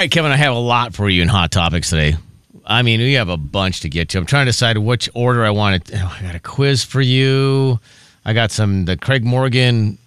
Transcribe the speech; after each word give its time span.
Hey, 0.00 0.08
Kevin, 0.08 0.32
I 0.32 0.36
have 0.36 0.54
a 0.54 0.58
lot 0.58 0.94
for 0.94 1.10
you 1.10 1.20
in 1.20 1.28
Hot 1.28 1.50
Topics 1.50 1.90
today. 1.90 2.16
I 2.64 2.80
mean, 2.80 3.00
we 3.00 3.12
have 3.12 3.28
a 3.28 3.36
bunch 3.36 3.80
to 3.80 3.90
get 3.90 4.08
to. 4.08 4.18
I'm 4.18 4.24
trying 4.24 4.46
to 4.46 4.48
decide 4.48 4.78
which 4.78 5.10
order 5.12 5.44
I 5.44 5.50
want 5.50 5.74
it. 5.90 5.94
Oh, 5.94 6.16
I 6.18 6.22
got 6.22 6.34
a 6.34 6.40
quiz 6.40 6.82
for 6.82 7.02
you. 7.02 7.78
I 8.24 8.32
got 8.32 8.50
some 8.50 8.86
the 8.86 8.96
Craig 8.96 9.24
Morgan 9.26 9.98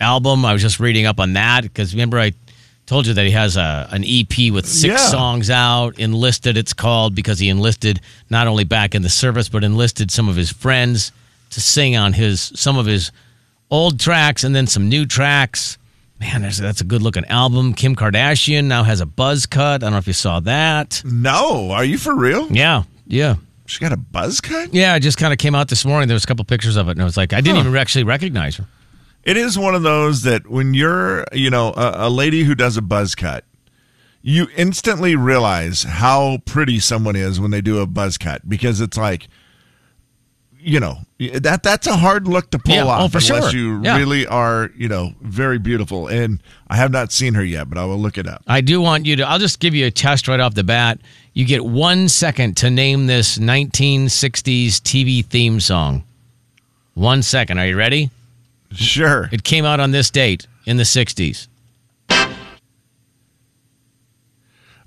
album. 0.00 0.46
I 0.46 0.54
was 0.54 0.62
just 0.62 0.80
reading 0.80 1.04
up 1.04 1.20
on 1.20 1.34
that 1.34 1.64
because 1.64 1.92
remember 1.92 2.18
I 2.18 2.32
told 2.86 3.06
you 3.06 3.12
that 3.12 3.26
he 3.26 3.32
has 3.32 3.58
a 3.58 3.86
an 3.90 4.04
EP 4.06 4.50
with 4.50 4.66
six 4.66 4.94
Yeah. 4.94 5.08
songs 5.10 5.50
out. 5.50 5.98
Enlisted, 5.98 6.56
it's 6.56 6.72
called 6.72 7.14
because 7.14 7.38
he 7.38 7.50
enlisted 7.50 8.00
not 8.30 8.46
only 8.46 8.64
back 8.64 8.94
in 8.94 9.02
the 9.02 9.10
service 9.10 9.50
but 9.50 9.62
enlisted 9.64 10.10
some 10.10 10.30
of 10.30 10.36
his 10.36 10.50
friends 10.50 11.12
to 11.50 11.60
sing 11.60 11.94
on 11.94 12.14
his 12.14 12.52
some 12.54 12.78
of 12.78 12.86
his 12.86 13.12
old 13.70 14.00
tracks 14.00 14.44
and 14.44 14.56
then 14.56 14.66
some 14.66 14.88
new 14.88 15.04
tracks. 15.04 15.76
Man, 16.22 16.42
that's, 16.42 16.58
that's 16.58 16.80
a 16.80 16.84
good 16.84 17.02
looking 17.02 17.24
album. 17.24 17.74
Kim 17.74 17.96
Kardashian 17.96 18.66
now 18.66 18.84
has 18.84 19.00
a 19.00 19.06
buzz 19.06 19.44
cut. 19.44 19.74
I 19.82 19.86
don't 19.86 19.90
know 19.92 19.98
if 19.98 20.06
you 20.06 20.12
saw 20.12 20.38
that. 20.40 21.02
No, 21.04 21.72
are 21.72 21.84
you 21.84 21.98
for 21.98 22.14
real? 22.14 22.46
Yeah, 22.52 22.84
yeah. 23.08 23.34
She 23.66 23.80
got 23.80 23.90
a 23.92 23.96
buzz 23.96 24.40
cut? 24.40 24.72
Yeah, 24.72 24.94
it 24.94 25.00
just 25.00 25.18
kind 25.18 25.32
of 25.32 25.38
came 25.40 25.56
out 25.56 25.66
this 25.68 25.84
morning. 25.84 26.06
There 26.06 26.14
was 26.14 26.22
a 26.22 26.26
couple 26.28 26.44
pictures 26.44 26.76
of 26.76 26.86
it, 26.88 26.92
and 26.92 27.00
I 27.00 27.04
was 27.04 27.16
like, 27.16 27.32
I 27.32 27.40
didn't 27.40 27.56
Huh. 27.56 27.68
even 27.68 27.76
actually 27.76 28.04
recognize 28.04 28.54
her. 28.56 28.66
It 29.24 29.36
is 29.36 29.58
one 29.58 29.74
of 29.74 29.82
those 29.82 30.22
that 30.22 30.48
when 30.48 30.74
you're, 30.74 31.24
you 31.32 31.50
know, 31.50 31.72
a, 31.76 32.06
a 32.06 32.10
lady 32.10 32.44
who 32.44 32.54
does 32.54 32.76
a 32.76 32.82
buzz 32.82 33.16
cut, 33.16 33.44
you 34.20 34.46
instantly 34.56 35.16
realize 35.16 35.82
how 35.82 36.38
pretty 36.44 36.78
someone 36.78 37.16
is 37.16 37.40
when 37.40 37.50
they 37.50 37.60
do 37.60 37.80
a 37.80 37.86
buzz 37.86 38.16
cut 38.16 38.48
because 38.48 38.80
it's 38.80 38.96
like, 38.96 39.26
you 40.64 40.78
know, 40.80 40.98
that 41.18 41.62
that's 41.62 41.86
a 41.86 41.96
hard 41.96 42.28
look 42.28 42.50
to 42.52 42.58
pull 42.58 42.74
Yeah, 42.74 42.84
off 42.84 43.14
oh, 43.14 43.18
unless 43.18 43.50
sure. 43.50 43.50
you 43.50 43.82
Yeah. 43.82 43.96
really 43.98 44.26
are, 44.26 44.70
you 44.76 44.88
know, 44.88 45.12
very 45.20 45.58
beautiful. 45.58 46.06
And 46.08 46.40
I 46.68 46.76
have 46.76 46.92
not 46.92 47.10
seen 47.12 47.34
her 47.34 47.44
yet, 47.44 47.68
but 47.68 47.78
I 47.78 47.84
will 47.84 47.98
look 47.98 48.16
it 48.16 48.26
up. 48.28 48.42
I 48.46 48.60
do 48.60 48.80
want 48.80 49.04
you 49.06 49.16
to, 49.16 49.28
I'll 49.28 49.38
just 49.40 49.58
give 49.60 49.74
you 49.74 49.86
a 49.86 49.90
test 49.90 50.28
right 50.28 50.38
off 50.40 50.54
the 50.54 50.62
bat. 50.64 51.00
You 51.34 51.44
get 51.44 51.64
one 51.64 52.08
second 52.08 52.56
to 52.58 52.70
name 52.70 53.06
this 53.06 53.38
1960s 53.38 54.76
TV 54.80 55.24
theme 55.24 55.58
song. 55.60 56.04
One 56.94 57.22
second. 57.22 57.58
Are 57.58 57.66
you 57.66 57.76
ready? 57.76 58.10
Sure. 58.70 59.28
It 59.32 59.42
came 59.44 59.64
out 59.64 59.80
on 59.80 59.90
this 59.90 60.10
date 60.10 60.46
in 60.66 60.76
the 60.76 60.82
60s. 60.84 61.48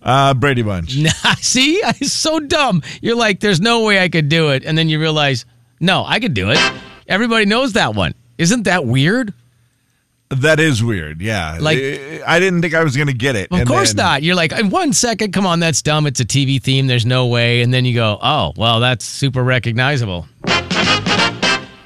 Uh, 0.01 0.33
Brady 0.35 0.61
Bunch. 0.61 0.95
Nah. 0.97 1.09
See, 1.37 1.75
it's 1.83 2.11
so 2.11 2.39
dumb. 2.39 2.83
You're 3.01 3.15
like, 3.15 3.39
there's 3.39 3.59
no 3.59 3.83
way 3.83 3.99
I 3.99 4.09
could 4.09 4.29
do 4.29 4.49
it. 4.51 4.63
And 4.63 4.77
then 4.77 4.87
you 4.87 4.99
realize, 4.99 5.45
no, 5.85 6.03
I 6.05 6.19
could 6.19 6.33
do 6.33 6.49
it. 6.51 6.57
Everybody 7.07 7.45
knows 7.45 7.73
that 7.73 7.93
one. 7.95 8.13
Isn't 8.37 8.63
that 8.63 8.85
weird? 8.85 9.33
That 10.29 10.59
is 10.59 10.83
weird. 10.83 11.21
Yeah. 11.21 11.59
Like- 11.61 11.77
I 12.27 12.39
didn't 12.39 12.61
think 12.63 12.73
I 12.73 12.83
was 12.83 12.95
going 12.97 13.07
to 13.07 13.13
get 13.13 13.35
it. 13.35 13.51
Of 13.51 13.59
And 13.59 13.67
course 13.69 13.93
then- 13.93 14.03
not. 14.05 14.23
You're 14.23 14.35
like, 14.35 14.51
in 14.51 14.69
one 14.71 14.91
second, 14.91 15.31
come 15.33 15.45
on, 15.45 15.59
that's 15.59 15.81
dumb. 15.83 16.07
It's 16.07 16.19
a 16.19 16.25
TV 16.25 16.61
theme. 16.61 16.87
There's 16.87 17.05
no 17.05 17.27
way. 17.27 17.61
And 17.61 17.71
then 17.73 17.85
you 17.85 17.93
go, 17.93 18.17
oh, 18.21 18.51
well, 18.57 18.79
that's 18.79 19.05
super 19.05 19.43
recognizable. 19.43 20.27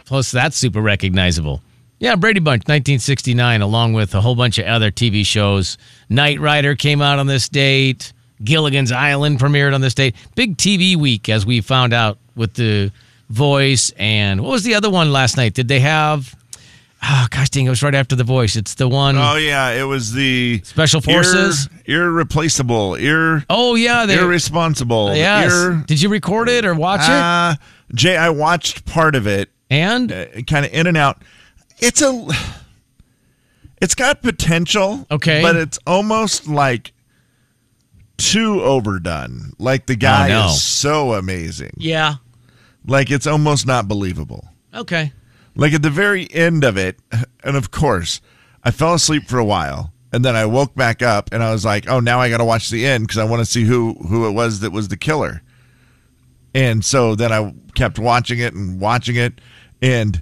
Plus, 0.06 0.32
that's 0.32 0.58
super 0.58 0.82
recognizable. 0.82 1.62
Yeah, 2.00 2.16
Brady 2.16 2.40
Bunch, 2.40 2.62
1969, 2.62 3.62
along 3.62 3.94
with 3.94 4.16
a 4.16 4.22
whole 4.22 4.34
bunch 4.36 4.58
of 4.58 4.66
other 4.66 4.90
TV 4.90 5.26
shows. 5.26 5.78
Knight 6.10 6.40
Rider 6.40 6.76
came 6.76 7.02
out 7.02 7.20
on 7.20 7.28
this 7.28 7.48
date. 7.50 8.14
Gilligan's 8.44 8.92
Island 8.92 9.38
premiered 9.40 9.76
on 9.76 9.82
this 9.82 9.94
date. 9.94 10.16
Big 10.34 10.56
TV 10.58 10.96
week, 10.96 11.28
as 11.30 11.46
we 11.46 11.60
found 11.62 11.94
out 11.94 12.18
with 12.36 12.54
the 12.56 12.92
voice. 13.30 13.92
And 13.98 14.42
what 14.42 14.52
was 14.52 14.64
the 14.64 14.76
other 14.76 14.90
one 14.90 15.12
last 15.12 15.38
night? 15.38 15.54
Did 15.54 15.68
they 15.68 15.80
have? 15.80 16.36
Oh, 17.02 17.28
gosh 17.32 17.50
dang, 17.50 17.66
it 17.66 17.70
was 17.70 17.82
right 17.82 17.96
after 17.96 18.16
the 18.18 18.26
voice. 18.26 18.58
It's 18.58 18.74
the 18.74 18.88
one. 18.90 19.18
Oh 19.18 19.36
yeah, 19.38 19.70
it 19.70 19.84
was 19.84 20.12
the 20.12 20.60
Special 20.66 21.00
Forces? 21.00 21.70
ir- 21.86 22.02
irreplaceable, 22.08 22.96
ir, 22.96 23.46
Oh, 23.50 23.76
yeah. 23.76 24.06
They, 24.06 24.20
irresponsible. 24.20 25.16
Yes. 25.16 25.50
ir- 25.54 25.84
Did 25.88 26.02
you 26.02 26.10
record 26.10 26.50
it 26.50 26.66
or 26.66 26.76
watch 26.76 27.00
it? 27.02 27.10
Uh, 27.10 27.56
Jay, 27.96 28.18
I 28.18 28.30
watched 28.32 28.86
part 28.86 29.16
of 29.16 29.28
it, 29.28 29.50
And 29.70 30.12
uh, 30.12 30.26
kind 30.46 30.66
of 30.66 30.74
in 30.74 30.88
and 30.88 30.98
out. 30.98 31.22
It's 31.78 32.02
a, 32.02 32.28
it's 33.82 33.96
got 33.96 34.22
potential. 34.22 35.08
Okay. 35.10 35.42
but 35.42 35.56
it's 35.56 35.80
almost 35.88 36.50
like 36.50 36.92
too 38.18 38.62
overdone. 38.62 39.54
Like 39.58 39.86
the 39.86 39.96
guy 39.96 40.32
Oh, 40.32 40.42
no. 40.42 40.46
is 40.48 40.62
so 40.62 41.14
amazing. 41.14 41.72
yeah. 41.78 42.16
Like 42.90 43.12
it's 43.12 43.28
almost 43.28 43.68
not 43.68 43.88
believable. 43.88 44.50
Okay. 44.74 45.14
Like 45.56 45.74
at 45.74 45.84
the 45.84 45.90
very 45.90 46.32
end 46.34 46.64
of 46.64 46.76
it, 46.76 47.00
and 47.44 47.56
of 47.56 47.70
course, 47.72 48.20
I 48.64 48.72
fell 48.72 48.96
asleep 48.96 49.28
for 49.28 49.38
a 49.38 49.46
while, 49.46 49.94
and 50.12 50.26
then 50.26 50.36
I 50.36 50.46
woke 50.46 50.74
back 50.76 51.02
up, 51.02 51.30
and 51.32 51.44
I 51.44 51.52
was 51.52 51.64
like, 51.64 51.88
"Oh, 51.88 52.00
now 52.00 52.20
I 52.20 52.30
got 52.30 52.38
to 52.38 52.46
watch 52.46 52.70
the 52.70 52.86
end 52.86 53.06
because 53.06 53.20
I 53.20 53.24
want 53.26 53.42
to 53.42 53.46
see 53.46 53.64
who 53.64 53.94
who 54.08 54.28
it 54.28 54.32
was 54.32 54.62
that 54.62 54.72
was 54.72 54.88
the 54.88 54.98
killer." 54.98 55.44
And 56.54 56.84
so 56.84 57.14
then 57.14 57.32
I 57.32 57.54
kept 57.76 58.00
watching 58.00 58.40
it 58.40 58.54
and 58.54 58.82
watching 58.82 59.16
it, 59.16 59.40
and 59.82 60.22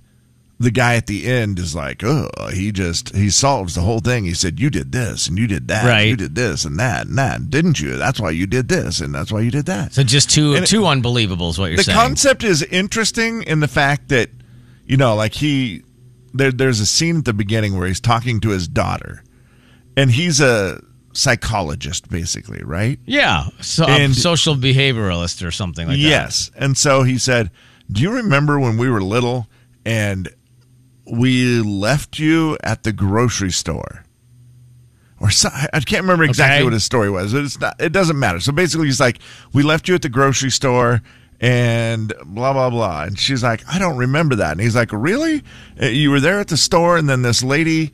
the 0.59 0.71
guy 0.71 0.95
at 0.95 1.05
the 1.07 1.27
end 1.27 1.59
is 1.59 1.75
like, 1.75 2.03
"Oh, 2.03 2.29
he 2.53 2.71
just 2.71 3.15
he 3.15 3.29
solves 3.29 3.75
the 3.75 3.81
whole 3.81 3.99
thing." 3.99 4.25
He 4.25 4.33
said, 4.33 4.59
"You 4.59 4.69
did 4.69 4.91
this, 4.91 5.27
and 5.27 5.37
you 5.37 5.45
did 5.47 5.67
that, 5.67 5.85
Right. 5.85 6.07
you 6.07 6.15
did 6.15 6.33
this, 6.35 6.65
and 6.65 6.79
that, 6.79 7.05
and 7.07 7.17
that, 7.17 7.49
didn't 7.49 7.79
you? 7.79 7.95
That's 7.97 8.19
why 8.19 8.31
you 8.31 8.47
did 8.47 8.67
this, 8.67 8.99
and 8.99 9.13
that's 9.13 9.31
why 9.31 9.41
you 9.41 9.51
did 9.51 9.67
that." 9.67 9.93
So 9.93 10.01
just 10.03 10.29
two 10.31 10.55
And 10.55 10.63
it- 10.65 10.73
unbelievable 10.83 11.49
is 11.49 11.59
what 11.59 11.67
you're 11.67 11.77
the 11.77 11.83
saying. 11.83 11.95
The 11.97 12.01
concept 12.01 12.43
is 12.43 12.63
interesting 12.63 13.43
in 13.43 13.59
the 13.59 13.67
fact 13.67 14.09
that 14.09 14.31
you 14.87 14.97
know 14.97 15.15
like 15.15 15.35
he 15.35 15.83
there, 16.33 16.51
there's 16.51 16.79
a 16.79 16.85
scene 16.87 17.17
at 17.17 17.25
the 17.25 17.33
beginning 17.33 17.77
where 17.77 17.87
he's 17.87 17.99
talking 17.99 18.39
to 18.41 18.49
his 18.49 18.67
daughter 18.67 19.23
and 19.95 20.11
he's 20.11 20.39
a 20.41 20.81
psychologist 21.13 22.09
basically 22.09 22.61
right 22.63 22.99
yeah. 23.05 23.47
So 23.61 23.85
a 23.85 23.89
And- 23.89 24.15
social 24.15 24.55
behavioralist 24.55 25.45
or 25.45 25.51
something 25.51 25.87
like 25.87 25.97
that. 25.97 26.01
yes 26.01 26.51
and 26.55 26.77
so 26.77 27.03
he 27.03 27.17
said 27.17 27.51
do 27.91 28.01
you 28.01 28.11
remember 28.11 28.59
when 28.59 28.77
we 28.77 28.87
were 28.89 29.01
little 29.01 29.47
and 29.85 30.29
we 31.11 31.61
left 31.61 32.19
you 32.19 32.57
at 32.63 32.83
the 32.83 32.91
grocery 32.91 33.51
store 33.51 34.03
or 35.19 35.31
so, 35.31 35.49
I 35.51 35.79
can't 35.79 36.03
remember 36.03 36.23
exactly 36.25 36.57
Okay. 36.57 36.63
what 36.63 36.73
his 36.73 36.83
story 36.83 37.09
was. 37.09 37.33
It's 37.33 37.59
not. 37.59 37.75
It 37.79 37.91
doesn't 37.91 38.19
matter. 38.19 38.39
So 38.39 38.51
basically, 38.51 38.85
he's 38.85 38.99
like, 38.99 39.17
"We 39.51 39.63
left 39.63 39.87
you 39.87 39.95
at 39.95 40.03
the 40.03 40.09
grocery 40.09 40.51
store, 40.51 41.01
and 41.41 42.13
blah 42.23 42.53
blah 42.53 42.69
blah." 42.69 43.03
And 43.05 43.17
she's 43.17 43.41
like, 43.41 43.63
"I 43.67 43.79
don't 43.79 43.97
remember 43.97 44.35
that." 44.35 44.51
And 44.51 44.61
he's 44.61 44.75
like, 44.75 44.91
"Really? 44.93 45.41
Uh, 45.81 45.87
You 45.87 46.11
were 46.11 46.19
there 46.19 46.39
at 46.39 46.49
the 46.49 46.57
store, 46.57 46.97
and 46.97 47.09
then 47.09 47.23
this 47.23 47.41
lady 47.41 47.93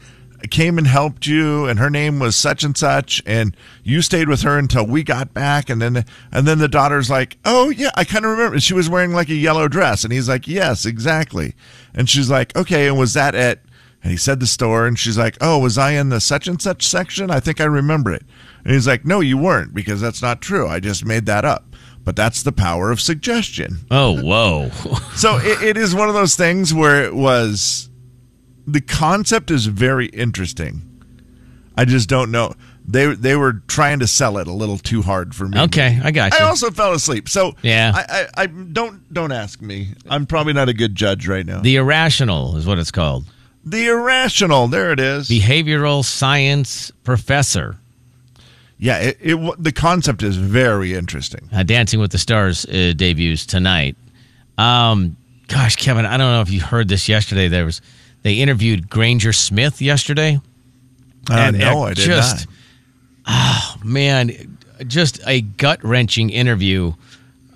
came 0.52 0.78
and 0.78 0.88
helped 0.88 1.26
you, 1.26 1.66
and 1.66 1.80
her 1.80 1.90
name 1.90 2.20
was 2.20 2.36
such 2.36 2.64
and 2.64 2.78
such, 2.78 3.22
and 3.26 3.56
you 3.84 4.02
stayed 4.02 4.28
with 4.28 4.42
her 4.42 4.58
until 4.58 4.86
we 4.86 5.04
got 5.04 5.34
back, 5.34 5.70
and 5.70 5.81
then 5.81 6.06
and 6.31 6.48
then 6.48 6.58
the 6.59 6.68
daughter's 6.68 7.09
like, 7.09 7.38
"Oh 7.46 7.70
yeah, 7.70 7.92
I 7.96 8.04
kind 8.04 8.26
of 8.26 8.31
remember. 8.31 8.59
She 8.59 8.74
was 8.74 8.90
wearing 8.90 9.14
like 9.14 9.30
a 9.30 9.36
yellow 9.36 9.68
dress," 9.68 10.04
and 10.04 10.12
he's 10.12 10.30
like, 10.30 10.48
"Yes, 10.48 10.86
exactly." 10.86 11.56
And 11.94 12.09
she's 12.09 12.30
like, 12.30 12.56
"Okay, 12.56 12.88
and 12.88 12.98
was 12.98 13.14
that 13.14 13.36
at?" 13.36 13.59
And 14.04 14.12
he 14.12 14.18
said 14.18 14.42
the 14.42 14.48
store, 14.48 14.86
and 14.86 15.00
she's 15.00 15.18
like, 15.18 15.38
"Oh, 15.40 15.59
was 15.59 15.78
I 15.78 15.92
in 15.92 16.09
the 16.09 16.20
such 16.20 16.48
and 16.48 16.62
such 16.62 16.86
section? 16.86 17.31
I 17.31 17.40
think 17.40 17.62
I 17.62 17.66
remember 17.66 18.12
it." 18.12 18.24
And 18.66 18.74
he's 18.74 18.88
like, 18.88 19.06
"No, 19.06 19.22
you 19.22 19.38
weren't, 19.38 19.74
because 19.74 20.02
that's 20.02 20.22
not 20.22 20.42
true. 20.42 20.68
I 20.68 20.80
just 20.80 21.06
made 21.06 21.25
that 21.28 21.46
up." 21.46 21.66
But 22.04 22.18
that's 22.18 22.44
the 22.44 22.52
power 22.52 22.92
of 22.92 23.00
suggestion. 23.00 23.78
Oh, 23.90 24.22
whoa. 24.22 24.72
So 25.16 25.38
it, 25.38 25.62
it 25.64 25.78
is 25.78 25.96
one 25.96 26.10
of 26.10 26.16
those 26.16 26.36
things 26.36 26.74
where 26.74 27.02
it 27.06 27.16
was 27.16 27.90
the 28.68 28.81
concept 28.81 29.51
is 29.51 29.66
very 29.68 30.07
interesting. 30.07 30.81
I 31.75 31.85
just 31.85 32.07
don't 32.09 32.31
know. 32.31 32.53
They 32.88 33.13
they 33.16 33.35
were 33.35 33.53
trying 33.68 34.00
to 34.00 34.07
sell 34.07 34.38
it 34.38 34.47
a 34.47 34.51
little 34.51 34.78
too 34.78 35.01
hard 35.01 35.34
for 35.34 35.47
me. 35.47 35.59
okay, 35.62 36.00
I 36.03 36.12
got 36.12 36.34
you. 36.34 36.40
I 36.40 36.44
also 36.44 36.69
fell 36.69 36.94
asleep. 36.94 37.29
So 37.29 37.56
Yeah. 37.62 37.94
I, 37.96 38.03
I, 38.09 38.44
I 38.44 38.46
don't 38.47 39.12
don't 39.13 39.31
ask 39.31 39.62
me. 39.62 39.90
I'm 40.09 40.25
probably 40.25 40.53
not 40.53 40.68
a 40.69 40.74
good 40.74 40.94
judge 40.96 41.28
right 41.28 41.46
now. 41.46 41.62
the 41.62 41.78
irrational 41.78 42.57
is 42.57 42.66
what 42.66 42.79
it's 42.79 42.91
called. 42.91 43.25
The 43.66 43.88
irrational. 43.88 44.68
There 44.68 44.91
it 44.91 45.00
is. 45.00 45.30
Behavioral 45.30 46.03
science 46.03 46.91
professor. 47.06 47.78
yeah, 48.78 48.97
it, 49.00 49.18
it 49.22 49.63
the 49.63 49.72
concept 49.72 50.22
is 50.22 50.35
very 50.35 50.94
interesting. 50.94 51.48
Uh, 51.54 51.63
Dancing 51.63 52.01
with 52.01 52.12
the 52.12 52.18
Stars 52.18 52.65
uh, 52.65 52.92
debuts 52.95 53.45
tonight. 53.45 53.95
Um, 54.57 55.15
gosh, 55.48 55.77
Kevin, 55.77 56.06
I 56.06 56.18
don't 56.18 56.31
know 56.33 56.42
if 56.42 56.50
you 56.51 56.60
heard 56.60 56.89
this 56.89 57.07
yesterday. 57.07 57.48
There 57.48 57.63
was 57.63 57.81
they 58.24 58.36
interviewed 58.36 58.90
Granger 58.90 59.31
Smith 59.34 59.81
yesterday. 59.81 60.40
Uh, 61.30 61.34
And 61.34 61.60
no, 61.60 61.84
I 61.84 61.94
did 61.94 62.06
just- 62.06 62.48
not. 63.28 63.84
man, 63.86 64.58
just 64.88 65.20
a 65.28 65.42
gut 65.42 65.84
wrenching 65.84 66.30
interview. 66.30 66.94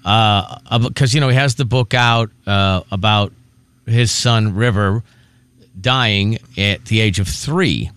Uh, 0.05 0.79
because 0.79 1.13
you 1.13 1.19
know 1.19 1.27
he 1.27 1.35
has 1.35 1.55
the 1.55 1.65
book 1.65 1.93
out 1.93 2.31
uh, 2.45 2.81
about 2.91 3.33
his 3.85 4.09
son 4.11 4.55
River 4.55 5.03
dying 5.81 6.37
at 6.57 6.85
the 6.85 7.01
age 7.01 7.19
of 7.19 7.27
three, 7.27 7.91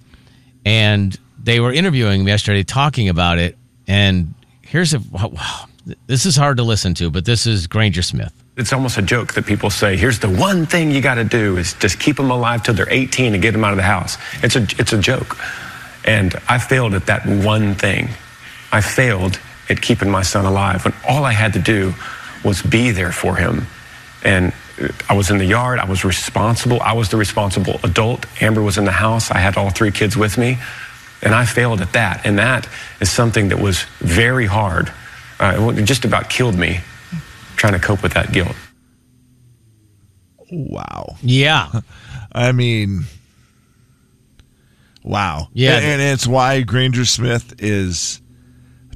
and 0.65 1.17
they 1.41 1.61
were 1.61 1.73
interviewing 1.73 2.23
him 2.23 2.27
yesterday, 2.29 2.65
talking 2.65 3.09
about 3.09 3.39
it. 3.39 3.57
And 3.87 4.35
here's 4.63 4.93
a 4.93 4.99
wow, 4.99 5.67
this 6.09 6.27
is 6.27 6.35
hard 6.35 6.57
to 6.57 6.65
listen 6.65 6.95
to, 6.95 7.11
but 7.11 7.25
this 7.25 7.47
is 7.47 7.69
Granger 7.69 8.03
Smith. 8.03 8.33
It's 8.61 8.75
almost 8.75 8.99
a 8.99 9.03
joke 9.03 9.33
that 9.35 9.47
people 9.47 9.71
say, 9.71 9.97
here's 9.97 10.19
the 10.19 10.29
one 10.29 10.67
thing 10.67 10.91
you 10.91 11.01
got 11.01 11.15
to 11.15 11.25
do 11.25 11.57
is 11.57 11.73
just 11.73 11.99
keep 11.99 12.19
them 12.19 12.31
alive 12.31 12.62
till 12.62 12.75
they're 12.75 12.93
18 12.93 13.33
and 13.33 13.43
get 13.43 13.53
them 13.53 13.65
out 13.65 13.73
of 13.73 13.79
the 13.79 13.83
house. 13.83 14.19
It's 14.43 14.55
a, 14.55 14.62
it's 14.79 14.93
a 14.93 14.99
joke. 14.99 15.39
And 16.05 16.35
I 16.47 16.59
failed 16.59 16.93
at 16.93 17.07
that 17.07 17.25
one 17.25 17.75
thing. 17.75 18.11
I 18.71 18.83
failed 18.83 19.41
at 19.71 19.81
keeping 19.81 20.11
my 20.11 20.21
son 20.21 20.45
alive 20.45 20.85
when 20.85 20.93
all 21.09 21.25
I 21.25 21.33
had 21.33 21.55
to 21.55 21.59
do 21.59 21.95
was 22.45 22.61
be 22.61 22.91
there 22.91 23.12
for 23.12 23.35
him. 23.35 23.67
And 24.23 24.53
I 25.09 25.17
was 25.17 25.31
in 25.31 25.39
the 25.39 25.47
yard. 25.47 25.79
I 25.79 25.87
was 25.87 26.05
responsible. 26.05 26.83
I 26.83 26.93
was 26.93 27.09
the 27.09 27.17
responsible 27.17 27.81
adult. 27.83 28.27
Amber 28.43 28.62
was 28.62 28.77
in 28.77 28.85
the 28.85 28.93
house. 28.93 29.31
I 29.31 29.39
had 29.39 29.57
all 29.57 29.71
three 29.71 29.91
kids 29.91 30.19
with 30.19 30.37
me. 30.37 30.59
And 31.23 31.35
I 31.35 31.47
failed 31.47 31.81
at 31.81 31.95
that. 31.95 32.27
And 32.27 32.39
that 32.39 32.69
is 33.01 33.11
something 33.11 33.49
that 33.49 33.59
was 33.59 33.85
very 34.01 34.45
hard. 34.45 34.93
Uh, 35.39 35.73
it 35.75 35.85
just 35.85 36.05
about 36.05 36.29
killed 36.29 36.59
me 36.59 36.81
trying 37.61 37.75
to 37.75 37.79
cope 37.79 38.03
with 38.03 38.15
that 38.15 38.33
guilt. 38.33 38.57
Wow. 40.51 41.17
Yeah. 41.23 41.71
I 42.33 42.53
mean, 42.53 43.05
wow. 45.03 45.49
Yeah. 45.53 45.77
And, 45.77 45.85
and 45.85 46.03
it's 46.03 46.27
why 46.27 46.62
Granger 46.62 47.05
Smith 47.05 47.55
is 47.59 48.23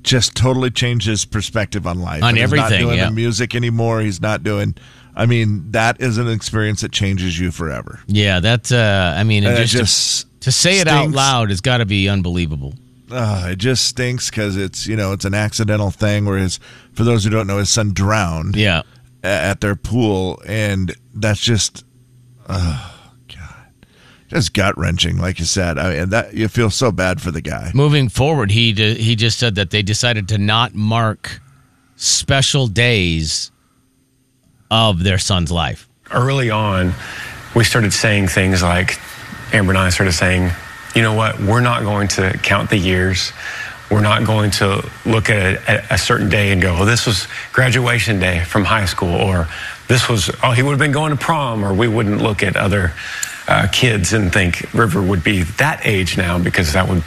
just 0.02 0.34
totally 0.34 0.70
changed 0.70 1.06
his 1.06 1.26
perspective 1.26 1.87
on 1.87 2.00
life. 2.00 2.22
On 2.22 2.37
He's 2.37 2.44
everything, 2.44 2.70
not 2.70 2.78
doing 2.78 2.96
yeah. 2.96 3.11
the 3.11 3.14
music 3.14 3.55
anymore. 3.55 4.00
He's 4.00 4.22
not 4.22 4.43
doing. 4.43 4.75
I 5.14 5.26
mean, 5.26 5.70
that 5.72 6.00
is 6.00 6.16
an 6.16 6.28
experience 6.28 6.81
that 6.81 6.90
changes 6.90 7.38
you 7.38 7.50
forever. 7.50 8.00
Yeah, 8.06 8.40
that's. 8.40 8.72
Uh, 8.72 9.14
I 9.16 9.25
mean, 9.25 9.44
it 9.44 9.58
it 9.58 9.66
just, 9.66 9.72
just 9.72 10.22
to, 10.22 10.40
to 10.40 10.52
say 10.52 10.81
it 10.81 10.88
out 10.88 11.11
loud 11.11 11.50
has 11.50 11.61
got 11.61 11.78
to 11.78 11.87
be 11.87 12.08
unbelievable. 12.08 12.75
Uh, 13.10 13.48
it 13.50 13.56
just 13.58 13.84
stinks 13.86 14.30
because 14.30 14.56
it's 14.56 14.86
you 14.86 14.96
know 14.96 15.12
it's 15.12 15.24
an 15.24 15.34
accidental 15.34 15.90
thing. 15.90 16.24
Whereas 16.24 16.58
for 16.92 17.04
those 17.04 17.24
who 17.24 17.30
don't 17.30 17.46
know, 17.46 17.58
his 17.58 17.70
son 17.70 17.92
drowned. 17.92 18.56
Yeah. 18.56 18.82
a- 19.22 19.26
at 19.26 19.60
their 19.60 19.76
pool, 19.76 20.40
and 20.46 20.94
that's 21.14 21.40
just, 21.40 21.84
oh 22.48 22.94
god, 23.28 23.66
just 24.28 24.52
gut 24.54 24.76
wrenching. 24.78 25.18
Like 25.18 25.38
you 25.38 25.44
said, 25.44 25.78
I 25.78 25.94
mean, 25.98 26.08
that 26.10 26.34
you 26.34 26.48
feel 26.48 26.70
so 26.70 26.90
bad 26.92 27.20
for 27.20 27.30
the 27.30 27.40
guy. 27.42 27.70
Moving 27.74 28.08
forward, 28.08 28.50
he 28.50 28.72
d- 28.72 28.94
he 28.94 29.16
just 29.16 29.38
said 29.38 29.54
that 29.56 29.70
they 29.70 29.82
decided 29.82 30.28
to 30.28 30.38
not 30.38 30.74
mark 30.74 31.40
special 31.96 32.66
days 32.68 33.50
of 34.70 35.04
their 35.04 35.18
son's 35.18 35.50
life. 35.52 35.88
early 36.10 36.50
on, 36.50 36.92
we 37.54 37.64
started 37.64 37.92
saying 37.92 38.28
things 38.28 38.62
like, 38.62 38.98
Amber 39.52 39.72
and 39.72 39.78
I 39.78 39.90
started 39.90 40.12
saying, 40.12 40.50
you 40.94 41.02
know 41.02 41.14
what, 41.14 41.41
we're 41.41 41.61
not 41.61 41.82
going 41.82 42.08
to 42.08 42.38
count 42.43 42.70
the 42.70 42.76
years. 42.76 43.32
We're 43.91 44.00
not 44.00 44.25
going 44.25 44.50
to 44.52 44.88
look 45.05 45.29
at 45.29 45.56
a, 45.69 45.94
a 45.94 45.99
certain 45.99 46.29
day 46.29 46.52
and 46.52 46.62
go, 46.62 46.76
oh, 46.81 46.85
this 46.85 47.06
was 47.06 47.26
graduation 47.52 48.19
day 48.19 48.41
from 48.44 48.64
high 48.64 48.87
school, 48.87 49.14
or 49.14 49.49
this 49.88 50.08
was, 50.08 50.31
oh, 50.43 50.52
he 50.52 50.62
would 50.62 50.70
have 50.70 50.79
been 50.79 50.93
going 50.93 51.11
to 51.11 51.19
prom, 51.19 51.64
or 51.64 51.75
we 51.75 51.88
wouldn't 51.88 52.23
look 52.23 52.43
at 52.43 52.56
other 52.56 52.93
uh, 53.46 53.69
kids 53.70 54.12
and 54.12 54.32
think 54.32 54.73
River 54.73 55.02
would 55.02 55.23
be 55.23 55.43
that 55.43 55.85
age 55.85 56.17
now 56.17 56.38
because 56.38 56.73
that 56.73 56.88
would, 56.88 57.05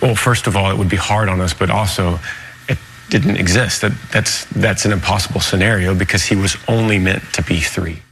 well, 0.00 0.14
first 0.14 0.46
of 0.46 0.56
all, 0.56 0.70
it 0.70 0.78
would 0.78 0.88
be 0.88 0.96
hard 0.96 1.28
on 1.28 1.40
us, 1.40 1.52
but 1.52 1.70
also 1.70 2.20
it 2.68 2.78
didn't 3.08 3.36
exist. 3.36 3.80
That, 3.80 3.92
that's, 4.12 4.44
that's 4.46 4.84
an 4.84 4.92
impossible 4.92 5.40
scenario 5.40 5.94
because 5.94 6.24
he 6.24 6.36
was 6.36 6.56
only 6.68 6.98
meant 6.98 7.24
to 7.34 7.42
be 7.42 7.58
three. 7.58 8.02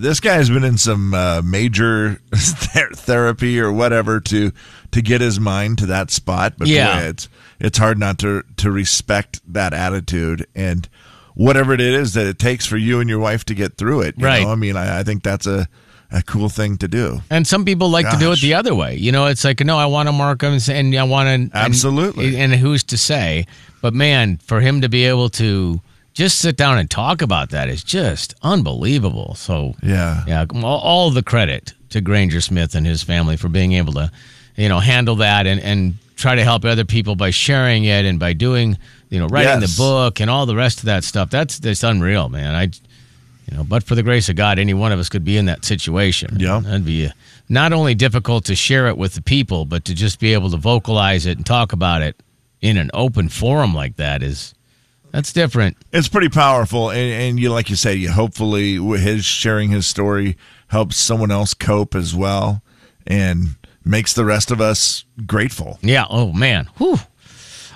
This 0.00 0.20
guy's 0.20 0.48
been 0.50 0.64
in 0.64 0.78
some 0.78 1.12
uh, 1.14 1.42
major 1.44 2.20
ther- 2.34 2.90
therapy 2.94 3.60
or 3.60 3.72
whatever 3.72 4.20
to 4.20 4.52
to 4.92 5.02
get 5.02 5.20
his 5.20 5.38
mind 5.38 5.78
to 5.78 5.86
that 5.86 6.10
spot. 6.10 6.54
But 6.58 6.68
Yeah. 6.68 7.00
boy, 7.00 7.06
it's 7.08 7.28
it's 7.60 7.78
hard 7.78 7.98
not 7.98 8.18
to 8.20 8.42
to 8.58 8.70
respect 8.70 9.40
that 9.52 9.72
attitude 9.74 10.46
and 10.54 10.88
whatever 11.34 11.72
it 11.72 11.80
is 11.80 12.14
that 12.14 12.26
it 12.26 12.38
takes 12.38 12.66
for 12.66 12.76
you 12.76 13.00
and 13.00 13.08
your 13.08 13.18
wife 13.20 13.44
to 13.46 13.54
get 13.54 13.76
through 13.76 14.00
it. 14.02 14.14
you 14.18 14.24
Right. 14.24 14.42
know? 14.42 14.50
I 14.50 14.54
mean, 14.56 14.76
I, 14.76 15.00
I 15.00 15.02
think 15.04 15.22
that's 15.22 15.46
a 15.46 15.68
a 16.10 16.22
cool 16.22 16.48
thing 16.48 16.78
to 16.78 16.88
do. 16.88 17.20
And 17.28 17.46
some 17.46 17.66
people 17.66 17.90
like 17.90 18.08
to 18.10 18.16
do 18.16 18.32
it 18.32 18.40
the 18.40 18.54
other 18.54 18.74
way. 18.74 18.96
You 18.96 19.12
know, 19.12 19.26
it's 19.26 19.44
like, 19.44 19.60
no, 19.60 19.76
I 19.76 19.84
want 19.84 20.08
to 20.08 20.12
mark 20.12 20.42
him 20.42 20.58
and 20.70 20.96
I 20.96 21.02
want 21.02 21.52
to. 21.52 21.56
Absolutely. 21.58 22.28
And, 22.28 22.54
and 22.54 22.54
who's 22.54 22.82
to 22.84 22.96
say? 22.96 23.44
But 23.82 23.92
man, 23.92 24.38
for 24.38 24.60
him 24.62 24.80
to 24.80 24.88
be 24.88 25.04
able 25.04 25.28
to 25.30 25.82
just 26.18 26.38
sit 26.40 26.56
down 26.56 26.78
and 26.78 26.90
talk 26.90 27.22
about 27.22 27.50
that 27.50 27.68
is 27.68 27.84
just 27.84 28.34
unbelievable. 28.42 29.34
So, 29.36 29.74
Yeah. 29.82 30.24
yeah, 30.26 30.46
all, 30.52 30.80
all 30.80 31.10
the 31.10 31.22
credit 31.22 31.74
to 31.90 32.00
Granger 32.00 32.40
Smith 32.40 32.74
and 32.74 32.84
his 32.84 33.04
family 33.04 33.36
for 33.36 33.48
being 33.48 33.72
able 33.74 33.92
to, 33.92 34.10
you 34.56 34.68
know, 34.68 34.80
handle 34.80 35.14
that 35.16 35.46
and, 35.46 35.60
and 35.60 35.94
try 36.16 36.34
to 36.34 36.42
help 36.42 36.64
other 36.64 36.84
people 36.84 37.14
by 37.14 37.30
sharing 37.30 37.84
it 37.84 38.04
and 38.04 38.18
by 38.18 38.32
doing, 38.32 38.76
you 39.10 39.20
know, 39.20 39.28
writing 39.28 39.60
Yes. 39.60 39.76
the 39.76 39.80
book 39.80 40.20
and 40.20 40.28
all 40.28 40.44
the 40.44 40.56
rest 40.56 40.78
of 40.80 40.86
that 40.86 41.04
stuff. 41.04 41.30
That's 41.30 41.60
that's 41.60 41.84
unreal, 41.84 42.28
man. 42.28 42.54
I, 42.56 42.62
you 43.50 43.56
know, 43.56 43.62
but 43.64 43.84
for 43.84 43.94
the 43.94 44.02
grace 44.02 44.28
of 44.28 44.34
God, 44.34 44.58
any 44.58 44.74
one 44.74 44.90
of 44.90 44.98
us 44.98 45.08
could 45.08 45.24
be 45.24 45.36
in 45.36 45.46
that 45.46 45.64
situation. 45.64 46.36
Yeah. 46.40 46.58
that'd 46.58 46.84
be 46.84 47.06
uh, 47.06 47.10
not 47.48 47.72
only 47.72 47.94
difficult 47.94 48.44
to 48.46 48.56
share 48.56 48.88
it 48.88 48.98
with 48.98 49.14
the 49.14 49.22
people, 49.22 49.64
but 49.66 49.84
to 49.84 49.94
just 49.94 50.18
be 50.18 50.34
able 50.34 50.50
to 50.50 50.56
vocalize 50.56 51.26
it 51.26 51.36
and 51.36 51.46
talk 51.46 51.72
about 51.72 52.02
it 52.02 52.16
in 52.60 52.76
an 52.76 52.90
open 52.92 53.28
forum 53.28 53.72
like 53.72 53.94
that 53.96 54.20
is 54.22 54.52
that's 55.12 55.32
different. 55.32 55.76
It's 55.92 56.08
pretty 56.08 56.28
powerful, 56.28 56.90
and, 56.90 56.98
and 57.22 57.40
you 57.40 57.50
like 57.52 57.70
you 57.70 57.76
say, 57.76 57.94
you 57.94 58.10
hopefully 58.10 58.74
his 58.98 59.24
sharing 59.24 59.70
his 59.70 59.86
story 59.86 60.36
helps 60.68 60.96
someone 60.96 61.30
else 61.30 61.54
cope 61.54 61.94
as 61.94 62.14
well, 62.14 62.62
and 63.06 63.56
makes 63.84 64.12
the 64.12 64.24
rest 64.24 64.50
of 64.50 64.60
us 64.60 65.04
grateful. 65.26 65.78
Yeah. 65.82 66.04
Oh 66.10 66.32
man. 66.32 66.68
Whew. 66.78 66.98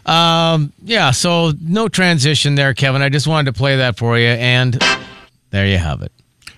Um. 0.05 0.73
Yeah. 0.83 1.11
So 1.13 1.53
no 1.61 1.89
transition 1.89 2.55
there, 2.57 2.75
Kevin. 2.75 3.03
I 3.03 3.09
just 3.09 3.27
wanted 3.27 3.53
to 3.53 3.59
play 3.59 3.77
that 3.77 3.97
for 3.97 4.19
you, 4.19 4.27
and 4.29 4.79
there 5.51 5.67
you 5.67 5.79
have 5.79 6.03
it. 6.03 6.13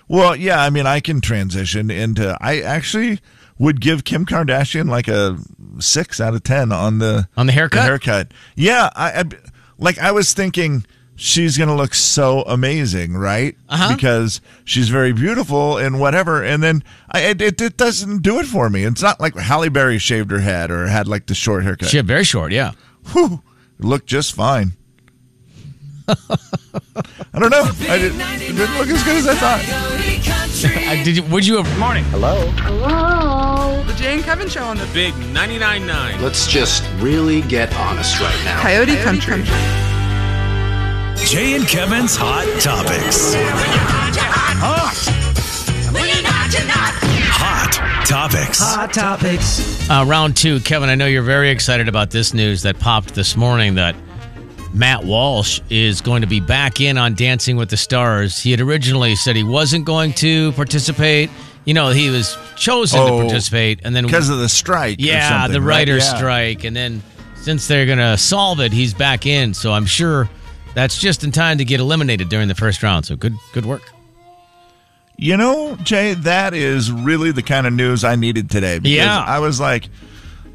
Well, 0.09 0.37
yeah, 0.37 0.61
I 0.63 0.71
mean, 0.71 0.87
I 0.87 1.01
can 1.01 1.21
transition 1.21 1.91
into. 1.91 2.37
I 2.41 2.61
actually 2.61 3.21
would 3.59 3.81
give 3.81 4.05
Kim 4.05 4.27
Kardashian 4.27 4.89
like 4.91 5.09
a 5.09 5.39
six 5.79 6.21
out 6.21 6.35
of 6.35 6.43
ten 6.43 6.73
on 6.73 6.99
the 6.99 7.29
On 7.37 7.47
the 7.47 7.53
haircut? 7.53 7.85
haircut, 7.85 8.33
yeah. 8.57 8.91
I, 8.97 9.21
I 9.21 9.25
like. 9.85 9.99
I 9.99 10.11
was 10.11 10.33
thinking 10.33 10.85
she's 11.17 11.57
gonna 11.57 11.77
look 11.77 11.95
so 11.95 12.43
amazing, 12.43 13.17
right? 13.17 13.57
Uh-huh. 13.69 13.95
Because 13.95 14.41
she's 14.65 14.89
very 14.89 15.13
beautiful 15.13 15.79
and 15.79 16.01
whatever. 16.01 16.43
And 16.43 16.63
then 16.63 16.83
I, 17.11 17.21
it, 17.21 17.41
it 17.41 17.61
it 17.61 17.77
doesn't 17.77 18.23
do 18.23 18.41
it 18.41 18.47
for 18.47 18.69
me. 18.69 18.85
It's 18.85 19.03
not 19.03 19.21
like 19.21 19.37
Halle 19.37 19.69
Berry 19.69 19.99
shaved 19.99 20.31
her 20.31 20.41
head 20.41 20.71
or 20.71 20.87
had 20.87 21.07
like 21.07 21.27
the 21.27 21.35
short 21.35 21.63
haircut. 21.63 21.89
She 21.89 21.99
had 21.99 22.07
very 22.07 22.25
short. 22.25 22.51
Yeah. 22.51 22.73
Whew, 23.13 23.43
looked 23.79 24.07
just 24.07 24.35
fine. 24.35 24.73
I 26.07 27.39
don't 27.39 27.51
know. 27.51 27.65
I 27.89 27.99
didn't, 27.99 28.21
it 28.21 28.57
didn't 28.57 28.79
look 28.79 28.89
as 28.89 29.03
good 29.05 29.17
as 29.17 29.27
I 29.27 29.35
thought. 29.37 29.61
I, 30.89 31.03
did 31.03 31.17
you? 31.17 31.23
Would 31.25 31.47
you 31.47 31.63
have? 31.63 31.79
Morning. 31.79 32.05
The 32.11 32.19
Jay 34.05 34.17
and 34.17 34.23
Kevin 34.23 34.51
Show 34.51 34.65
on 34.65 34.77
the 34.77 34.87
Big 34.93 35.15
99.9. 35.15 36.21
Let's 36.21 36.47
just 36.47 36.85
really 36.97 37.41
get 37.41 37.75
honest 37.75 38.21
right 38.21 38.39
now. 38.45 38.61
Coyote, 38.61 38.97
Country. 38.97 39.43
Jay 41.25 41.55
and 41.55 41.67
Kevin's 41.67 42.15
Hot 42.15 42.45
Topics. 42.61 43.33
Hot 43.33 44.15
Hot 47.33 48.07
Topics. 48.07 48.59
Hot 48.61 48.93
Topics. 48.93 49.89
Uh, 49.89 50.05
round 50.07 50.37
two, 50.37 50.61
Kevin. 50.61 50.91
I 50.91 50.97
know 50.97 51.07
you're 51.07 51.23
very 51.23 51.49
excited 51.49 51.89
about 51.89 52.11
this 52.11 52.35
news 52.35 52.61
that 52.61 52.79
popped 52.79 53.15
this 53.15 53.39
morning 53.39 53.75
that 53.77 53.97
Matt 54.75 55.05
Walsh 55.05 55.63
is 55.71 56.03
going 56.03 56.21
to 56.21 56.29
be 56.29 56.41
back 56.41 56.79
in 56.79 56.99
on 56.99 57.15
Dancing 57.15 57.57
with 57.57 57.71
the 57.71 57.79
Stars. 57.79 58.39
He 58.39 58.51
had 58.51 58.61
originally 58.61 59.17
said 59.17 59.35
he 59.35 59.45
wasn't 59.45 59.87
going 59.87 60.13
to 60.15 60.53
participate. 60.53 61.31
You 61.65 61.75
know, 61.75 61.89
he 61.91 62.11
was 62.11 62.37
chosen 62.57 63.01
Oh, 63.01 63.19
to 63.21 63.25
participate, 63.25 63.81
and 63.85 63.95
then 63.97 64.05
because 64.05 64.29
of 64.29 64.39
the 64.39 64.49
strike. 64.49 64.97
yeah, 64.99 65.49
the 65.49 65.61
right? 65.61 65.79
writer's 65.79 66.05
Yeah. 66.05 66.17
strike, 66.17 66.65
and 66.65 66.77
then 66.77 67.03
since 67.37 67.67
they're 67.67 67.87
going 67.87 67.99
to 67.99 68.17
solve 68.19 68.61
it, 68.61 68.73
he's 68.73 68.93
back 68.95 69.25
in. 69.27 69.55
So 69.55 69.73
I'm 69.73 69.87
sure 69.87 70.29
that's 70.75 70.99
just 70.99 71.25
in 71.25 71.33
time 71.33 71.59
to 71.59 71.65
get 71.65 71.81
eliminated 71.81 72.29
during 72.29 72.49
the 72.49 72.55
first 72.55 72.83
round. 72.83 73.07
So 73.07 73.17
good, 73.17 73.35
good 73.53 73.65
work. 73.67 73.83
You 75.17 75.37
know, 75.37 75.77
Jay, 75.83 76.15
that 76.15 76.55
is 76.55 76.91
really 76.91 77.31
the 77.33 77.43
kind 77.43 77.67
of 77.67 77.73
news 77.73 78.03
I 78.05 78.17
needed 78.17 78.51
today. 78.51 78.79
Because 78.81 78.97
Yeah. 78.97 79.23
I 79.25 79.39
was 79.39 79.61
like, 79.61 79.89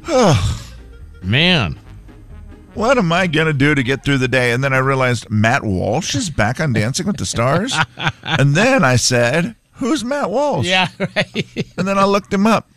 oh 0.08 0.66
Man, 1.22 1.78
what 2.74 2.98
am 2.98 3.12
I 3.12 3.26
going 3.26 3.46
to 3.46 3.52
do 3.52 3.74
to 3.74 3.82
get 3.82 4.04
through 4.04 4.18
the 4.18 4.28
day? 4.28 4.52
And 4.52 4.62
then 4.64 4.72
I 4.72 4.78
realized 4.78 5.28
Matt 5.30 5.62
Walsh 5.64 6.14
is 6.14 6.30
back 6.30 6.60
on 6.60 6.72
Dancing 6.72 7.06
with 7.06 7.16
the 7.18 7.26
Stars. 7.26 7.74
and 8.22 8.54
then 8.54 8.84
I 8.84 8.96
said, 8.96 9.54
who's 9.80 10.04
Matt 10.04 10.30
Walsh? 10.30 10.66
yeah, 10.66 10.88
right. 10.98 11.72
And 11.76 11.88
then 11.88 11.98
I 11.98 12.04
looked 12.04 12.32
him 12.32 12.46
up. 12.46 12.70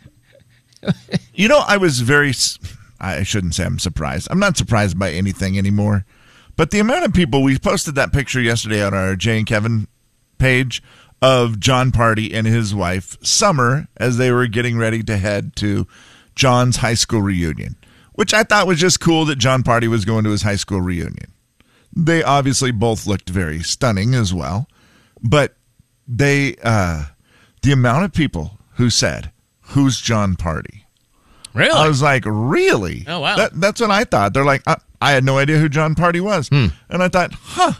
You 1.34 1.48
know, 1.48 1.62
I 1.66 1.76
was 1.76 2.00
very, 2.00 2.32
I 3.00 3.22
shouldn't 3.22 3.54
say 3.54 3.64
I'm 3.64 3.78
surprised. 3.78 4.28
I'm 4.30 4.38
not 4.38 4.56
surprised 4.56 4.98
by 4.98 5.12
anything 5.12 5.56
anymore. 5.56 6.04
But 6.56 6.70
the 6.70 6.78
amount 6.78 7.04
of 7.04 7.12
people, 7.14 7.42
we 7.42 7.58
posted 7.58 7.94
that 7.94 8.12
picture 8.12 8.40
yesterday 8.40 8.82
on 8.84 8.94
our 8.94 9.16
Jay 9.16 9.38
and 9.38 9.46
Kevin 9.46 9.88
page 10.38 10.82
of 11.22 11.58
Jon 11.58 11.90
Pardi 11.90 12.32
and 12.34 12.46
his 12.46 12.74
wife, 12.74 13.16
Summer, 13.24 13.88
as 13.96 14.18
they 14.18 14.30
were 14.30 14.46
getting 14.46 14.76
ready 14.76 15.02
to 15.04 15.16
head 15.16 15.56
to 15.56 15.86
Jon's 16.34 16.76
high 16.76 16.94
school 16.94 17.22
reunion, 17.22 17.76
which 18.12 18.34
I 18.34 18.42
thought 18.42 18.66
was 18.66 18.78
just 18.78 19.00
cool 19.00 19.24
that 19.24 19.36
Jon 19.36 19.62
Pardi 19.62 19.88
was 19.88 20.04
going 20.04 20.24
to 20.24 20.30
his 20.30 20.42
high 20.42 20.56
school 20.56 20.80
reunion. 20.80 21.32
They 21.96 22.22
obviously 22.22 22.72
both 22.72 23.06
looked 23.06 23.30
very 23.30 23.60
stunning 23.60 24.14
as 24.14 24.34
well. 24.34 24.68
But 25.22 25.54
they, 26.06 26.56
uh, 26.62 27.04
the 27.62 27.72
amount 27.72 28.04
of 28.04 28.12
people 28.12 28.58
who 28.74 28.90
said, 28.90 29.30
Who's 29.68 30.00
Jon 30.00 30.36
Pardi? 30.36 30.82
Really? 31.54 31.70
I 31.70 31.86
was 31.88 32.02
like, 32.02 32.24
really? 32.26 33.04
Oh, 33.06 33.20
wow. 33.20 33.36
That, 33.36 33.52
that's 33.60 33.80
what 33.80 33.90
I 33.90 34.04
thought. 34.04 34.34
They're 34.34 34.44
like, 34.44 34.62
I, 34.66 34.76
I 35.00 35.12
had 35.12 35.22
no 35.24 35.38
idea 35.38 35.58
who 35.58 35.68
Jon 35.68 35.94
Pardi 35.94 36.20
was, 36.20 36.48
Hmm. 36.48 36.66
and 36.90 37.02
I 37.02 37.08
thought, 37.08 37.32
huh, 37.32 37.72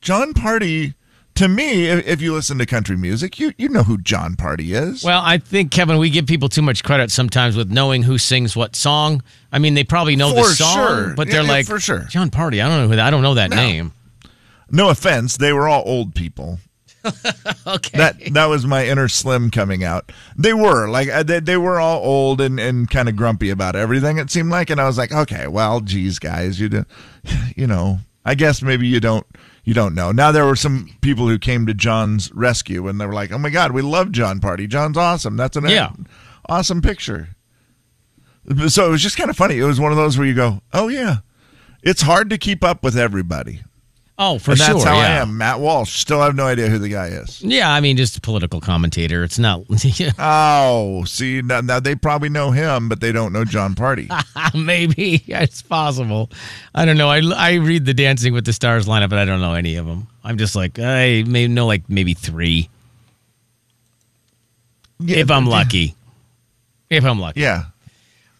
Jon 0.00 0.32
Pardi. 0.34 0.94
To 1.36 1.48
me, 1.48 1.84
if, 1.86 2.22
you 2.22 2.32
listen 2.32 2.56
to 2.56 2.64
country 2.64 2.96
music, 2.96 3.38
you 3.38 3.52
you 3.58 3.68
know 3.68 3.82
who 3.82 3.98
Jon 3.98 4.36
Pardi 4.36 4.70
is. 4.74 5.04
Well, 5.04 5.20
I 5.22 5.36
think 5.36 5.70
Kevin, 5.70 5.98
we 5.98 6.08
give 6.08 6.24
people 6.24 6.48
too 6.48 6.62
much 6.62 6.82
credit 6.82 7.10
sometimes 7.10 7.58
with 7.58 7.70
knowing 7.70 8.02
who 8.04 8.16
sings 8.16 8.56
what 8.56 8.74
song. 8.74 9.22
I 9.52 9.58
mean, 9.58 9.74
they 9.74 9.84
probably 9.84 10.16
know 10.16 10.32
the 10.32 10.44
song, 10.44 10.74
sure. 10.74 11.14
but 11.14 11.28
they're 11.28 11.42
yeah, 11.42 11.48
like, 11.48 11.66
for 11.66 11.78
sure. 11.78 12.04
Jon 12.08 12.30
Pardi. 12.30 12.64
I 12.64 12.68
don't 12.68 12.80
know 12.80 12.88
who 12.88 12.96
that. 12.96 13.06
I 13.06 13.10
don't 13.10 13.20
know 13.22 13.34
that 13.34 13.50
name. 13.50 13.92
no 14.70 14.88
offense, 14.88 15.36
they 15.36 15.52
were 15.52 15.68
all 15.68 15.82
old 15.84 16.14
people. 16.14 16.58
Okay. 17.66 17.98
That 17.98 18.16
that 18.34 18.46
was 18.46 18.64
my 18.64 18.86
inner 18.86 19.08
slim 19.08 19.50
coming 19.50 19.82
out. 19.82 20.12
They 20.36 20.52
were 20.54 20.88
like 20.88 21.08
uh, 21.08 21.22
they, 21.24 21.40
they 21.40 21.56
were 21.56 21.80
all 21.80 22.00
old 22.02 22.40
and, 22.40 22.60
and 22.60 22.88
kind 22.88 23.08
of 23.08 23.16
grumpy 23.16 23.50
about 23.50 23.74
everything. 23.74 24.18
It 24.18 24.30
seemed 24.30 24.50
like, 24.50 24.70
and 24.70 24.80
I 24.80 24.86
was 24.86 24.96
like, 24.98 25.10
okay, 25.12 25.48
well, 25.48 25.80
geez, 25.80 26.18
guys, 26.20 26.60
you 26.60 26.68
do, 26.68 26.84
you 27.56 27.66
know, 27.66 27.98
I 28.24 28.34
guess 28.36 28.62
maybe 28.62 28.86
you 28.86 29.00
don't 29.00 29.26
you 29.64 29.74
don't 29.74 29.94
know. 29.96 30.12
Now 30.12 30.30
there 30.30 30.44
were 30.46 30.54
some 30.56 30.88
people 31.00 31.26
who 31.28 31.38
came 31.38 31.66
to 31.66 31.74
Jon's 31.74 32.32
rescue 32.32 32.86
and 32.86 33.00
they 33.00 33.06
were 33.06 33.12
like, 33.12 33.32
oh 33.32 33.38
my 33.38 33.50
god, 33.50 33.72
we 33.72 33.82
love 33.82 34.12
Jon 34.12 34.38
Pardi. 34.40 34.68
Jon's 34.68 34.96
awesome. 34.96 35.36
That's 35.36 35.56
an 35.56 35.68
Yeah. 35.68 35.90
awesome 36.48 36.80
picture. 36.82 37.30
So 38.68 38.86
it 38.86 38.90
was 38.90 39.02
just 39.02 39.16
kind 39.16 39.28
of 39.28 39.36
funny. 39.36 39.58
It 39.58 39.64
was 39.64 39.80
one 39.80 39.90
of 39.90 39.98
those 39.98 40.16
where 40.16 40.26
you 40.26 40.34
go, 40.34 40.60
oh 40.72 40.86
yeah, 40.86 41.16
it's 41.82 42.02
hard 42.02 42.30
to 42.30 42.38
keep 42.38 42.62
up 42.62 42.84
with 42.84 42.96
everybody. 42.96 43.62
Oh, 44.18 44.38
for 44.38 44.52
and 44.52 44.60
sure. 44.60 44.74
that's 44.74 44.84
how 44.84 44.96
I 44.96 45.08
am. 45.08 45.36
Matt 45.36 45.60
Walsh. 45.60 45.98
Still 45.98 46.22
have 46.22 46.34
no 46.34 46.46
idea 46.46 46.68
who 46.68 46.78
the 46.78 46.88
guy 46.88 47.08
is. 47.08 47.42
Yeah, 47.42 47.70
I 47.70 47.80
mean, 47.80 47.98
just 47.98 48.16
a 48.16 48.20
political 48.22 48.60
commentator. 48.62 49.22
It's 49.22 49.38
not. 49.38 49.64
Oh, 50.18 51.04
see, 51.04 51.42
now, 51.42 51.60
now 51.60 51.80
they 51.80 51.94
probably 51.94 52.28
know 52.30 52.50
him, 52.50 52.88
but 52.88 53.00
they 53.00 53.12
don't 53.12 53.32
know 53.32 53.44
Jon 53.44 53.74
Pardi. 53.74 54.08
Maybe 54.54 55.22
it's 55.26 55.60
possible. 55.62 56.30
I 56.74 56.84
don't 56.86 56.96
know. 56.96 57.08
I, 57.10 57.20
I 57.36 57.54
read 57.54 57.84
the 57.84 57.94
Dancing 57.94 58.32
with 58.32 58.46
the 58.46 58.52
Stars 58.52 58.86
lineup, 58.86 59.10
but 59.10 59.18
I 59.18 59.24
don't 59.24 59.40
know 59.40 59.52
any 59.54 59.76
of 59.76 59.86
them. 59.86 60.06
I'm 60.24 60.38
just 60.38 60.56
like 60.56 60.78
I 60.78 61.24
may 61.26 61.46
know 61.46 61.66
like 61.66 61.88
maybe 61.88 62.14
three 62.14 62.68
if 65.06 65.30
I'm 65.30 65.46
lucky. 65.46 65.94
If 66.90 67.04
I'm 67.04 67.20
lucky. 67.20 67.40
Yeah. 67.40 67.64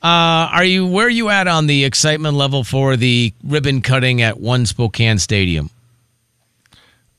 Uh, 0.07 0.49
are 0.53 0.65
you 0.65 0.87
where 0.87 1.07
are 1.07 1.11
you 1.11 1.31
at 1.31 1.49
on 1.49 1.67
the 1.67 1.85
excitement 1.85 2.37
level 2.37 2.63
for 2.63 2.97
the 2.97 3.35
ribbon 3.43 3.83
cutting 3.83 4.23
at 4.23 4.39
One 4.39 4.65
Spokane 4.65 5.19
Stadium? 5.19 5.69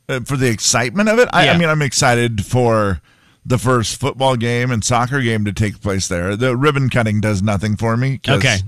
Uh, 0.08 0.22
for 0.22 0.38
the 0.38 0.48
excitement 0.48 1.10
of 1.10 1.20
it, 1.20 1.28
I, 1.34 1.50
I 1.50 1.58
mean, 1.58 1.68
I'm 1.68 1.82
excited 1.82 2.46
for 2.46 3.02
the 3.46 3.58
first 3.58 4.00
football 4.00 4.38
game 4.38 4.72
and 4.72 4.86
soccer 4.86 5.20
game 5.20 5.44
to 5.44 5.52
take 5.52 5.82
place 5.82 6.08
there. 6.08 6.38
The 6.38 6.56
ribbon 6.56 6.90
cutting 6.90 7.20
does 7.20 7.44
nothing 7.44 7.76
for 7.76 7.98
me. 7.98 8.22
Okay. 8.26 8.60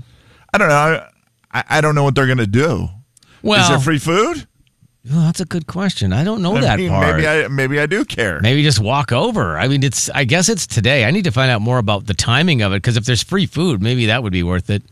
I 0.52 0.58
don't 0.58 0.68
know. 0.68 1.06
I, 1.50 1.64
I 1.70 1.80
don't 1.80 1.94
know 1.94 2.04
what 2.04 2.14
they're 2.14 2.26
going 2.26 2.36
to 2.36 2.46
do. 2.46 2.88
Well, 3.42 3.62
Is 3.62 3.70
there 3.70 3.78
free 3.78 3.98
food? 3.98 4.46
Well, 5.10 5.22
that's 5.22 5.40
a 5.40 5.44
good 5.44 5.66
question. 5.66 6.12
I 6.12 6.22
don't 6.22 6.40
know 6.40 6.56
I 6.56 6.60
that 6.60 6.78
mean, 6.78 6.90
part. 6.90 7.16
Maybe 7.16 7.26
I 7.26 7.48
maybe 7.48 7.80
I 7.80 7.86
do 7.86 8.04
care. 8.04 8.40
Maybe 8.40 8.62
just 8.62 8.78
walk 8.78 9.10
over. 9.10 9.58
I 9.58 9.66
mean, 9.66 9.82
it's. 9.82 10.08
I 10.10 10.24
guess 10.24 10.48
it's 10.48 10.66
today. 10.66 11.04
I 11.04 11.10
need 11.10 11.24
to 11.24 11.32
find 11.32 11.50
out 11.50 11.60
more 11.62 11.78
about 11.78 12.06
the 12.06 12.14
timing 12.14 12.62
of 12.62 12.72
it 12.72 12.76
because 12.76 12.96
if 12.96 13.04
there's 13.06 13.22
free 13.22 13.46
food, 13.46 13.82
maybe 13.82 14.06
that 14.06 14.22
would 14.22 14.32
be 14.32 14.42
worth 14.44 14.70
it. 14.70 14.82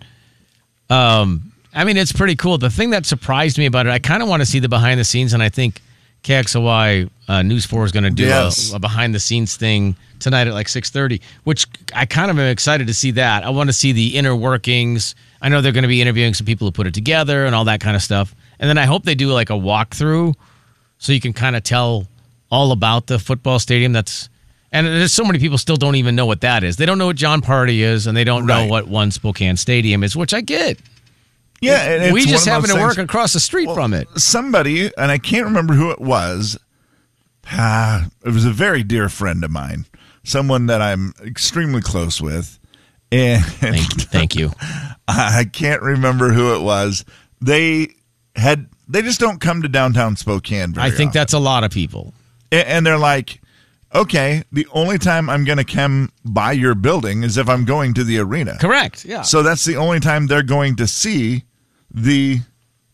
Um, 0.90 1.52
I 1.74 1.84
mean, 1.84 1.96
it's 1.96 2.12
pretty 2.12 2.34
cool. 2.34 2.58
The 2.58 2.70
thing 2.70 2.90
that 2.90 3.06
surprised 3.06 3.58
me 3.58 3.66
about 3.66 3.86
it, 3.86 3.90
I 3.90 3.98
kind 3.98 4.22
of 4.22 4.28
want 4.28 4.40
to 4.42 4.46
see 4.46 4.58
the 4.58 4.68
behind 4.68 4.98
the 4.98 5.04
scenes, 5.04 5.34
and 5.34 5.42
I 5.42 5.48
think 5.50 5.80
KXLY 6.24 7.08
uh, 7.28 7.42
News 7.42 7.66
Four 7.66 7.84
is 7.84 7.92
going 7.92 8.04
to 8.04 8.10
do 8.10 8.24
Yes. 8.24 8.72
a, 8.72 8.76
a 8.76 8.78
behind 8.78 9.14
the 9.14 9.20
scenes 9.20 9.56
thing 9.56 9.94
tonight 10.18 10.46
at 10.48 10.52
like 10.54 10.68
six 10.68 10.90
thirty, 10.90 11.20
which 11.44 11.66
I 11.94 12.06
kind 12.06 12.30
of 12.30 12.38
am 12.38 12.46
excited 12.50 12.86
to 12.88 12.94
see 12.94 13.12
that. 13.12 13.44
I 13.44 13.50
want 13.50 13.68
to 13.68 13.72
see 13.72 13.92
the 13.92 14.16
inner 14.16 14.34
workings. 14.34 15.14
I 15.40 15.48
know 15.48 15.60
they're 15.60 15.70
going 15.72 15.82
to 15.82 15.88
be 15.88 16.02
interviewing 16.02 16.34
some 16.34 16.46
people 16.46 16.66
who 16.66 16.72
put 16.72 16.86
it 16.88 16.94
together 16.94 17.46
and 17.46 17.54
all 17.54 17.64
that 17.66 17.80
kind 17.80 17.94
of 17.94 18.02
stuff, 18.02 18.34
and 18.58 18.68
then 18.68 18.78
I 18.78 18.86
hope 18.86 19.04
they 19.04 19.14
do 19.14 19.28
like 19.28 19.50
a 19.50 19.54
walkthrough 19.54 20.34
so 20.98 21.12
you 21.12 21.20
can 21.20 21.32
kind 21.32 21.56
of 21.56 21.62
tell 21.62 22.06
all 22.50 22.72
about 22.72 23.06
the 23.06 23.18
football 23.18 23.58
stadium. 23.58 23.92
That's 23.92 24.28
and 24.72 24.86
there's 24.86 25.12
so 25.12 25.24
many 25.24 25.38
people 25.38 25.56
still 25.58 25.76
don't 25.76 25.94
even 25.94 26.14
know 26.14 26.26
what 26.26 26.42
that 26.42 26.62
is. 26.62 26.76
They 26.76 26.86
don't 26.86 26.98
know 26.98 27.06
what 27.06 27.16
Jon 27.16 27.40
Pardi 27.40 27.78
is, 27.78 28.06
and 28.06 28.16
they 28.16 28.24
don't 28.24 28.46
know 28.46 28.66
what 28.66 28.86
One 28.86 29.10
Spokane 29.10 29.56
Stadium 29.56 30.02
is, 30.04 30.14
which 30.14 30.34
I 30.34 30.42
get. 30.42 30.78
yeah, 31.60 32.12
we 32.12 32.24
just 32.26 32.46
happen 32.46 32.68
to 32.68 32.74
work 32.74 32.98
across 32.98 33.32
the 33.32 33.40
street 33.40 33.68
from 33.72 33.94
it. 33.94 34.08
somebody, 34.16 34.90
and 34.96 35.10
I 35.10 35.18
can't 35.18 35.46
remember 35.46 35.74
who 35.74 35.90
it 35.90 36.00
was. 36.00 36.58
Ah, 37.50 38.08
it 38.24 38.30
was 38.30 38.44
a 38.44 38.50
very 38.50 38.82
dear 38.82 39.08
friend 39.08 39.42
of 39.42 39.50
mine, 39.50 39.86
someone 40.22 40.66
that 40.66 40.82
I'm 40.82 41.14
extremely 41.24 41.80
close 41.80 42.20
with, 42.20 42.58
and 43.10 43.42
Thank 43.42 43.96
you. 43.96 44.04
Thank 44.04 44.34
you. 44.34 44.52
I 45.08 45.46
can't 45.50 45.80
remember 45.80 46.30
who 46.30 46.54
it 46.54 46.60
was. 46.60 47.06
They 47.40 47.94
had 48.38 48.68
they 48.88 49.02
just 49.02 49.20
don't 49.20 49.40
come 49.40 49.62
to 49.62 49.68
downtown 49.68 50.16
Spokane. 50.16 50.72
Very 50.72 50.86
I 50.86 50.90
think 50.90 51.08
often. 51.10 51.20
that's 51.20 51.32
a 51.34 51.38
lot 51.38 51.64
of 51.64 51.70
people. 51.70 52.14
And 52.50 52.86
they're 52.86 52.98
like, 52.98 53.42
okay, 53.94 54.42
the 54.50 54.66
only 54.72 54.98
time 54.98 55.28
I'm 55.28 55.44
going 55.44 55.58
to 55.58 55.64
come 55.64 56.10
by 56.24 56.52
your 56.52 56.74
building 56.74 57.22
is 57.22 57.36
if 57.36 57.48
I'm 57.48 57.64
going 57.66 57.92
to 57.94 58.04
the 58.04 58.18
arena. 58.18 58.56
Correct. 58.58 59.04
Yeah. 59.04 59.22
So 59.22 59.42
that's 59.42 59.64
the 59.64 59.76
only 59.76 60.00
time 60.00 60.26
they're 60.26 60.42
going 60.42 60.76
to 60.76 60.86
see 60.86 61.44
the 61.92 62.38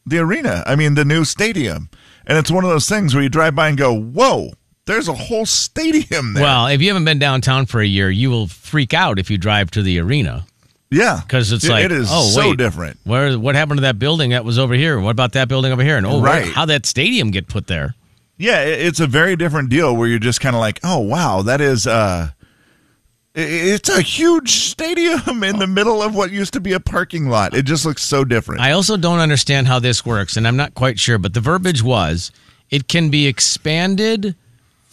the 0.07 0.19
arena. 0.19 0.63
I 0.67 0.77
mean, 0.77 0.95
the 0.95 1.05
new 1.05 1.25
stadium. 1.25 1.89
And 2.27 2.39
it's 2.39 2.51
one 2.51 2.65
of 2.65 2.71
those 2.71 2.89
things 2.89 3.15
where 3.15 3.23
you 3.23 3.29
drive 3.29 3.55
by 3.55 3.69
and 3.69 3.77
go, 3.79 3.95
"Whoa, 3.95 4.53
there's 4.87 5.09
a 5.09 5.15
whole 5.15 5.47
stadium 5.47 6.33
there." 6.33 6.43
well, 6.43 6.67
if 6.67 6.81
you 6.81 6.89
haven't 6.89 7.05
been 7.05 7.19
downtown 7.19 7.67
for 7.67 7.81
a 7.81 7.87
year, 7.87 8.11
you 8.11 8.31
will 8.31 8.49
freak 8.49 8.95
out 8.95 9.19
if 9.19 9.31
you 9.31 9.39
drive 9.39 9.71
to 9.73 9.83
the 9.83 9.99
arena 10.01 10.47
yeah, 10.95 11.21
because 11.23 11.53
it's 11.53 11.65
It- 11.65 11.71
like, 11.71 11.85
it 11.85 11.93
is 11.93 12.09
oh, 12.11 12.29
so 12.29 12.49
wait, 12.51 12.59
different. 12.59 12.99
Where 13.05 13.39
what 13.39 13.55
happened 13.55 13.79
to 13.79 13.83
that 13.83 13.99
building 13.99 14.31
that 14.31 14.45
was 14.45 14.59
over 14.59 14.75
here? 14.75 14.99
What 15.01 15.11
about 15.11 15.33
that 15.33 15.49
building 15.49 15.73
over 15.73 15.83
here? 15.83 15.97
And 15.97 16.07
oh, 16.07 16.21
Right. 16.21 16.47
how 16.53 16.65
that 16.67 16.87
stadium 16.87 17.31
get 17.31 17.49
put 17.49 17.67
there? 17.67 17.95
Yeah, 18.39 18.61
it- 18.63 18.81
it's 18.87 19.01
a 19.01 19.07
very 19.07 19.37
different 19.37 19.69
deal 19.71 19.95
where 19.95 20.09
you're 20.09 20.19
just 20.19 20.41
kind 20.41 20.57
of 20.57 20.61
like, 20.61 20.81
"Oh, 20.83 20.99
wow, 21.01 21.43
that 21.43 21.61
is 21.61 21.87
uh 21.87 22.31
it's 23.37 23.89
a 23.89 24.01
huge 24.01 24.51
stadium 24.51 25.43
in 25.43 25.59
the 25.59 25.67
middle 25.67 26.01
of 26.01 26.15
what 26.15 26.31
used 26.31 26.53
to 26.53 26.61
be 26.61 26.73
a 26.73 26.79
parking 26.79 27.29
lot. 27.29 27.53
It 27.53 27.65
just 27.65 27.85
looks 27.85 28.05
so 28.05 28.25
different. 28.25 28.61
I 28.61 28.71
also 28.71 28.97
don't 28.97 29.19
understand 29.19 29.67
how 29.67 29.81
this 29.81 30.07
works, 30.07 30.37
and 30.37 30.47
I'm 30.47 30.57
not 30.57 30.75
quite 30.75 31.01
sure, 31.01 31.19
but 31.19 31.35
the 31.35 31.41
verbiage 31.41 31.83
was 31.83 32.31
it 32.71 32.87
can 32.87 33.11
be 33.11 33.27
expanded 33.27 34.37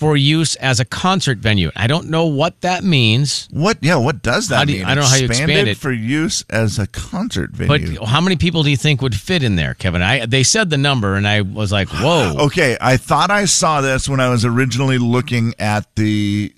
for 0.01 0.17
use 0.17 0.55
as 0.55 0.79
a 0.79 0.85
concert 0.85 1.37
venue. 1.37 1.69
I 1.75 1.85
don't 1.85 2.09
know 2.09 2.25
what 2.25 2.59
that 2.61 2.83
means, 2.83 3.47
what? 3.51 3.77
Yeah, 3.81 3.97
what 3.97 4.23
does 4.23 4.47
that 4.47 4.55
How 4.57 4.65
do 4.65 4.73
you- 4.73 4.79
mean? 4.79 4.87
I 4.87 4.95
don't 4.95 5.03
know 5.03 5.09
how 5.11 5.15
you 5.15 5.25
expand 5.27 5.51
Expanded 5.51 5.71
it. 5.73 5.77
for 5.77 5.91
use 5.91 6.43
as 6.49 6.79
a 6.79 6.87
concert 6.87 7.51
venue. 7.51 7.67
but 7.67 7.81
venue. 7.81 8.03
how 8.05 8.19
many 8.19 8.35
people 8.35 8.63
do 8.63 8.71
you 8.71 8.77
think 8.77 9.01
would 9.03 9.13
fit 9.15 9.43
in 9.43 9.57
there, 9.57 9.75
Kevin? 9.75 10.01
I 10.01 10.25
they 10.25 10.41
said 10.41 10.71
the 10.71 10.77
number, 10.79 11.15
and 11.15 11.27
I 11.27 11.41
was 11.41 11.71
like, 11.71 11.87
whoa. 11.93 12.35
Okay, 12.47 12.77
I 12.81 12.97
thought 12.97 13.29
I 13.29 13.45
saw 13.45 13.79
this 13.81 14.09
when 14.09 14.19
I 14.19 14.29
was 14.29 14.43
originally 14.43 14.97
looking 14.97 15.53
at 15.59 15.85
the 15.95 16.51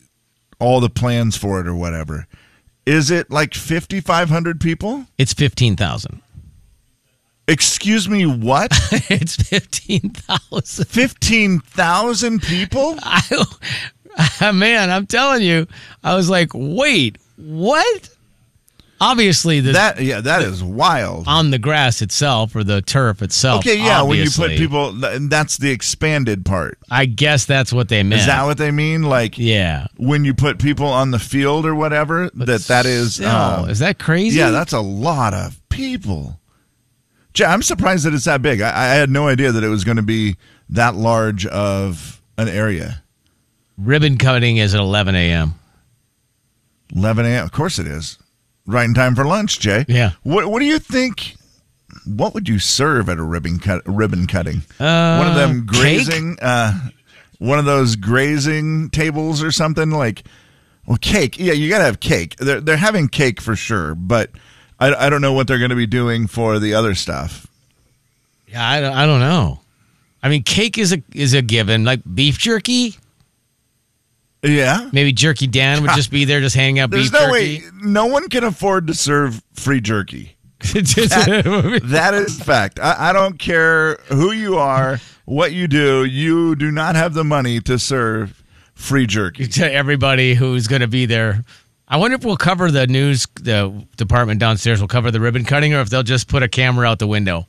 all 0.59 0.79
the 0.79 0.89
plans 0.89 1.35
for 1.35 1.59
it 1.59 1.67
or 1.67 1.75
whatever. 1.75 2.25
Is 2.85 3.11
it 3.11 3.29
like 3.29 3.53
5500 3.53 4.59
people? 4.61 5.05
It's 5.17 5.33
15,000. 5.33 6.21
Excuse 7.47 8.07
me, 8.07 8.25
what? 8.25 8.71
it's 9.09 9.35
15,000. 9.35 10.87
15,000 10.87 12.41
people? 12.41 12.97
I, 13.01 14.51
man, 14.53 14.89
I'm 14.89 15.07
telling 15.07 15.41
you, 15.41 15.67
I 16.03 16.15
was 16.15 16.29
like, 16.29 16.51
wait, 16.53 17.17
what? 17.35 18.09
Obviously, 19.01 19.59
the, 19.59 19.73
That 19.73 20.01
yeah, 20.01 20.21
that 20.21 20.43
is 20.43 20.63
wild. 20.63 21.27
on 21.27 21.51
the 21.51 21.59
grass 21.59 22.01
itself 22.01 22.55
or 22.55 22.63
the 22.63 22.81
turf 22.81 23.21
itself. 23.21 23.59
Okay, 23.59 23.77
yeah, 23.77 24.01
when 24.01 24.17
you 24.17 24.29
put 24.29 24.51
people 24.51 24.93
that's 24.93 25.57
the 25.57 25.71
expanded 25.71 26.45
part. 26.45 26.77
I 26.89 27.05
guess 27.05 27.43
that's 27.43 27.73
what 27.73 27.89
they 27.89 28.01
meant. 28.03 28.21
Is 28.21 28.27
that 28.27 28.45
what 28.45 28.57
they 28.57 28.71
mean? 28.71 29.03
Like 29.03 29.37
yeah. 29.37 29.87
when 29.97 30.23
you 30.23 30.33
put 30.33 30.57
people 30.57 30.85
on 30.85 31.11
the 31.11 31.19
field 31.19 31.65
or 31.65 31.75
whatever, 31.75 32.29
that 32.35 32.61
that 32.61 32.85
is 32.85 33.15
Still, 33.15 33.29
um, 33.29 33.69
is 33.69 33.79
that 33.79 33.99
crazy? 33.99 34.39
Yeah, 34.39 34.51
that's 34.51 34.73
a 34.73 34.79
lot 34.79 35.33
of 35.33 35.59
people. 35.67 36.39
I'm 37.41 37.61
surprised 37.63 38.05
that 38.05 38.13
it's 38.13 38.25
that 38.25 38.41
big. 38.41 38.61
I, 38.61 38.69
I 38.69 38.85
had 38.95 39.09
no 39.09 39.27
idea 39.27 39.51
that 39.51 39.63
it 39.63 39.69
was 39.69 39.83
going 39.83 39.97
to 39.97 40.03
be 40.03 40.35
that 40.69 40.95
large 40.95 41.45
of 41.45 42.21
an 42.37 42.47
area. 42.47 43.03
ribbon 43.77 44.17
cutting 44.17 44.57
is 44.57 44.73
at 44.75 44.79
11 44.81 45.15
a.m. 45.15 45.53
11 46.95 47.25
a.m. 47.25 47.43
Of 47.45 47.51
course 47.51 47.79
it 47.79 47.87
is. 47.87 48.17
Right 48.65 48.85
in 48.85 48.93
time 48.93 49.15
for 49.15 49.25
lunch, 49.25 49.59
Jay. 49.59 49.83
Yeah. 49.87 50.11
What 50.23 50.47
What 50.47 50.59
do 50.59 50.65
you 50.65 50.79
think? 50.79 51.35
What 52.05 52.33
would 52.33 52.47
you 52.47 52.59
serve 52.59 53.09
at 53.09 53.17
a 53.17 53.23
ribbon 53.23 53.59
cut 53.59 53.81
ribbon 53.85 54.25
cutting? 54.25 54.61
Uh, 54.79 55.17
one 55.17 55.27
of 55.27 55.35
them 55.35 55.65
grazing, 55.65 56.37
uh, 56.41 56.73
one 57.39 57.59
of 57.59 57.65
those 57.65 57.95
grazing 57.95 58.89
tables 58.89 59.43
or 59.43 59.51
something 59.51 59.89
like. 59.91 60.23
Well, 60.85 60.97
cake. 60.97 61.39
Yeah, 61.39 61.53
you 61.53 61.69
got 61.69 61.77
to 61.79 61.85
have 61.85 61.99
cake. 61.99 62.35
They're 62.37 62.61
they're 62.61 62.77
having 62.77 63.07
cake 63.09 63.41
for 63.41 63.55
sure, 63.55 63.95
but 63.95 64.31
I, 64.91 65.05
I 65.07 65.09
don't 65.09 65.21
know 65.21 65.33
what 65.33 65.47
they're 65.47 65.57
going 65.59 65.69
to 65.69 65.75
be 65.75 65.85
doing 65.87 66.27
for 66.27 66.59
the 66.59 66.73
other 66.73 66.95
stuff. 66.95 67.47
Yeah, 68.47 68.67
I, 68.67 68.81
don't- 68.81 68.93
I 68.95 69.05
don't 69.05 69.19
know. 69.19 69.59
I 70.21 70.29
mean, 70.29 70.43
cake 70.43 70.77
is 70.77 70.93
a 70.93 71.01
is 71.13 71.33
a 71.33 71.41
given. 71.41 71.83
Like 71.83 72.01
beef 72.15 72.37
jerky. 72.37 72.95
Yeah. 74.41 74.89
Maybe 74.91 75.13
Jerky 75.13 75.47
Dan 75.47 75.81
would 75.81 75.91
just 75.95 76.11
be 76.11 76.25
there, 76.25 76.41
just 76.41 76.55
hanging 76.55 76.79
out 76.79 76.91
There's 76.91 77.09
beef 77.09 77.13
no 77.13 77.19
jerky. 77.27 77.31
way. 77.59 77.61
No 77.81 78.07
one 78.07 78.27
can 78.27 78.43
afford 78.43 78.87
to 78.87 78.93
serve 78.93 79.41
free 79.53 79.79
jerky. 79.81 80.35
That 80.73 82.11
is 82.13 82.39
fact. 82.41 82.79
I, 82.79 83.09
I 83.09 83.13
don't 83.13 83.37
care 83.39 83.95
who 84.07 84.31
you 84.31 84.57
are, 84.57 84.99
what 85.25 85.51
you 85.53 85.67
do. 85.67 86.05
You 86.05 86.55
do 86.55 86.71
not 86.71 86.95
have 86.95 87.13
the 87.13 87.23
money 87.23 87.59
to 87.61 87.77
serve 87.79 88.41
free 88.73 89.05
jerky. 89.07 89.47
to 89.59 89.71
everybody 89.73 90.33
who's 90.35 90.67
going 90.67 90.81
to 90.81 90.87
be 90.87 91.05
there. 91.05 91.43
I 91.87 91.97
wonder 91.97 92.15
if 92.15 92.23
we'll 92.25 92.37
cover 92.37 92.71
the 92.71 92.87
news 92.87 93.27
the 93.41 93.85
department 93.97 94.39
downstairs. 94.39 94.79
will 94.81 94.87
cover 94.87 95.11
the 95.11 95.19
ribbon 95.19 95.43
cutting, 95.45 95.73
or 95.73 95.81
if 95.81 95.89
they'll 95.89 96.01
just 96.03 96.27
put 96.27 96.41
a 96.43 96.47
camera 96.47 96.87
out 96.87 96.99
the 96.99 97.07
window. 97.07 97.47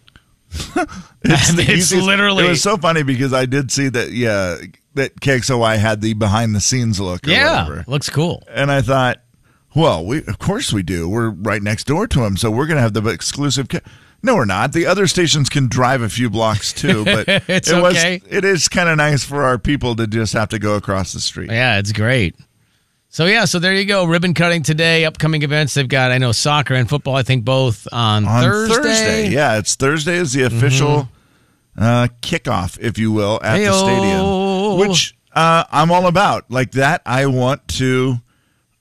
It's, 1.26 1.58
It's 1.58 1.92
literally- 1.92 2.44
It 2.44 2.48
was 2.50 2.62
so 2.62 2.76
funny 2.76 3.02
because 3.02 3.32
I 3.32 3.46
did 3.46 3.70
see 3.72 3.88
that. 3.88 4.10
Yeah, 4.12 4.58
that 4.94 5.18
KXLY 5.20 5.78
had 5.78 6.00
the 6.02 6.12
behind 6.14 6.54
the 6.54 6.60
scenes 6.60 7.00
look. 7.00 7.26
Or 7.26 7.30
Yeah, 7.30 7.66
whatever. 7.66 7.84
looks 7.88 8.10
cool. 8.10 8.42
And 8.48 8.70
I 8.70 8.82
thought, 8.82 9.22
well, 9.74 10.04
we 10.04 10.18
of 10.18 10.38
course 10.38 10.72
we 10.72 10.82
do. 10.82 11.08
We're 11.08 11.30
right 11.30 11.62
next 11.62 11.84
door 11.84 12.06
to 12.06 12.20
them, 12.20 12.36
so 12.36 12.50
we're 12.50 12.66
going 12.66 12.76
to 12.76 12.82
have 12.82 12.92
the 12.92 13.04
exclusive. 13.08 13.68
Ca- 13.70 13.80
no, 14.22 14.36
we're 14.36 14.44
not. 14.44 14.72
The 14.72 14.86
other 14.86 15.06
stations 15.06 15.48
can 15.48 15.66
drive 15.68 16.02
a 16.02 16.08
few 16.10 16.28
blocks 16.30 16.72
too, 16.72 17.04
but 17.06 17.26
It's 17.48 17.70
it 17.70 17.80
was. 17.82 17.96
okay. 17.96 18.20
It 18.28 18.44
is 18.44 18.68
kind 18.68 18.88
of 18.90 18.96
nice 18.98 19.24
for 19.24 19.42
our 19.44 19.58
people 19.58 19.96
to 19.96 20.06
just 20.06 20.34
have 20.34 20.50
to 20.50 20.58
go 20.58 20.74
across 20.76 21.12
the 21.14 21.20
street. 21.20 21.50
Yeah, 21.50 21.78
it's 21.78 21.92
great. 21.92 22.36
So 23.14 23.26
yeah, 23.26 23.44
so 23.44 23.60
there 23.60 23.76
you 23.76 23.84
go. 23.84 24.06
Ribbon 24.06 24.34
cutting 24.34 24.64
today. 24.64 25.04
Upcoming 25.04 25.44
events. 25.44 25.74
They've 25.74 25.86
got 25.86 26.10
I 26.10 26.18
know 26.18 26.32
soccer 26.32 26.74
and 26.74 26.88
football. 26.88 27.14
I 27.14 27.22
think 27.22 27.44
both 27.44 27.86
on, 27.92 28.26
on 28.26 28.42
Thursday. 28.42 29.28
Yeah, 29.28 29.56
it's 29.56 29.76
Thursday 29.76 30.16
is 30.16 30.32
the 30.32 30.42
official 30.42 31.08
uh, 31.78 32.08
kickoff, 32.22 32.76
if 32.80 32.98
you 32.98 33.12
will, 33.12 33.38
at 33.40 33.58
the 33.58 33.72
stadium, 33.72 34.80
which 34.80 35.16
uh, 35.32 35.62
I'm 35.70 35.92
all 35.92 36.08
about. 36.08 36.50
Like 36.50 36.72
that, 36.72 37.02
I 37.06 37.26
want 37.26 37.68
to. 37.78 38.16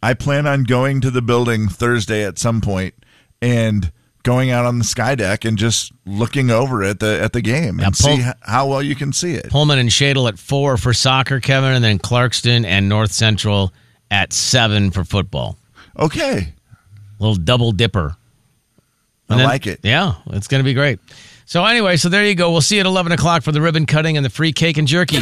I 0.02 0.16
plan 0.16 0.48
on 0.48 0.64
going 0.64 1.00
to 1.02 1.12
the 1.12 1.22
building 1.22 1.68
Thursday 1.68 2.26
at 2.26 2.40
some 2.40 2.60
point 2.60 2.96
and 3.40 3.92
going 4.24 4.50
out 4.50 4.66
on 4.66 4.80
the 4.80 4.84
sky 4.84 5.14
deck 5.14 5.46
and 5.46 5.60
just 5.60 5.92
looking 6.08 6.50
over 6.50 6.82
at 6.82 7.00
the 7.00 7.22
at 7.22 7.34
the 7.34 7.42
game 7.42 7.78
Yeah, 7.78 7.86
and 7.86 7.96
see 7.96 8.26
how 8.42 8.68
well 8.68 8.82
you 8.82 8.96
can 8.96 9.14
see 9.14 9.36
it. 9.36 9.52
Pullman 9.52 9.78
and 9.78 9.90
Shadle 9.90 10.28
at 10.28 10.40
four 10.40 10.78
for 10.78 10.92
soccer, 10.92 11.40
Kevin, 11.40 11.74
and 11.74 11.84
then 11.84 12.00
Clarkston 12.00 12.66
and 12.66 12.90
North 12.90 13.12
Central 13.12 13.72
at 14.14 14.32
seven 14.32 14.92
for 14.92 15.04
football. 15.04 15.58
Okay, 16.00 16.54
A 17.20 17.24
little 17.24 17.36
double 17.36 17.72
dipper. 17.74 18.16
I 19.30 19.36
then- 19.38 19.46
like 19.46 19.68
it. 19.68 19.80
Yeah, 19.84 20.14
it's 20.28 20.48
going 20.48 20.60
to 20.60 20.64
be 20.66 20.74
great. 20.74 21.00
So 21.46 21.66
anyway, 21.66 21.98
so 21.98 22.08
there 22.10 22.26
you 22.26 22.36
go. 22.36 22.52
We'll 22.52 22.62
see 22.62 22.76
you 22.76 22.82
at 22.82 22.86
eleven 22.86 23.12
o'clock 23.12 23.44
for 23.44 23.52
the 23.52 23.60
ribbon 23.62 23.86
cutting 23.86 24.16
and 24.16 24.26
the 24.26 24.30
free 24.30 24.54
cake 24.54 24.78
and 24.78 24.88
jerky. 24.88 25.18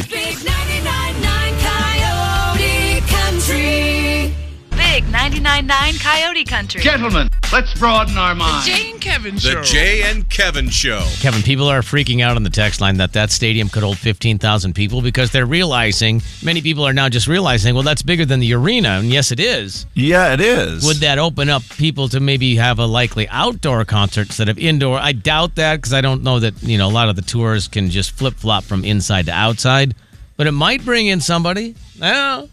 99.9 5.61 6.01
Coyote 6.01 6.43
Country. 6.45 6.81
Gentlemen, 6.81 7.29
let's 7.53 7.73
broaden 7.77 8.17
our 8.17 8.33
minds. 8.33 8.65
Jane 8.65 8.99
Kevin 8.99 9.35
The 9.35 9.61
Jay 9.63 10.01
and 10.03 10.27
Kevin 10.29 10.69
Show. 10.69 11.05
Kevin, 11.19 11.41
people 11.41 11.67
are 11.67 11.81
freaking 11.81 12.21
out 12.21 12.35
on 12.35 12.43
the 12.43 12.49
text 12.49 12.81
line 12.81 12.97
that 12.97 13.13
that 13.13 13.31
stadium 13.31 13.69
could 13.69 13.83
hold 13.83 13.97
15,000 13.97 14.73
people 14.73 15.01
because 15.01 15.31
they're 15.31 15.45
realizing, 15.45 16.21
many 16.43 16.61
people 16.61 16.85
are 16.85 16.93
now 16.93 17.09
just 17.09 17.27
realizing, 17.27 17.73
well, 17.73 17.83
that's 17.83 18.01
bigger 18.01 18.25
than 18.25 18.39
the 18.39 18.53
arena. 18.53 18.89
And 18.89 19.09
yes, 19.09 19.31
it 19.31 19.39
is. 19.39 19.85
yeah, 19.93 20.33
it 20.33 20.41
is. 20.41 20.85
Would 20.85 20.97
that 20.97 21.19
open 21.19 21.49
up 21.49 21.63
people 21.77 22.07
to 22.09 22.19
maybe 22.19 22.55
have 22.55 22.79
a 22.79 22.85
likely 22.85 23.27
outdoor 23.29 23.85
concert 23.85 24.27
instead 24.27 24.49
of 24.49 24.57
indoor? 24.57 24.97
I 24.97 25.11
doubt 25.11 25.55
that 25.55 25.75
because 25.77 25.93
I 25.93 26.01
don't 26.01 26.23
know 26.23 26.39
that, 26.39 26.61
you 26.63 26.77
know, 26.77 26.87
a 26.87 26.91
lot 26.91 27.09
of 27.09 27.15
the 27.15 27.21
tours 27.21 27.67
can 27.67 27.89
just 27.89 28.11
flip 28.11 28.33
flop 28.35 28.63
from 28.63 28.83
inside 28.83 29.27
to 29.27 29.31
outside. 29.31 29.93
But 30.37 30.47
it 30.47 30.53
might 30.53 30.83
bring 30.83 31.05
in 31.05 31.21
somebody. 31.21 31.75
Yeah. 31.97 32.45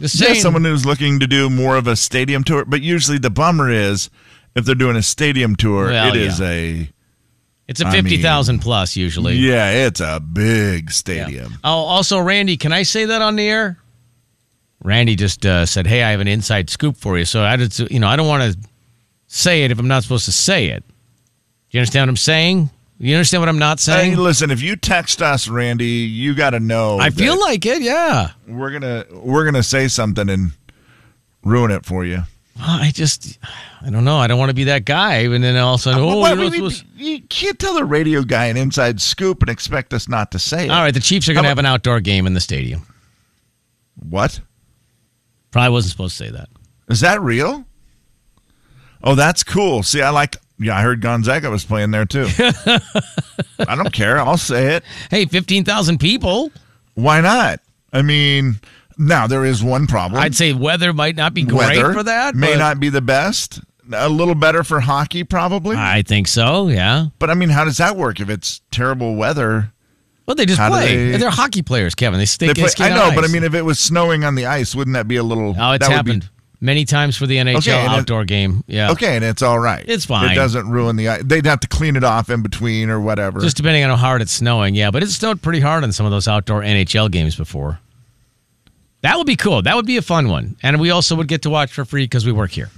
Just 0.00 0.20
Yeah, 0.20 0.34
someone 0.34 0.64
who's 0.64 0.84
looking 0.84 1.20
to 1.20 1.26
do 1.26 1.48
more 1.50 1.76
of 1.76 1.86
a 1.86 1.96
stadium 1.96 2.42
tour. 2.44 2.64
But 2.64 2.82
usually 2.82 3.18
the 3.18 3.30
bummer 3.30 3.70
is 3.70 4.10
if 4.56 4.64
they're 4.64 4.74
doing 4.74 4.96
a 4.96 5.02
stadium 5.02 5.56
tour, 5.56 5.86
Well, 5.86 6.08
it 6.08 6.16
is 6.16 6.40
yeah. 6.40 6.48
a 6.48 6.90
it's 7.66 7.80
a 7.80 7.86
I 7.86 7.92
50,000 7.92 8.58
plus 8.58 8.94
usually. 8.96 9.36
yeah, 9.36 9.70
it's 9.86 10.00
a 10.00 10.20
big 10.20 10.84
Yeah. 10.86 10.90
stadium. 10.90 11.54
Oh, 11.64 11.70
also, 11.70 12.18
Randy, 12.18 12.56
can 12.56 12.72
I 12.72 12.82
say 12.82 13.06
that 13.06 13.22
on 13.22 13.36
the 13.36 13.48
air? 13.48 13.78
Randy 14.82 15.16
just 15.16 15.46
uh, 15.46 15.64
said, 15.64 15.86
"Hey, 15.86 16.02
I 16.02 16.10
have 16.10 16.20
an 16.20 16.28
inside 16.28 16.68
scoop 16.68 16.98
for 16.98 17.16
you." 17.16 17.24
So 17.24 17.42
I 17.42 17.56
just, 17.56 17.78
you 17.90 17.98
know, 18.00 18.08
I 18.08 18.16
don't 18.16 18.28
want 18.28 18.52
to 18.52 18.58
say 19.28 19.64
it 19.64 19.70
if 19.70 19.78
I'm 19.78 19.88
not 19.88 20.02
supposed 20.02 20.26
to 20.26 20.32
say 20.32 20.66
it. 20.66 20.84
Do 20.86 20.94
you 21.70 21.80
understand 21.80 22.02
what 22.02 22.10
I'm 22.10 22.16
saying? 22.18 22.70
You 22.98 23.14
understand 23.16 23.40
what 23.42 23.48
I'm 23.48 23.58
not 23.58 23.80
saying? 23.80 24.12
Hey, 24.12 24.16
listen, 24.16 24.50
if 24.50 24.62
you 24.62 24.76
text 24.76 25.20
us, 25.20 25.48
Randy, 25.48 25.84
you 25.86 26.34
got 26.34 26.50
to 26.50 26.60
know. 26.60 26.98
I 27.00 27.10
feel 27.10 27.38
like 27.40 27.66
it. 27.66 27.82
Yeah. 27.82 28.30
we're 28.46 28.70
gonna 28.70 29.04
we're 29.10 29.44
gonna 29.44 29.64
say 29.64 29.88
something 29.88 30.28
and 30.30 30.52
ruin 31.42 31.70
it 31.72 31.84
for 31.84 32.04
you. 32.04 32.22
Well, 32.56 32.66
I 32.80 32.92
just, 32.92 33.36
I 33.84 33.90
don't 33.90 34.04
know. 34.04 34.16
I 34.18 34.28
don't 34.28 34.38
want 34.38 34.50
to 34.50 34.54
be 34.54 34.64
that 34.64 34.84
guy. 34.84 35.16
And 35.24 35.42
then 35.42 35.56
all 35.56 35.74
of 35.74 35.80
a 35.80 35.82
sudden, 35.82 36.00
oh, 36.00 36.20
Why 36.20 36.28
you're 36.28 36.36
not 36.36 36.50
we- 36.52 36.56
supposed- 36.58 36.84
you 36.96 37.20
can't 37.22 37.58
tell 37.58 37.74
the 37.74 37.84
radio 37.84 38.22
guy 38.22 38.44
an 38.46 38.56
inside 38.56 39.00
scoop 39.00 39.42
and 39.42 39.50
expect 39.50 39.92
us 39.92 40.08
not 40.08 40.30
to 40.30 40.38
say 40.38 40.66
it. 40.66 40.70
All 40.70 40.80
right, 40.80 40.94
the 40.94 41.00
Chiefs 41.00 41.28
are 41.28 41.32
going 41.32 41.42
to 41.42 41.48
have 41.48 41.58
an 41.58 41.66
outdoor 41.66 41.98
game 41.98 42.28
in 42.28 42.34
the 42.34 42.40
stadium. 42.40 42.86
What 44.08 44.40
Probably 45.50 45.70
wasn't 45.72 45.90
supposed 45.90 46.16
to 46.18 46.24
say 46.26 46.30
that. 46.30 46.48
is 46.88 47.00
that 47.00 47.20
real? 47.20 47.64
Oh, 49.02 49.16
that's 49.16 49.42
cool. 49.42 49.82
See, 49.82 50.00
I 50.00 50.10
liked. 50.10 50.36
Yeah, 50.58 50.76
I 50.76 50.82
heard 50.82 51.00
Gonzaga 51.00 51.50
was 51.50 51.64
playing 51.64 51.90
there 51.90 52.04
too. 52.04 52.26
I 53.58 53.74
don't 53.76 53.92
care. 53.92 54.18
I'll 54.18 54.36
say 54.36 54.76
it. 54.76 54.84
Hey, 55.10 55.26
fifteen 55.26 55.64
thousand 55.64 55.98
people. 55.98 56.52
Why 56.94 57.20
not? 57.20 57.60
I 57.92 58.02
mean, 58.02 58.56
now 58.98 59.26
there 59.26 59.44
is 59.44 59.62
one 59.64 59.86
problem. 59.86 60.20
I'd 60.22 60.34
say 60.34 60.52
weather 60.52 60.92
might 60.92 61.16
not 61.16 61.34
be 61.34 61.42
great 61.42 61.76
Weather 61.78 61.92
for 61.92 62.02
that. 62.04 62.34
may 62.34 62.52
but 62.52 62.58
not 62.58 62.80
be 62.80 62.88
the 62.88 63.00
best. 63.00 63.60
A 63.92 64.08
little 64.08 64.34
better 64.34 64.64
for 64.64 64.80
hockey, 64.80 65.24
probably. 65.24 65.76
I 65.76 66.02
think 66.02 66.26
so. 66.28 66.68
Yeah. 66.68 67.06
But 67.18 67.30
I 67.30 67.34
mean, 67.34 67.50
how 67.50 67.64
does 67.64 67.76
that 67.78 67.96
work 67.96 68.20
if 68.20 68.30
it's 68.30 68.60
terrible 68.70 69.14
weather? 69.16 69.72
Well, 70.26 70.34
they 70.36 70.46
just 70.46 70.58
How 70.58 70.70
play. 70.70 71.10
they- 71.10 71.18
They're 71.18 71.28
hockey 71.30 71.60
players, 71.62 71.94
Kevin. 71.94 72.18
They 72.18 72.24
stay. 72.24 72.46
They 72.46 72.54
play, 72.54 72.70
I 72.78 72.88
know, 72.90 73.10
but 73.14 73.24
I 73.24 73.26
mean, 73.26 73.44
if 73.44 73.52
it 73.54 73.60
was 73.62 73.78
snowing 73.78 74.24
on 74.24 74.36
the 74.36 74.46
ice, 74.46 74.74
wouldn't 74.74 74.94
that 74.94 75.06
be 75.06 75.16
a 75.16 75.22
little? 75.22 75.54
Oh, 75.58 75.72
it's 75.72 75.86
that 75.86 75.94
would 75.96 76.04
be- 76.06 76.12
happened 76.12 76.30
many 76.64 76.84
times 76.84 77.16
for 77.16 77.26
the 77.26 77.36
NHL 77.36 77.58
Okay, 77.58 77.72
and 77.72 77.92
it- 77.92 77.96
outdoor 77.98 78.24
game. 78.24 78.64
Yeah. 78.66 78.90
okay, 78.92 79.14
and 79.16 79.24
it's 79.24 79.42
all 79.42 79.58
right. 79.58 79.84
It's 79.86 80.04
fine. 80.06 80.32
It 80.32 80.34
doesn't 80.34 80.68
ruin 80.68 80.96
the. 80.96 81.20
They'd 81.24 81.46
have 81.46 81.60
to 81.60 81.68
clean 81.68 81.94
it 81.94 82.02
off 82.04 82.30
in 82.30 82.42
between 82.42 82.90
or 82.90 83.00
whatever. 83.00 83.40
Just 83.40 83.56
depending 83.56 83.84
on 83.84 83.90
how 83.90 83.96
hard 83.96 84.22
it's 84.22 84.32
snowing. 84.32 84.74
Yeah, 84.74 84.90
but 84.90 85.02
it's 85.02 85.14
snowed 85.14 85.42
pretty 85.42 85.60
hard 85.60 85.84
on 85.84 85.92
some 85.92 86.06
of 86.06 86.12
those 86.12 86.26
outdoor 86.26 86.62
NHL 86.62 87.10
games 87.10 87.36
before. 87.36 87.78
That 89.02 89.18
would 89.18 89.26
be 89.26 89.36
cool. 89.36 89.60
That 89.62 89.76
would 89.76 89.84
be 89.86 89.98
a 89.98 90.02
fun 90.02 90.28
one. 90.28 90.56
And 90.62 90.80
we 90.80 90.90
also 90.90 91.14
would 91.16 91.28
get 91.28 91.42
to 91.42 91.50
watch 91.50 91.70
for 91.72 91.84
free 91.84 92.04
because 92.04 92.24
we 92.24 92.32
work 92.32 92.50
here. 92.52 92.70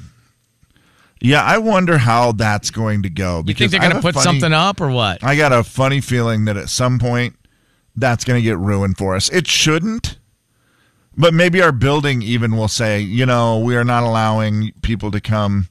yeah, 1.20 1.42
I 1.42 1.58
wonder 1.58 1.98
how 1.98 2.32
that's 2.32 2.70
going 2.70 3.04
to 3.04 3.08
go. 3.10 3.38
You 3.38 3.44
Because 3.44 3.70
think 3.70 3.82
they're 3.82 3.90
going 3.90 4.02
to 4.02 4.06
put 4.06 4.14
funny- 4.14 4.24
something 4.24 4.52
up 4.52 4.80
or 4.80 4.90
what? 4.90 5.22
I 5.22 5.36
got 5.36 5.52
a 5.52 5.62
funny 5.62 6.00
feeling 6.00 6.44
that 6.46 6.56
at 6.56 6.68
some 6.68 6.98
point 6.98 7.36
that's 7.94 8.24
going 8.24 8.38
to 8.38 8.42
get 8.42 8.58
ruined 8.58 8.98
for 8.98 9.14
us. 9.16 9.28
It 9.30 9.46
shouldn't, 9.46 10.18
but 11.16 11.34
maybe 11.34 11.62
our 11.62 11.72
building 11.72 12.22
even 12.22 12.56
will 12.56 12.68
say, 12.68 13.00
you 13.00 13.26
know, 13.26 13.58
we 13.58 13.76
are 13.76 13.84
not 13.84 14.02
allowing 14.02 14.72
people 14.82 15.10
to 15.10 15.20
come 15.20 15.68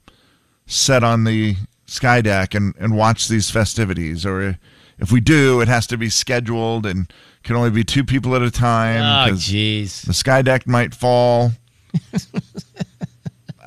set 0.65 1.03
on 1.03 1.23
the 1.23 1.55
sky 1.85 2.21
deck 2.21 2.55
and, 2.55 2.73
and 2.79 2.97
watch 2.97 3.27
these 3.27 3.49
festivities. 3.51 4.25
Or 4.25 4.57
if 4.99 5.11
we 5.11 5.21
do, 5.21 5.61
it 5.61 5.67
has 5.67 5.85
to 5.87 5.97
be 5.97 6.09
scheduled 6.09 6.85
and 6.85 7.11
can 7.43 7.55
only 7.55 7.69
be 7.69 7.83
two 7.83 8.03
people 8.03 8.35
at 8.35 8.41
a 8.41 8.49
time. 8.49 9.29
Oh, 9.29 9.33
jeez. 9.35 10.03
the 10.05 10.13
sky 10.13 10.41
deck 10.41 10.65
might 10.65 10.95
fall. 10.95 11.51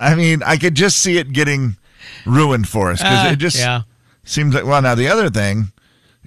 I 0.01 0.15
mean, 0.15 0.43
I 0.45 0.57
could 0.57 0.75
just 0.75 0.99
see 0.99 1.19
it 1.19 1.33
getting 1.33 1.77
ruined 2.25 2.69
for 2.69 2.91
us 2.91 3.01
because 3.01 3.27
Uh, 3.27 3.31
it 3.33 3.37
just 3.37 3.59
yeah. 3.59 3.83
seems 4.25 4.55
like. 4.55 4.65
Well, 4.65 4.81
now 4.83 4.95
the 4.95 5.09
other 5.09 5.31
thing, 5.31 5.73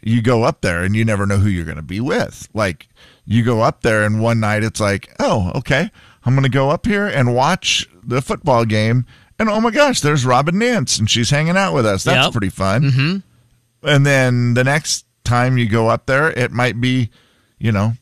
you 0.04 0.22
go 0.22 0.44
up 0.44 0.62
there 0.62 0.84
and 0.84 0.96
you 0.96 1.06
never 1.06 1.26
know 1.26 1.38
who 1.38 1.50
you're 1.50 1.66
going 1.66 1.78
to 1.78 1.82
be 1.82 2.00
with. 2.00 2.50
Like 2.54 2.88
you 3.25 3.43
go 3.43 3.62
up 3.62 3.81
there 3.81 4.03
and 4.03 4.21
one 4.21 4.39
night 4.39 4.63
it's 4.63 4.79
like, 4.79 5.13
oh, 5.19 5.51
okay, 5.55 5.89
I'm 6.25 6.34
going 6.34 6.43
to 6.43 6.49
go 6.49 6.69
up 6.69 6.86
here 6.86 7.05
and 7.07 7.36
watch 7.36 7.88
the 8.03 8.21
football 8.21 8.65
game, 8.65 9.05
and 9.39 9.49
oh 9.49 9.62
my 9.62 9.71
gosh, 9.71 10.01
there's 10.01 10.25
Robin 10.25 10.57
Nance 10.57 10.97
and 10.99 11.10
she's 11.10 11.29
hanging 11.29 11.57
out 11.57 11.73
with 11.73 11.86
us. 11.86 12.03
That's 12.03 12.25
Yep. 12.25 12.31
pretty 12.31 12.49
fun. 12.49 12.81
Mm-hmm. 12.84 13.88
And 13.88 14.05
then 14.05 14.53
the 14.53 14.63
next 14.63 15.05
time 15.23 15.57
you 15.57 15.67
go 15.67 15.88
up 15.88 16.05
there, 16.05 16.29
it 16.31 16.51
might 16.51 16.79
be, 16.81 17.10
you 17.57 17.71
know, 17.71 17.93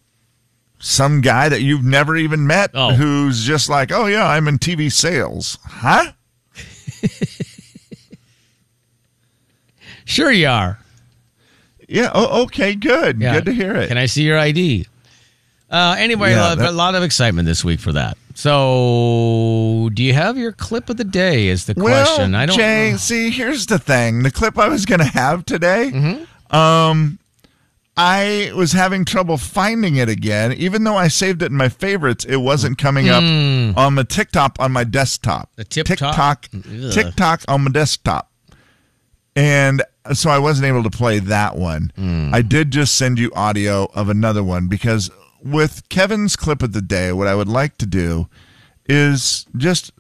some 0.80 1.22
guy 1.22 1.48
that 1.50 1.62
you've 1.62 1.84
never 1.84 2.16
even 2.18 2.48
met 2.48 2.72
Oh. 2.74 2.92
who's 2.94 3.46
just 3.46 3.70
like, 3.70 3.92
oh 3.92 4.06
yeah, 4.06 4.26
I'm 4.28 4.48
in 4.48 4.58
TV 4.60 4.92
sales, 4.92 5.58
huh? 5.66 6.12
Sure 10.06 10.32
you 10.32 10.48
are. 10.48 10.80
Yeah. 11.88 12.10
Oh, 12.14 12.44
okay. 12.44 12.74
Good. 12.76 13.22
Yeah. 13.22 13.36
Good 13.36 13.46
to 13.46 13.54
hear 13.54 13.76
it. 13.76 13.90
Can 13.90 13.98
I 13.98 14.08
see 14.08 14.24
your 14.24 14.40
ID? 14.40 14.88
Uh, 15.72 15.96
anyway, 16.00 16.32
Yeah, 16.32 16.40
a, 16.40 16.42
lot, 16.50 16.58
that- 16.58 16.70
a 16.70 16.72
lot 16.72 16.96
of 16.96 17.04
excitement 17.04 17.46
this 17.46 17.64
week 17.64 17.80
for 17.80 17.92
that. 17.94 18.18
So, 18.36 19.90
do 19.94 20.02
you 20.04 20.14
have 20.14 20.38
your 20.38 20.52
clip 20.54 20.90
of 20.90 20.98
the 20.98 21.04
day? 21.04 21.48
Is 21.48 21.66
the 21.66 21.76
question. 21.76 22.32
Well, 22.32 22.42
I 22.42 22.46
don't. 22.46 22.56
Jay, 22.58 22.96
see, 22.98 23.30
here's 23.32 23.66
the 23.66 23.78
thing. 23.80 24.24
The 24.24 24.32
clip 24.32 24.58
I 24.58 24.70
was 24.70 24.86
going 24.86 25.00
to 25.00 25.06
have 25.06 25.46
today, 25.46 25.92
Mm-hmm. 25.94 26.56
um, 26.56 27.20
I 27.98 28.54
was 28.56 28.72
having 28.72 29.04
trouble 29.04 29.38
finding 29.38 29.98
it 29.98 30.08
again. 30.08 30.54
Even 30.54 30.86
though 30.86 30.96
I 30.96 31.10
saved 31.10 31.42
it 31.42 31.52
in 31.52 31.58
my 31.58 31.68
favorites, 31.68 32.24
it 32.24 32.38
wasn't 32.38 32.78
coming 32.78 33.10
up 33.10 33.22
on 33.78 33.96
my 33.96 34.04
TikTok 34.04 34.56
on 34.58 34.72
my 34.72 34.86
desktop. 34.86 35.50
The 35.58 35.66
TikTok? 35.66 35.98
TikTok, 35.98 36.50
Ugh. 36.56 36.94
TikTok 36.94 37.42
on 37.50 37.64
my 37.66 37.72
desktop. 37.72 38.32
And 39.36 39.84
so 40.14 40.30
I 40.30 40.40
wasn't 40.40 40.68
able 40.68 40.84
to 40.84 40.90
play 40.90 41.20
that 41.20 41.58
one. 41.58 41.92
I 42.34 42.42
did 42.42 42.72
just 42.72 42.96
send 42.96 43.20
you 43.20 43.32
audio 43.36 43.90
of 43.94 44.08
another 44.08 44.44
one 44.44 44.68
because 44.70 45.12
with 45.44 45.88
Kevin's 45.90 46.36
clip 46.36 46.62
of 46.62 46.74
the 46.74 46.82
day, 46.82 47.12
what 47.12 47.28
I 47.28 47.36
would 47.36 47.48
like 47.48 47.78
to 47.80 47.86
do 47.86 48.28
is 48.88 49.46
just 49.56 49.92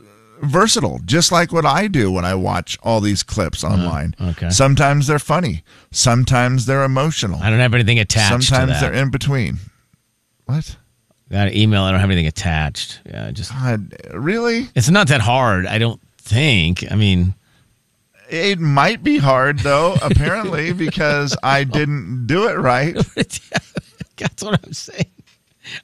versatile, 0.42 1.00
just 1.06 1.32
like 1.32 1.52
what 1.52 1.66
I 1.66 1.88
do 1.88 2.12
when 2.12 2.26
I 2.26 2.36
watch 2.36 2.78
all 2.84 3.02
these 3.02 3.24
clips 3.24 3.64
uh-huh. 3.64 3.74
online. 3.74 4.16
okay. 4.22 4.50
Sometimes 4.50 5.08
they're 5.08 5.20
funny, 5.20 5.64
sometimes 5.92 6.66
they're 6.66 6.84
emotional, 6.84 7.40
I 7.42 7.50
don't 7.50 7.60
have 7.60 7.74
anything 7.74 8.00
attached 8.00 8.48
sometimes 8.48 8.80
they're 8.82 8.94
in 8.94 9.12
between. 9.12 9.58
What? 10.46 10.78
Got 11.32 11.50
an 11.50 11.56
email. 11.56 11.84
I 11.84 11.92
don't 11.92 12.00
have 12.00 12.10
anything 12.10 12.26
attached. 12.26 13.02
Yeah, 13.06 13.30
just 13.30 13.52
God, 13.52 13.96
really? 14.12 14.68
it's 14.74 14.90
not 14.90 15.10
that 15.10 15.22
hard. 15.22 15.68
I 15.68 15.78
don't 15.78 16.02
think. 16.18 16.92
I 16.92 16.96
mean, 16.96 17.36
It 18.30 18.60
might 18.60 19.04
be 19.04 19.20
hard 19.20 19.60
though, 19.60 19.96
apparently, 20.02 20.74
because 20.74 21.38
I 21.44 21.66
didn't 21.66 22.26
do 22.26 22.48
it 22.48 22.58
right. 22.58 22.96
that's 23.16 24.44
what 24.44 24.60
I'm 24.64 24.74
saying. 24.74 25.06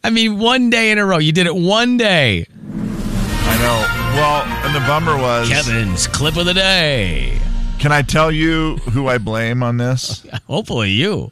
I 0.03 0.09
mean, 0.09 0.39
one 0.39 0.69
day 0.69 0.91
in 0.91 0.97
a 0.97 1.05
row. 1.05 1.17
You 1.17 1.31
did 1.31 1.47
it 1.47 1.55
one 1.55 1.97
day. 1.97 2.45
I 2.47 3.57
know. 3.57 4.15
Well, 4.15 4.43
and 4.65 4.75
the 4.75 4.79
bummer 4.87 5.17
was 5.17 5.49
Kevin's 5.49 6.07
clip 6.07 6.37
of 6.37 6.45
the 6.45 6.53
day. 6.53 7.37
Can 7.79 7.91
I 7.91 8.01
tell 8.01 8.31
you 8.31 8.77
who 8.77 9.07
I 9.07 9.17
blame 9.17 9.61
on 9.61 9.77
this? 9.77 10.25
Hopefully, 10.47 10.91
you. 10.91 11.31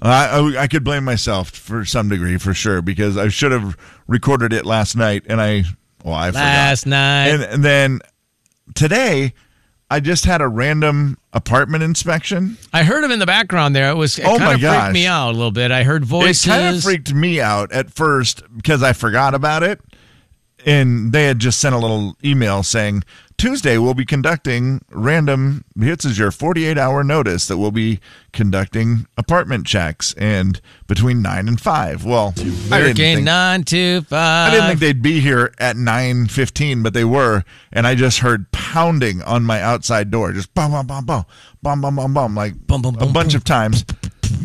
I, 0.00 0.26
I 0.26 0.62
I 0.62 0.66
could 0.66 0.84
blame 0.84 1.04
myself 1.04 1.50
for 1.50 1.84
some 1.84 2.08
degree 2.08 2.36
for 2.36 2.52
sure 2.52 2.82
because 2.82 3.16
I 3.16 3.28
should 3.28 3.52
have 3.52 3.76
recorded 4.06 4.52
it 4.52 4.66
last 4.66 4.94
night 4.96 5.22
and 5.26 5.40
I 5.40 5.64
well 6.04 6.14
I 6.14 6.28
forgot. 6.28 6.40
Last 6.40 6.82
forgot. 6.84 6.90
night. 6.90 7.26
and, 7.28 7.42
and 7.44 7.64
then 7.64 8.00
today 8.74 9.32
I 9.90 10.00
just 10.00 10.24
had 10.24 10.40
a 10.40 10.48
random 10.48 11.16
apartment 11.32 11.84
inspection. 11.84 12.58
I 12.72 12.82
heard 12.82 13.04
him 13.04 13.12
in 13.12 13.20
the 13.20 13.26
background 13.26 13.76
there. 13.76 13.90
It 13.90 13.94
was 13.94 14.18
it 14.18 14.24
Oh 14.26 14.36
my 14.38 14.46
of 14.54 14.60
freaked 14.60 14.62
gosh. 14.62 14.92
me 14.92 15.06
out 15.06 15.30
a 15.30 15.32
little 15.32 15.52
bit. 15.52 15.70
I 15.70 15.84
heard 15.84 16.04
voices. 16.04 16.44
It 16.44 16.48
kind 16.48 16.76
of 16.76 16.82
freaked 16.82 17.14
me 17.14 17.40
out 17.40 17.70
at 17.72 17.90
first 17.90 18.42
because 18.56 18.82
I 18.82 18.92
forgot 18.92 19.34
about 19.34 19.62
it. 19.62 19.80
And 20.66 21.12
they 21.12 21.26
had 21.26 21.38
just 21.38 21.60
sent 21.60 21.76
a 21.76 21.78
little 21.78 22.16
email 22.24 22.64
saying, 22.64 23.04
Tuesday 23.38 23.78
we'll 23.78 23.94
be 23.94 24.04
conducting 24.04 24.80
random, 24.90 25.64
this 25.76 26.04
is 26.04 26.18
your 26.18 26.32
48 26.32 26.76
hour 26.76 27.04
notice 27.04 27.46
that 27.46 27.58
we'll 27.58 27.70
be 27.70 28.00
conducting 28.32 29.06
apartment 29.16 29.66
checks 29.66 30.12
and 30.14 30.60
between 30.88 31.22
9 31.22 31.46
and 31.46 31.60
5. 31.60 32.04
Well, 32.04 32.34
I 32.72 32.80
didn't, 32.80 32.96
think, 32.96 33.24
nine 33.24 33.62
two 33.62 34.00
five. 34.02 34.48
I 34.48 34.54
didn't 34.54 34.66
think 34.68 34.80
they'd 34.80 35.02
be 35.02 35.20
here 35.20 35.54
at 35.58 35.76
9.15, 35.76 36.82
but 36.82 36.94
they 36.94 37.04
were. 37.04 37.44
And 37.72 37.86
I 37.86 37.94
just 37.94 38.18
heard 38.18 38.50
pounding 38.50 39.22
on 39.22 39.44
my 39.44 39.60
outside 39.62 40.10
door, 40.10 40.32
just 40.32 40.52
bum, 40.54 40.72
bum, 40.72 40.86
bum, 40.86 41.04
bum, 41.04 41.24
bum, 41.62 41.80
bum, 41.80 41.96
bum, 41.96 42.14
bum, 42.14 42.34
like 42.34 42.66
Bum, 42.66 42.82
bum, 42.82 42.96
a 42.96 43.06
bunch 43.06 43.32
bum. 43.32 43.36
of 43.36 43.44
times 43.44 43.84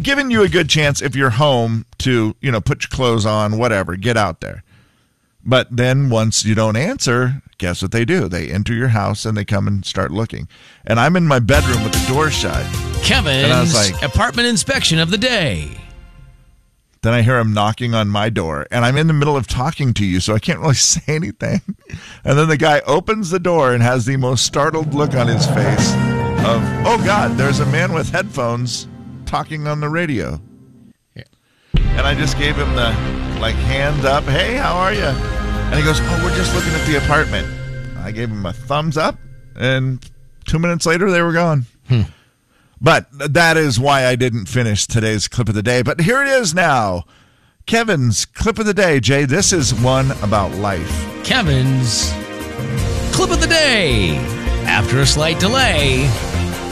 giving 0.02 0.30
you 0.30 0.44
a 0.44 0.50
good 0.50 0.70
chance 0.70 1.02
if 1.02 1.16
you're 1.16 1.32
home 1.32 1.86
to 1.98 2.36
you 2.42 2.52
know 2.52 2.62
put 2.62 2.84
your 2.84 2.90
clothes 2.90 3.26
on 3.26 3.58
whatever 3.58 3.96
get 3.96 4.18
out 4.18 4.42
there 4.42 4.64
but 5.46 5.68
then 5.76 6.10
once 6.10 6.46
you 6.46 6.56
don't 6.56 6.76
answer 6.76 7.42
guess 7.58 7.84
what 7.84 7.92
they 7.92 8.06
do? 8.06 8.28
They 8.28 8.50
enter 8.50 8.74
your 8.74 8.88
house 8.88 9.24
and 9.24 9.38
they 9.38 9.46
come 9.46 9.68
and 9.68 9.86
start 9.86 10.10
looking. 10.12 10.48
And 10.86 11.00
i'm 11.00 11.16
in 11.16 11.28
my 11.28 11.38
bedroom 11.40 11.84
with 11.84 11.94
the 11.94 12.12
door 12.12 12.32
shut. 12.32 12.66
Kevin's 13.04 13.44
And 13.44 13.54
I 13.54 13.62
was 13.62 13.74
like- 13.92 14.02
apartment 14.02 14.48
inspection 14.48 14.98
of 14.98 15.12
the 15.12 15.18
day. 15.20 15.78
then 17.04 17.14
i 17.14 17.22
hear 17.22 17.38
him 17.40 17.54
knocking 17.54 17.94
on 17.96 18.08
my 18.08 18.30
door 18.30 18.66
and 18.72 18.84
i'm 18.86 18.96
in 18.98 19.06
the 19.08 19.14
middle 19.14 19.36
of 19.38 19.48
talking 19.48 19.92
to 19.94 20.06
you 20.06 20.20
so 20.20 20.34
i 20.36 20.40
can't 20.40 20.60
really 20.60 20.74
say 20.96 21.02
anything. 21.08 21.62
And 22.24 22.38
then 22.38 22.48
the 22.48 22.58
guy 22.58 22.80
opens 22.88 23.30
the 23.30 23.40
door 23.40 23.74
and 23.74 23.82
has 23.84 24.06
the 24.06 24.18
most 24.18 24.44
startled 24.46 24.94
look 24.96 25.14
on 25.16 25.28
his 25.28 25.46
face 25.48 25.92
of 26.44 26.62
oh 26.88 27.00
god 27.06 27.38
there's 27.38 27.60
a 27.60 27.66
man 27.68 27.94
with 27.94 28.10
headphones 28.12 28.88
talking 29.26 29.68
on 29.68 29.80
the 29.82 29.90
radio 29.90 30.40
And 31.98 32.02
I 32.02 32.16
just 32.16 32.38
gave 32.38 32.56
him 32.56 32.76
the 32.76 32.90
like 33.40 33.56
hands 33.56 34.06
up, 34.06 34.24
hey, 34.26 34.56
how 34.56 34.76
are 34.76 34.94
you? 34.94 35.02
And 35.02 35.76
he 35.76 35.84
goes, 35.84 36.00
oh, 36.02 36.22
we're 36.24 36.36
just 36.36 36.54
looking 36.54 36.74
at 36.74 36.86
the 36.86 36.98
apartment. 36.98 37.48
I 38.00 38.12
gave 38.12 38.30
him 38.30 38.46
a 38.46 38.54
thumbs 38.54 38.98
up, 38.98 39.18
and 39.56 40.04
two 40.46 40.60
minutes 40.60 40.86
later, 40.86 41.10
they 41.10 41.22
were 41.22 41.34
gone. 41.34 41.66
Hmm. 41.88 42.02
But 42.80 43.08
that 43.12 43.58
is 43.58 43.80
why 43.80 44.06
I 44.06 44.16
didn't 44.16 44.48
finish 44.48 44.88
today's 44.88 45.28
clip 45.28 45.50
of 45.50 45.56
the 45.56 45.64
day. 45.64 45.82
But 45.82 46.02
here 46.02 46.22
it 46.22 46.28
is 46.28 46.54
now. 46.54 47.06
Kevin's 47.68 48.26
clip 48.26 48.58
of 48.58 48.66
the 48.66 48.74
day, 48.74 49.00
Jay. 49.00 49.26
This 49.26 49.54
is 49.54 49.74
one 49.74 50.12
about 50.24 50.52
life. 50.54 50.90
Kevin's 51.24 52.12
clip 53.14 53.30
of 53.30 53.40
the 53.40 53.48
day. 53.48 54.18
After 54.66 55.00
a 55.00 55.06
slight 55.06 55.40
delay 55.40 56.08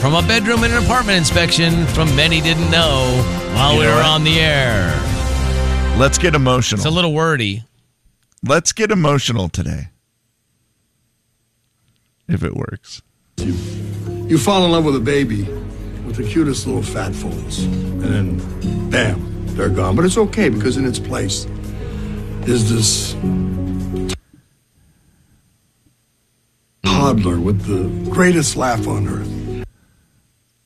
from 0.00 0.14
a 0.14 0.22
bedroom 0.26 0.64
and 0.64 0.72
an 0.72 0.82
apartment 0.84 1.18
inspection 1.18 1.86
from 1.88 2.14
many 2.16 2.40
didn't 2.40 2.70
know 2.70 3.22
while 3.54 3.74
You 3.74 3.80
we 3.80 3.84
know 3.84 3.90
were 3.96 3.96
what? 4.02 4.06
on 4.06 4.24
the 4.24 4.40
air. 4.40 4.90
Let's 5.98 6.16
get 6.18 6.34
emotional. 6.34 6.78
It's 6.78 6.86
a 6.86 6.90
little 6.90 7.12
wordy. 7.12 7.64
Let's 8.42 8.72
get 8.72 8.90
emotional 8.90 9.48
today. 9.50 9.88
If 12.28 12.42
it 12.42 12.54
works. 12.54 13.02
You 13.36 14.38
fall 14.38 14.64
in 14.64 14.70
love 14.70 14.84
with 14.84 14.96
a 14.96 15.00
baby 15.00 15.42
with 16.06 16.16
the 16.16 16.24
cutest 16.24 16.66
little 16.66 16.82
fat 16.82 17.14
folds, 17.14 17.64
and 17.64 18.00
then, 18.02 18.90
bam, 18.90 19.46
they're 19.56 19.68
gone. 19.68 19.96
But 19.96 20.04
it's 20.06 20.16
okay 20.16 20.48
because 20.48 20.76
in 20.76 20.86
its 20.86 20.98
place 20.98 21.46
is 22.46 22.70
this 22.70 23.12
toddler 26.84 27.38
with 27.40 27.62
the 27.66 28.10
greatest 28.10 28.56
laugh 28.56 28.86
on 28.86 29.06
earth. 29.08 29.39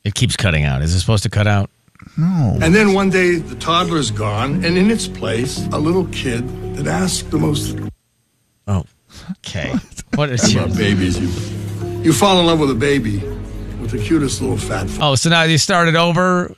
It 0.04 0.14
keeps 0.14 0.36
cutting 0.36 0.64
out. 0.64 0.82
Is 0.82 0.94
it 0.94 1.00
supposed 1.00 1.22
to 1.22 1.30
cut 1.30 1.46
out? 1.46 1.70
No. 2.18 2.58
And 2.60 2.74
then 2.74 2.92
one 2.92 3.08
day 3.10 3.36
the 3.36 3.54
toddler's 3.56 4.10
gone, 4.10 4.64
and 4.64 4.76
in 4.76 4.90
its 4.90 5.08
place, 5.08 5.66
a 5.72 5.78
little 5.78 6.04
kid 6.06 6.46
that 6.76 6.86
asks 6.86 7.22
the 7.28 7.38
most 7.38 7.78
Oh, 8.66 8.84
okay. 9.38 9.74
What 10.14 10.30
is 10.30 10.52
your? 10.54 10.64
about 10.64 10.76
babies. 10.76 11.18
You, 11.18 12.02
you 12.02 12.12
fall 12.12 12.38
in 12.38 12.46
love 12.46 12.60
with 12.60 12.70
a 12.70 12.74
baby 12.74 13.18
with 13.80 13.90
the 13.90 13.98
cutest 13.98 14.40
little 14.40 14.56
fat 14.56 14.88
folds. 14.88 14.98
Oh, 15.00 15.14
so 15.16 15.28
now 15.30 15.42
you 15.42 15.58
started 15.58 15.96
over. 15.96 16.54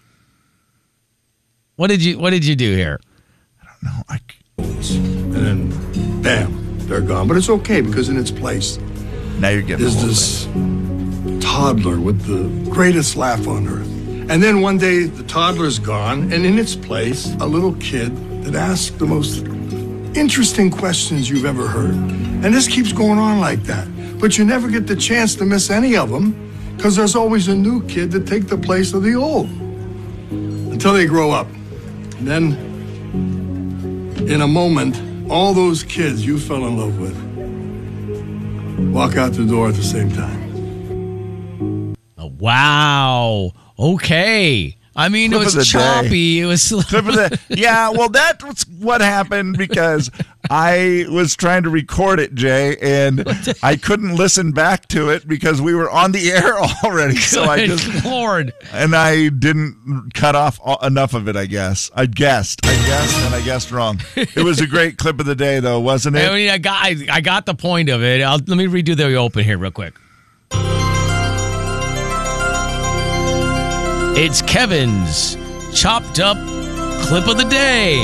What 1.76 1.86
did 1.88 2.02
you 2.04 2.18
What 2.18 2.30
did 2.30 2.44
you 2.44 2.54
do 2.54 2.74
here? 2.76 3.00
I 3.62 3.66
don't 3.66 3.82
know. 3.82 4.02
I, 4.10 4.18
and 4.58 5.32
then 5.32 6.22
bam, 6.22 6.78
they're 6.86 7.00
gone. 7.00 7.28
But 7.28 7.36
it's 7.38 7.48
okay 7.48 7.80
because 7.80 8.08
in 8.10 8.18
its 8.18 8.30
place 8.30 8.78
now 9.38 9.48
you're 9.48 9.62
getting 9.62 9.86
is 9.86 9.94
the 9.94 10.00
whole 10.00 10.08
this 10.08 10.85
toddler 11.56 11.98
with 11.98 12.20
the 12.26 12.70
greatest 12.70 13.16
laugh 13.16 13.48
on 13.48 13.66
earth. 13.66 13.88
And 14.28 14.42
then 14.42 14.60
one 14.60 14.76
day 14.76 15.04
the 15.04 15.22
toddler's 15.22 15.78
gone, 15.78 16.30
and 16.30 16.44
in 16.44 16.58
its 16.58 16.76
place, 16.76 17.34
a 17.40 17.46
little 17.46 17.72
kid 17.76 18.14
that 18.44 18.54
asks 18.54 18.90
the 18.98 19.06
most 19.06 19.38
interesting 20.14 20.70
questions 20.70 21.30
you've 21.30 21.46
ever 21.46 21.66
heard. 21.66 21.94
And 22.44 22.52
this 22.52 22.68
keeps 22.68 22.92
going 22.92 23.18
on 23.18 23.40
like 23.40 23.62
that. 23.62 23.88
But 24.20 24.36
you 24.36 24.44
never 24.44 24.68
get 24.68 24.86
the 24.86 24.96
chance 24.96 25.34
to 25.36 25.46
miss 25.46 25.70
any 25.70 25.96
of 25.96 26.10
them 26.10 26.34
because 26.76 26.94
there's 26.94 27.16
always 27.16 27.48
a 27.48 27.54
new 27.54 27.82
kid 27.86 28.10
to 28.10 28.20
take 28.20 28.48
the 28.48 28.58
place 28.58 28.92
of 28.92 29.02
the 29.02 29.14
old 29.14 29.48
until 29.48 30.92
they 30.92 31.06
grow 31.06 31.30
up. 31.30 31.48
And 32.18 32.28
then, 32.28 32.52
in 34.28 34.42
a 34.42 34.46
moment, 34.46 35.00
all 35.30 35.54
those 35.54 35.82
kids 35.82 36.26
you 36.26 36.38
fell 36.38 36.66
in 36.66 36.76
love 36.76 37.00
with 37.00 37.16
walk 38.92 39.16
out 39.16 39.32
the 39.32 39.46
door 39.46 39.68
at 39.68 39.74
the 39.74 39.82
same 39.82 40.12
time. 40.12 40.45
Oh, 42.18 42.32
wow. 42.38 43.52
Okay. 43.78 44.76
I 44.98 45.10
mean, 45.10 45.30
Clip 45.30 45.42
it 45.42 45.44
was 45.44 45.54
day. 45.54 45.78
choppy. 45.78 46.40
It 46.40 46.46
was. 46.46 46.70
the 46.70 47.38
yeah 47.50 47.90
well 47.90 48.08
that's 48.08 48.66
what 48.68 49.00
happened 49.00 49.58
because 49.58 50.10
i 50.48 51.04
was 51.10 51.36
trying 51.36 51.62
to 51.62 51.70
record 51.70 52.18
it 52.18 52.34
jay 52.34 52.76
and 52.80 53.24
i 53.62 53.76
couldn't 53.76 54.16
listen 54.16 54.52
back 54.52 54.86
to 54.88 55.10
it 55.10 55.26
because 55.26 55.60
we 55.60 55.74
were 55.74 55.90
on 55.90 56.12
the 56.12 56.30
air 56.32 56.58
already 56.84 57.16
so 57.16 57.44
i 57.44 57.66
just 57.66 58.04
Lord. 58.04 58.52
and 58.72 58.94
i 58.94 59.28
didn't 59.28 60.10
cut 60.14 60.34
off 60.34 60.58
enough 60.82 61.14
of 61.14 61.28
it 61.28 61.36
i 61.36 61.46
guess 61.46 61.90
i 61.94 62.06
guessed 62.06 62.64
i 62.64 62.74
guessed 62.86 63.16
and 63.26 63.34
i 63.34 63.42
guessed 63.42 63.70
wrong 63.70 64.00
it 64.16 64.44
was 64.44 64.60
a 64.60 64.66
great 64.66 64.98
clip 64.98 65.20
of 65.20 65.26
the 65.26 65.36
day 65.36 65.60
though 65.60 65.80
wasn't 65.80 66.16
it? 66.16 66.28
I 66.28 66.34
mean, 66.34 66.50
I 66.50 66.58
got, 66.58 66.84
I, 66.84 66.96
I 67.10 67.20
got 67.20 67.46
the 67.46 67.54
point 67.54 67.88
of 67.88 68.02
it. 68.02 68.20
I'll, 68.20 68.38
let 68.38 68.48
me 68.48 68.66
redo 68.66 68.96
the 68.96 69.14
open 69.14 69.44
here 69.44 69.56
real 69.56 69.70
quick. 69.70 69.94
It's 74.18 74.40
Kevin's 74.42 75.36
chopped 75.78 76.18
up 76.20 76.36
clip 77.06 77.28
of 77.28 77.36
the 77.36 77.44
day. 77.48 77.96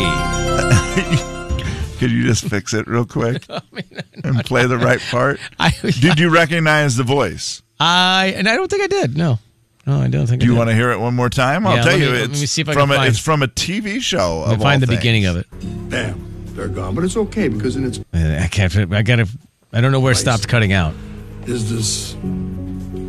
could 1.98 2.10
you 2.10 2.24
just 2.26 2.44
fix 2.48 2.74
it 2.74 2.86
real 2.86 3.06
quick 3.06 3.44
and 4.24 4.44
play 4.44 4.66
the 4.66 4.76
right 4.76 5.00
part 5.10 5.38
I, 5.58 5.70
did 5.82 6.18
you 6.18 6.28
recognize 6.30 6.96
the 6.96 7.04
voice 7.04 7.62
I, 7.80 8.34
and 8.36 8.48
I 8.48 8.56
don't 8.56 8.68
think 8.70 8.82
I 8.82 8.86
did. 8.88 9.16
No. 9.16 9.38
No, 9.86 9.98
I 10.00 10.06
don't 10.08 10.26
think. 10.28 10.42
I 10.42 10.44
did. 10.44 10.46
Do 10.46 10.46
I 10.46 10.46
you 10.46 10.52
did. 10.52 10.58
want 10.58 10.70
to 10.70 10.74
hear 10.76 10.92
it 10.92 10.98
one 11.00 11.14
more 11.16 11.28
time? 11.30 11.66
I'll 11.66 11.76
Yeah, 11.76 11.82
tell 11.82 11.92
let 11.92 12.00
you, 12.00 12.06
me- 12.06 12.12
let 12.20 12.30
it's 12.30 12.40
me 12.40 12.46
see 12.46 12.60
if 12.62 12.68
I 12.68 12.74
from 12.74 12.88
can 12.90 12.92
a, 12.92 12.98
find- 12.98 13.08
it's 13.08 13.18
from 13.18 13.42
a 13.42 13.48
TV 13.48 14.00
show. 14.00 14.40
Let 14.40 14.48
me 14.48 14.54
of 14.54 14.60
find 14.60 14.82
all 14.82 14.86
the 14.88 14.94
beginning 14.96 15.24
of 15.26 15.36
it. 15.36 15.46
Bam, 15.90 16.44
they're 16.54 16.68
gone. 16.68 16.94
But 16.94 17.02
it's 17.04 17.16
okay 17.16 17.48
because 17.48 17.74
in 17.76 17.84
its 17.86 17.98
I 18.12 18.46
can't. 18.48 18.92
I 18.92 19.02
gotta. 19.02 19.26
I 19.72 19.80
don't 19.80 19.90
know 19.90 19.98
where 20.00 20.12
it 20.12 20.16
stopped 20.16 20.46
cutting 20.46 20.72
out. 20.72 20.94
is 21.46 21.68
this 21.70 22.14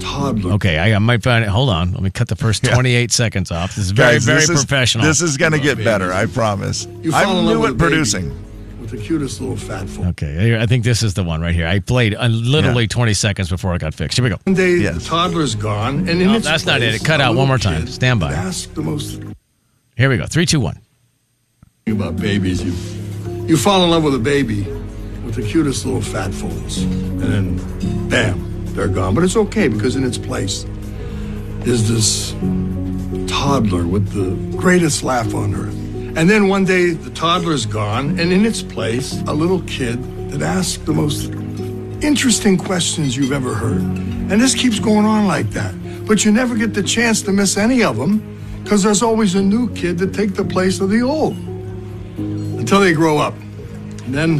toddler. 0.03 0.53
Okay, 0.53 0.77
I, 0.77 0.93
I 0.95 0.99
might 0.99 1.23
find 1.23 1.43
it. 1.43 1.49
Hold 1.49 1.69
on. 1.69 1.91
Let 1.93 2.01
me 2.03 2.09
cut 2.09 2.27
the 2.27 2.35
first 2.35 2.63
28 2.73 3.11
seconds 3.11 3.51
off. 3.51 3.75
This 3.75 3.85
is 3.85 3.91
very, 3.91 4.13
Guys, 4.15 4.25
very 4.25 4.39
this 4.41 4.49
is- 4.49 4.65
professional. 4.65 5.05
this 5.05 5.21
is 5.21 5.37
going 5.37 5.51
to 5.53 5.59
get 5.59 5.77
better, 5.77 6.11
I 6.13 6.25
promise. 6.27 6.85
You 7.01 7.13
I'm 7.13 7.25
fall 7.25 7.39
in 7.39 7.45
love 7.45 7.55
new 7.55 7.59
with 7.61 7.69
at 7.69 7.73
a 7.73 7.77
baby 7.77 7.89
producing. 7.91 8.79
with 8.81 8.89
the 8.91 8.97
cutest 8.97 9.39
little 9.41 9.55
fat 9.57 9.87
fool. 9.89 10.07
okay, 10.09 10.59
I 10.61 10.65
think 10.65 10.83
this 10.83 11.01
is 11.03 11.13
the 11.13 11.23
one 11.23 11.41
right 11.41 11.55
here. 11.55 11.67
I 11.67 11.79
played 11.79 12.15
uh, 12.15 12.27
literally 12.27 12.87
20 12.87 13.13
seconds 13.13 13.49
before 13.49 13.73
it 13.75 13.79
got 13.79 13.93
fixed. 13.93 14.17
Here 14.17 14.23
we 14.23 14.29
go. 14.29 14.37
One 14.43 14.55
day 14.55 14.75
Yes. 14.77 14.95
the 14.95 15.05
toddler's 15.09 15.55
gone, 15.55 15.99
and 15.99 16.21
in 16.21 16.27
No, 16.27 16.33
its 16.35 16.45
that's 16.45 16.65
not 16.65 16.79
place, 16.79 16.95
it. 16.95 17.01
It 17.01 17.05
cut 17.05 17.21
out 17.21 17.35
one 17.35 17.47
more 17.47 17.57
time. 17.57 17.87
Stand 17.87 18.19
by. 18.19 18.33
Ask 18.33 18.73
the 18.73 18.81
most 18.81 19.21
Here 19.95 20.09
we 20.09 20.17
go. 20.17 20.25
Three, 20.25 20.45
two, 20.45 20.59
one. 20.59 20.79
about 21.87 22.15
babies. 22.17 22.61
You 22.63 22.73
you 23.45 23.57
fall 23.57 23.83
in 23.83 23.89
love 23.89 24.03
with 24.03 24.15
a 24.15 24.19
baby 24.19 24.63
with 25.25 25.35
the 25.35 25.41
cutest 25.41 25.85
little 25.85 26.01
fat 26.01 26.33
folds, 26.33 26.81
and 26.83 27.19
then 27.19 28.07
bam, 28.09 28.52
they're 28.75 28.88
gone. 28.88 29.15
But 29.15 29.23
it's 29.23 29.36
okay 29.36 29.67
because 29.67 29.95
in 29.95 30.03
its 30.03 30.17
place 30.17 30.65
is 31.65 31.88
this 31.89 32.31
toddler 33.27 33.88
with 33.88 34.09
the 34.09 34.57
greatest 34.57 35.03
laugh 35.03 35.33
on 35.33 35.53
earth. 35.55 35.75
And 36.15 36.29
then 36.29 36.47
one 36.47 36.65
day 36.65 36.91
the 36.91 37.09
toddler's 37.12 37.65
gone, 37.65 38.19
and 38.19 38.31
in 38.31 38.45
its 38.45 38.62
place 38.62 39.21
a 39.27 39.33
little 39.33 39.62
kid 39.63 40.01
that 40.29 40.41
asks 40.41 40.77
the 40.83 40.93
most 40.93 41.31
interesting 42.03 42.57
questions 42.57 43.17
you've 43.17 43.31
ever 43.31 43.53
heard. 43.53 43.81
And 43.81 44.41
this 44.41 44.53
keeps 44.53 44.79
going 44.79 45.05
on 45.05 45.27
like 45.27 45.49
that. 45.51 45.73
But 46.05 46.25
you 46.25 46.31
never 46.31 46.55
get 46.55 46.73
the 46.73 46.83
chance 46.83 47.21
to 47.23 47.31
miss 47.31 47.57
any 47.57 47.83
of 47.83 47.97
them 47.97 48.21
because 48.63 48.83
there's 48.83 49.01
always 49.01 49.36
a 49.36 49.41
new 49.41 49.73
kid 49.73 49.97
to 49.99 50.07
take 50.07 50.36
the 50.36 50.45
place 50.45 50.79
of 50.79 50.89
the 50.89 51.01
old 51.01 51.36
until 52.17 52.79
they 52.79 52.93
grow 52.93 53.17
up. 53.17 53.33
And 54.05 54.13
then, 54.13 54.39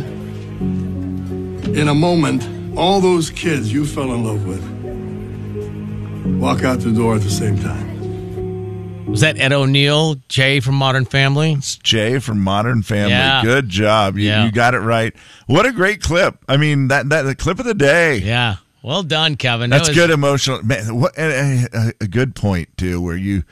in 1.76 1.88
a 1.88 1.93
moment, 1.93 2.43
all 2.76 3.00
those 3.02 3.30
kids 3.30 3.72
you 3.72 3.86
fell 3.86 4.14
in 4.14 4.24
love 4.24 4.46
with 4.48 4.64
walk 6.40 6.64
out 6.64 6.80
the 6.80 6.92
door 6.92 7.16
at 7.16 7.22
the 7.22 7.30
same 7.30 7.58
time. 7.60 7.92
Was 9.10 9.22
that 9.22 9.38
Ed 9.40 9.52
O'Neill, 9.54 10.16
Jay 10.28 10.60
from 10.60 10.76
Modern 10.76 11.06
Family? 11.06 11.54
It's 11.54 11.76
Jay 11.76 12.20
from 12.20 12.40
Modern 12.42 12.82
Family. 12.82 13.12
Yeah. 13.12 13.44
Good 13.44 13.70
job. 13.70 14.18
You, 14.18 14.28
Yeah. 14.28 14.46
you 14.46 14.52
got 14.52 14.74
it 14.74 14.80
right. 14.80 15.14
What 15.46 15.66
a 15.66 15.72
great 15.72 16.02
clip. 16.02 16.38
I 16.48 16.58
mean, 16.58 16.88
that, 16.88 17.10
that 17.10 17.24
the 17.24 17.36
clip 17.36 17.60
of 17.60 17.66
the 17.66 17.74
day. 17.76 18.18
Yeah. 18.18 18.56
Well 18.82 19.04
done, 19.04 19.36
Kevin. 19.36 19.70
That 19.70 19.78
That's 19.78 19.90
was- 19.90 19.98
good 19.98 20.10
emotional. 20.10 20.64
Man, 20.64 21.00
what 21.00 21.18
a, 21.18 21.68
a, 21.74 21.94
a 22.02 22.08
good 22.08 22.34
point 22.36 22.70
too, 22.78 23.00
where 23.02 23.16
you 23.16 23.44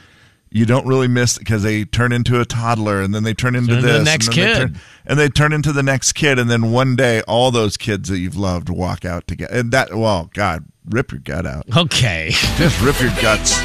you 0.51 0.65
don't 0.65 0.85
really 0.85 1.07
miss 1.07 1.37
because 1.37 1.63
they 1.63 1.85
turn 1.85 2.11
into 2.11 2.39
a 2.41 2.45
toddler 2.45 3.01
and 3.01 3.15
then 3.15 3.23
they 3.23 3.33
turn 3.33 3.55
into 3.55 3.69
Turn 3.69 3.77
into 3.77 3.87
this 3.87 3.97
the 3.99 4.03
next 4.03 4.27
and 4.27 4.35
then 4.35 4.45
they 4.47 4.53
kid. 4.53 4.59
turn- 4.59 4.81
and 5.05 5.19
they 5.19 5.29
turn 5.29 5.53
into 5.53 5.71
the 5.73 5.81
next 5.83 6.11
kid, 6.13 6.37
and 6.37 6.49
then 6.49 6.71
one 6.71 6.95
day 6.95 7.21
all 7.21 7.49
those 7.51 7.75
kids 7.77 8.07
that 8.09 8.19
you've 8.19 8.35
loved 8.37 8.69
walk 8.69 9.03
out 9.05 9.25
together. 9.27 9.53
And 9.53 9.71
that, 9.71 9.93
well, 9.95 10.29
God, 10.33 10.65
rip 10.89 11.11
your 11.11 11.19
gut 11.21 11.45
out. 11.47 11.65
Okay. 11.75 12.29
Just 12.57 12.79
rip 12.81 12.99
your 13.01 13.09
guts. 13.21 13.57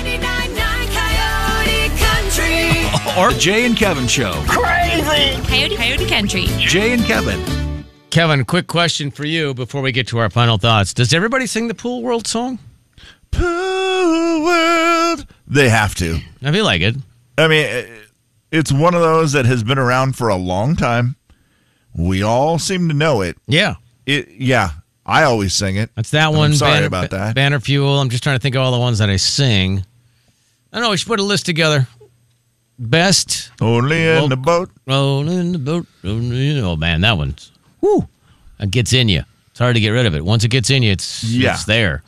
99.9 2.36 3.16
Or 3.18 3.30
Jay 3.38 3.64
and 3.66 3.76
Kevin 3.76 4.06
Show. 4.06 4.32
CRAZY! 4.46 5.42
Coyote, 5.46 5.76
Coyote 5.76 6.06
Country. 6.08 6.46
Jay 6.58 6.92
and 6.92 7.02
Kevin. 7.04 7.84
Kevin, 8.10 8.44
quick 8.44 8.66
question 8.66 9.10
for 9.10 9.24
you 9.26 9.52
before 9.54 9.82
we 9.82 9.92
get 9.92 10.06
to 10.08 10.18
our 10.18 10.30
final 10.30 10.56
thoughts. 10.58 10.94
Does 10.94 11.12
everybody 11.12 11.46
sing 11.46 11.68
the 11.68 11.74
Pool 11.74 12.02
World 12.02 12.26
song? 12.26 12.58
Pool 13.30 14.44
world. 14.44 15.26
They 15.48 15.68
have 15.68 15.94
to. 15.96 16.18
I 16.42 16.52
feel 16.52 16.64
like 16.64 16.80
it. 16.82 16.96
I 17.38 17.48
mean, 17.48 17.86
it's 18.50 18.72
one 18.72 18.94
of 18.94 19.00
those 19.00 19.32
that 19.32 19.44
has 19.46 19.62
been 19.62 19.78
around 19.78 20.16
for 20.16 20.28
a 20.28 20.36
long 20.36 20.74
time. 20.76 21.16
We 21.94 22.22
all 22.22 22.58
seem 22.58 22.88
to 22.88 22.94
know 22.94 23.20
it. 23.22 23.36
Yeah. 23.46 23.74
It, 24.06 24.28
yeah. 24.30 24.70
I 25.04 25.22
always 25.22 25.54
sing 25.54 25.76
it. 25.76 25.90
That's 25.94 26.10
that 26.10 26.32
one. 26.32 26.50
I'm 26.50 26.56
sorry 26.56 26.72
Banner, 26.74 26.86
about 26.86 27.10
that. 27.10 27.34
Banner 27.34 27.60
Fuel. 27.60 28.00
I'm 28.00 28.10
just 28.10 28.22
trying 28.22 28.36
to 28.36 28.40
think 28.42 28.54
of 28.56 28.62
all 28.62 28.72
the 28.72 28.78
ones 28.78 28.98
that 28.98 29.08
I 29.08 29.16
sing. 29.16 29.78
I 30.72 30.76
don't 30.76 30.82
know. 30.82 30.90
We 30.90 30.96
should 30.96 31.06
put 31.08 31.20
a 31.20 31.22
list 31.22 31.46
together. 31.46 31.86
Best 32.78 33.50
Only 33.60 34.02
in 34.02 34.16
Well- 34.16 34.28
the 34.28 34.36
boat. 34.36 34.70
Only 34.86 35.36
in 35.36 35.52
the 35.52 35.58
boat. 35.58 35.86
Oh 36.04 36.76
man, 36.76 37.00
that 37.00 37.16
one's 37.16 37.50
whoo. 37.80 38.06
It 38.60 38.70
gets 38.70 38.92
in 38.92 39.08
you. 39.08 39.22
It's 39.50 39.58
hard 39.58 39.76
to 39.76 39.80
get 39.80 39.90
rid 39.90 40.04
of 40.06 40.14
it. 40.14 40.22
Once 40.24 40.44
it 40.44 40.48
gets 40.48 40.68
in 40.68 40.82
you, 40.82 40.92
it's 40.92 41.24
Yeah. 41.24 41.54
it's 41.54 41.64
there. 41.64 42.02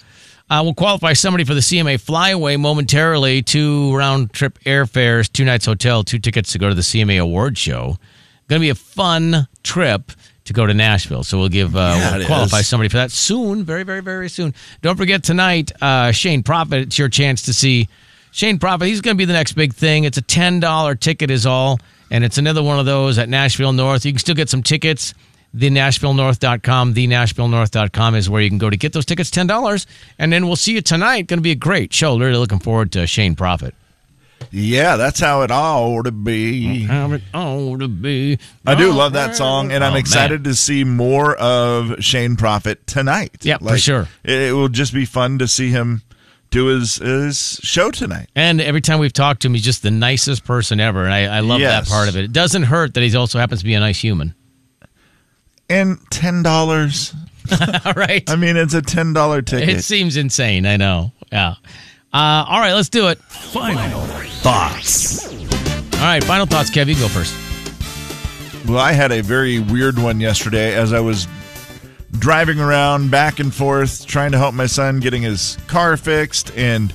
Uh, 0.51 0.61
we'll 0.65 0.75
qualify 0.75 1.13
somebody 1.13 1.45
for 1.45 1.53
the 1.55 1.61
CMA 1.61 2.01
flyaway 2.01 2.57
momentarily. 2.57 3.43
Two 3.43 3.95
round 3.95 4.33
trip 4.33 4.59
airfares, 4.61 5.31
two 5.31 5.45
nights 5.45 5.67
hotel, 5.67 6.03
two 6.03 6.19
tickets 6.19 6.53
to 6.53 6.59
go 6.59 6.69
to 6.69 6.75
the 6.75 6.81
CMA 6.83 7.21
award 7.21 7.59
show. 7.59 7.97
Going 8.49 8.61
to 8.61 8.65
be 8.65 8.71
a 8.71 8.75
fun 8.75 9.47
trip 9.63 10.11
to 10.45 10.55
go 10.55 10.65
to 10.65 10.73
Nashville. 10.73 11.23
So 11.23 11.39
we'll 11.39 11.51
give 11.51 11.77
uh, 11.77 11.95
Yeah, 11.99 12.17
we'll 12.17 12.27
qualify 12.27 12.61
is. 12.61 12.67
somebody 12.67 12.89
for 12.89 12.97
that 12.97 13.11
soon, 13.11 13.63
very 13.65 13.83
very 13.83 14.01
very 14.01 14.31
soon. 14.31 14.55
Don't 14.81 14.97
forget 14.97 15.23
tonight, 15.23 15.71
uh, 15.83 16.13
Shane 16.13 16.43
Profitt. 16.43 16.81
It's 16.85 16.99
your 16.99 17.11
chance 17.11 17.43
to 17.43 17.53
see 17.53 17.89
Shane 18.33 18.59
Profitt. 18.59 18.89
He's 18.89 19.03
going 19.03 19.17
to 19.17 19.19
be 19.19 19.27
the 19.27 19.35
next 19.35 19.53
big 19.53 19.75
thing. 19.75 20.05
It's 20.05 20.17
a 20.17 20.23
ten 20.23 20.61
dollar 20.61 20.95
ticket 20.95 21.31
is 21.31 21.45
all, 21.45 21.79
and 22.11 22.25
it's 22.25 22.39
another 22.39 22.63
one 22.63 22.79
of 22.79 22.87
those 22.87 23.19
at 23.19 23.29
Nashville 23.29 23.75
North. 23.75 24.07
You 24.07 24.13
can 24.13 24.19
still 24.19 24.35
get 24.35 24.49
some 24.49 24.63
tickets. 24.63 25.13
TheNashvilleNorth.com. 25.57 26.95
TheNashvilleNorth.com 26.95 28.15
is 28.15 28.29
where 28.31 28.43
you 28.43 28.49
can 28.49 28.59
go 28.59 28.71
to 28.71 28.77
get 28.77 28.93
those 28.93 29.05
tickets. 29.07 29.31
Ten 29.31 29.47
dollars, 29.47 29.87
and 30.19 30.33
then 30.33 30.47
we'll 30.47 30.57
see 30.57 30.75
you 30.75 30.81
tonight. 30.83 31.27
Going 31.27 31.39
to 31.39 31.43
be 31.43 31.51
a 31.51 31.55
great 31.57 31.93
show. 31.93 32.19
Really 32.19 32.37
looking 32.37 32.59
forward 32.59 32.93
to 32.93 33.07
Shane 33.07 33.35
Profitt. 33.37 33.75
Yeah, 34.53 34.97
that's 34.97 35.19
how 35.19 35.43
it 35.43 35.51
ought 35.51 36.05
to 36.05 36.13
be. 36.13 36.85
How 36.85 37.13
it 37.13 37.23
ought 37.35 37.81
to 37.81 37.89
be. 37.89 38.39
I 38.65 38.77
do 38.77 38.93
love 38.93 39.15
that 39.15 39.35
song, 39.35 39.73
and 39.73 39.83
I'm 39.83 39.91
Oh, 39.91 39.95
man. 39.95 40.01
excited 40.01 40.45
to 40.45 40.55
see 40.55 40.85
more 40.85 41.35
of 41.37 42.03
Shane 42.05 42.37
Profitt 42.37 42.87
tonight. 42.87 43.39
Yeah, 43.43 43.59
for 43.59 43.77
sure. 43.77 44.09
It, 44.23 44.39
it 44.41 44.53
will 44.53 44.69
just 44.69 44.95
be 44.95 45.05
fun 45.05 45.39
to 45.41 45.49
see 45.49 45.71
him 45.71 46.03
do 46.51 46.67
his 46.67 46.97
his 46.97 47.59
show 47.63 47.91
tonight. 47.91 48.29
And 48.37 48.61
every 48.61 48.81
time 48.81 49.01
we've 49.01 49.13
talked 49.13 49.43
to 49.43 49.49
him, 49.49 49.55
he's 49.55 49.65
just 49.65 49.83
the 49.83 49.91
nicest 49.91 50.45
person 50.45 50.79
ever. 50.81 51.05
And 51.05 51.13
I, 51.13 51.25
I 51.39 51.41
love 51.41 51.61
Yes. 51.61 51.89
that 51.89 51.93
part 51.93 52.09
of 52.09 52.17
it. 52.17 52.25
It 52.25 52.33
doesn't 52.33 52.63
hurt 52.63 52.95
that 52.95 53.03
he 53.03 53.15
also 53.17 53.39
happens 53.41 53.61
to 53.61 53.67
be 53.67 53.75
a 53.75 53.81
nice 53.81 54.01
human. 54.01 54.35
And 55.69 55.99
ten 56.11 56.43
dollars. 56.43 57.15
All 57.85 57.93
right. 57.95 58.29
I 58.29 58.37
mean, 58.37 58.57
it's 58.57 58.75
a 58.75 58.83
ten 58.83 59.13
dollar 59.13 59.43
ticket. 59.43 59.69
It 59.69 59.83
seems 59.83 60.17
insane. 60.17 60.67
I 60.67 60.77
know. 60.77 61.13
Yeah. 61.33 61.55
Uh, 62.11 62.43
all 62.49 62.59
right, 62.59 62.73
let's 62.73 62.89
do 62.89 63.09
it. 63.09 63.19
Final 63.19 64.01
thoughts. 64.41 65.29
All 65.29 66.01
right, 66.01 66.25
final 66.25 66.47
thoughts, 66.47 66.71
Kev. 66.71 66.87
You 66.87 66.95
go 66.95 67.07
first. 67.07 67.35
Well, 68.67 68.79
I 68.79 68.93
had 68.93 69.13
a 69.13 69.21
very 69.23 69.59
weird 69.59 69.99
one 69.99 70.19
yesterday 70.19 70.75
as 70.75 70.95
I 70.95 71.01
was 71.01 71.29
driving 72.13 72.61
around 72.61 73.11
back 73.11 73.41
and 73.41 73.53
forth 73.55 74.07
trying 74.07 74.33
to 74.33 74.39
help 74.39 74.55
my 74.55 74.65
son 74.67 75.01
getting 75.01 75.21
his 75.23 75.59
car 75.67 75.99
fixed 75.99 76.51
and 76.57 76.93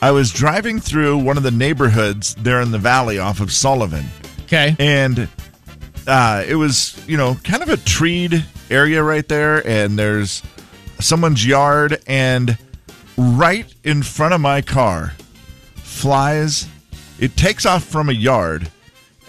I 0.00 0.12
was 0.12 0.32
driving 0.32 0.78
through 0.80 1.18
one 1.18 1.36
of 1.36 1.42
the 1.42 1.50
neighborhoods 1.50 2.36
there 2.36 2.60
in 2.60 2.70
the 2.70 2.78
valley 2.78 3.18
off 3.18 3.40
of 3.40 3.52
Sullivan 3.52 4.06
Okay. 4.44 4.76
and 4.78 5.28
uh, 6.08 6.42
it 6.46 6.56
was 6.56 7.00
you 7.06 7.16
know 7.16 7.36
kind 7.44 7.62
of 7.62 7.68
a 7.68 7.76
treed 7.76 8.44
area 8.70 9.02
right 9.02 9.28
there 9.28 9.66
and 9.66 9.98
there's 9.98 10.42
someone's 10.98 11.46
yard 11.46 12.02
and 12.06 12.58
right 13.16 13.72
in 13.84 14.02
front 14.02 14.34
of 14.34 14.40
my 14.40 14.60
car 14.62 15.12
flies 15.76 16.66
it 17.18 17.36
takes 17.36 17.66
off 17.66 17.84
from 17.84 18.08
a 18.08 18.12
yard 18.12 18.70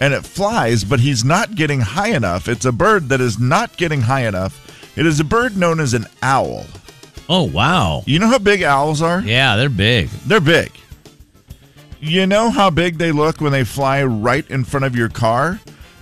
and 0.00 0.14
it 0.14 0.24
flies 0.24 0.82
but 0.82 1.00
he's 1.00 1.24
not 1.24 1.54
getting 1.54 1.80
high 1.80 2.08
enough. 2.08 2.48
It's 2.48 2.64
a 2.64 2.72
bird 2.72 3.10
that 3.10 3.20
is 3.20 3.38
not 3.38 3.76
getting 3.76 4.00
high 4.00 4.26
enough. 4.26 4.66
It 4.96 5.06
is 5.06 5.20
a 5.20 5.24
bird 5.24 5.56
known 5.56 5.78
as 5.78 5.94
an 5.94 6.06
owl. 6.22 6.64
Oh, 7.28 7.44
wow. 7.44 8.02
you 8.06 8.18
know 8.18 8.26
how 8.26 8.38
big 8.38 8.62
owls 8.62 9.02
are? 9.02 9.20
Yeah, 9.20 9.56
they're 9.56 9.68
big. 9.68 10.08
they're 10.26 10.40
big. 10.40 10.72
You 12.00 12.26
know 12.26 12.50
how 12.50 12.70
big 12.70 12.98
they 12.98 13.12
look 13.12 13.40
when 13.40 13.52
they 13.52 13.62
fly 13.62 14.02
right 14.02 14.48
in 14.50 14.64
front 14.64 14.86
of 14.86 14.96
your 14.96 15.10
car 15.10 15.60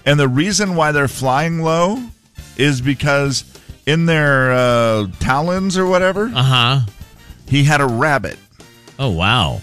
and 0.08 0.18
the 0.18 0.26
reason 0.28 0.74
why 0.74 0.90
they're 0.92 1.06
flying 1.08 1.60
low 1.62 2.02
is 2.56 2.80
because 2.80 3.44
in 3.86 4.06
their 4.06 4.50
uh, 4.52 5.06
talons 5.20 5.76
or 5.76 5.86
whatever 5.86 6.24
Uh 6.34 6.42
huh. 6.42 6.80
he 7.46 7.64
had 7.64 7.80
a 7.80 7.86
rabbit 7.86 8.38
Oh, 8.98 9.10
wow. 9.10 9.60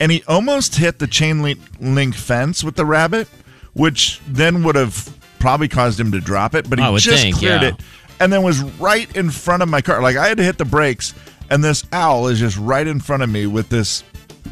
and 0.00 0.10
he 0.10 0.22
almost 0.26 0.74
hit 0.76 0.98
the 0.98 1.06
chain 1.06 1.42
link, 1.42 1.60
link 1.80 2.14
fence 2.14 2.64
with 2.64 2.74
the 2.76 2.84
rabbit, 2.84 3.28
which 3.74 4.20
then 4.26 4.62
would 4.64 4.74
have 4.76 5.08
probably 5.38 5.68
caused 5.68 6.00
him 6.00 6.10
to 6.12 6.20
drop 6.20 6.54
it. 6.56 6.68
But 6.68 6.78
he 6.80 6.84
just 6.98 7.22
think, 7.22 7.36
cleared 7.36 7.62
yeah. 7.62 7.68
it, 7.68 7.74
and 8.18 8.32
then 8.32 8.42
was 8.42 8.60
right 8.80 9.14
in 9.16 9.30
front 9.30 9.62
of 9.62 9.68
my 9.68 9.80
car. 9.80 10.02
Like 10.02 10.16
I 10.16 10.26
had 10.28 10.38
to 10.38 10.42
hit 10.44 10.58
the 10.58 10.64
brakes, 10.64 11.14
and 11.48 11.62
this 11.62 11.84
owl 11.92 12.26
is 12.26 12.40
just 12.40 12.56
right 12.58 12.86
in 12.86 12.98
front 12.98 13.22
of 13.22 13.30
me 13.30 13.46
with 13.46 13.68
this 13.68 14.02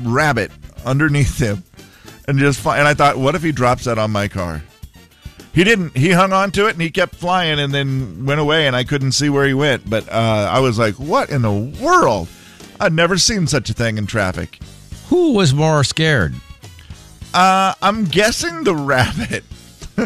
rabbit 0.02 0.52
underneath 0.84 1.38
him, 1.38 1.64
and 2.28 2.38
just 2.38 2.60
fly. 2.60 2.78
And 2.78 2.88
I 2.88 2.94
thought, 2.94 3.16
what 3.16 3.34
if 3.34 3.42
he 3.42 3.52
drops 3.52 3.84
that 3.84 3.98
on 3.98 4.10
my 4.10 4.28
car? 4.28 4.62
He 5.52 5.64
didn't. 5.64 5.96
He 5.96 6.10
hung 6.10 6.32
on 6.32 6.50
to 6.52 6.66
it 6.66 6.72
and 6.72 6.82
he 6.82 6.90
kept 6.90 7.14
flying, 7.14 7.58
and 7.58 7.72
then 7.72 8.26
went 8.26 8.40
away, 8.40 8.66
and 8.66 8.76
I 8.76 8.84
couldn't 8.84 9.12
see 9.12 9.30
where 9.30 9.46
he 9.46 9.54
went. 9.54 9.88
But 9.88 10.06
uh, 10.10 10.50
I 10.52 10.60
was 10.60 10.78
like, 10.78 10.94
what 10.96 11.30
in 11.30 11.42
the 11.42 11.74
world? 11.82 12.28
I'd 12.78 12.92
never 12.92 13.16
seen 13.16 13.46
such 13.46 13.70
a 13.70 13.72
thing 13.72 13.96
in 13.96 14.06
traffic. 14.06 14.58
Who 15.08 15.32
was 15.32 15.54
more 15.54 15.82
scared? 15.82 16.34
Uh, 17.32 17.74
I'm 17.80 18.04
guessing 18.04 18.64
the 18.64 18.74
rabbit. 18.74 19.44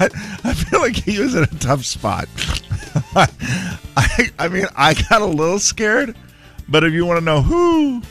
I, 0.00 0.08
I 0.44 0.54
feel 0.54 0.80
like 0.80 0.96
he 0.96 1.18
was 1.20 1.34
in 1.34 1.44
a 1.44 1.58
tough 1.58 1.84
spot. 1.84 2.28
I, 3.14 4.30
I 4.38 4.48
mean, 4.48 4.66
I 4.76 4.94
got 4.94 5.22
a 5.22 5.26
little 5.26 5.58
scared, 5.58 6.16
but 6.68 6.84
if 6.84 6.92
you 6.92 7.06
want 7.06 7.18
to 7.18 7.24
know 7.24 7.40
who, 7.40 8.02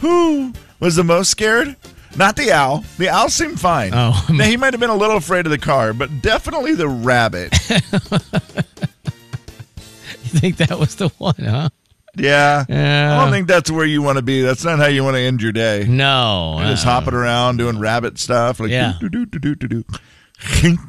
who 0.00 0.52
was 0.78 0.96
the 0.96 1.04
most 1.04 1.30
scared? 1.30 1.76
Not 2.16 2.36
the 2.36 2.52
owl. 2.52 2.84
The 2.98 3.08
owl 3.08 3.28
seemed 3.28 3.60
fine. 3.60 3.92
Oh. 3.94 4.26
now, 4.30 4.44
he 4.44 4.56
might 4.56 4.72
have 4.72 4.80
been 4.80 4.90
a 4.90 4.96
little 4.96 5.16
afraid 5.16 5.46
of 5.46 5.50
the 5.50 5.58
car, 5.58 5.92
but 5.92 6.22
definitely 6.22 6.74
the 6.74 6.88
rabbit. 6.88 7.54
You 10.32 10.38
think 10.38 10.56
that 10.58 10.78
was 10.78 10.94
the 10.94 11.08
one, 11.18 11.34
huh? 11.40 11.70
Yeah. 12.16 12.64
Yeah. 12.68 13.18
I 13.18 13.24
don't 13.24 13.32
think 13.32 13.48
that's 13.48 13.68
where 13.68 13.84
you 13.84 14.00
want 14.00 14.16
to 14.18 14.22
be. 14.22 14.42
That's 14.42 14.64
not 14.64 14.78
how 14.78 14.86
you 14.86 15.02
want 15.02 15.16
to 15.16 15.20
end 15.20 15.42
your 15.42 15.50
day. 15.50 15.86
No. 15.88 16.56
You're 16.58 16.68
just 16.68 16.86
uh-uh. 16.86 17.00
hopping 17.00 17.14
around 17.14 17.56
doing 17.56 17.80
rabbit 17.80 18.16
stuff. 18.18 18.60
Like, 18.60 18.70
Yeah. 18.70 18.94
do, 19.00 19.08
do, 19.08 19.26
do, 19.26 19.38
do, 19.40 19.54
do, 19.56 19.68
do, 19.68 19.84
do. 20.60 20.76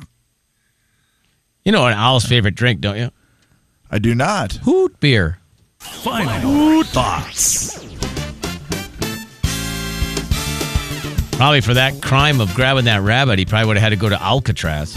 You 1.63 1.71
know 1.71 1.85
an 1.85 1.93
owl's 1.93 2.25
favorite 2.25 2.55
drink, 2.55 2.81
don't 2.81 2.97
you? 2.97 3.11
I 3.91 3.99
do 3.99 4.15
not. 4.15 4.53
Hoot 4.63 4.99
beer. 4.99 5.37
Final 5.77 6.39
hoot 6.39 6.87
thoughts. 6.87 7.79
Probably 11.41 11.61
for 11.61 11.73
that 11.73 12.03
crime 12.03 12.39
of 12.39 12.53
grabbing 12.53 12.85
that 12.85 13.01
rabbit, 13.01 13.39
he 13.39 13.45
probably 13.45 13.65
would 13.65 13.77
have 13.77 13.81
had 13.81 13.89
to 13.89 13.95
go 13.95 14.09
to 14.09 14.21
Alcatraz. 14.21 14.95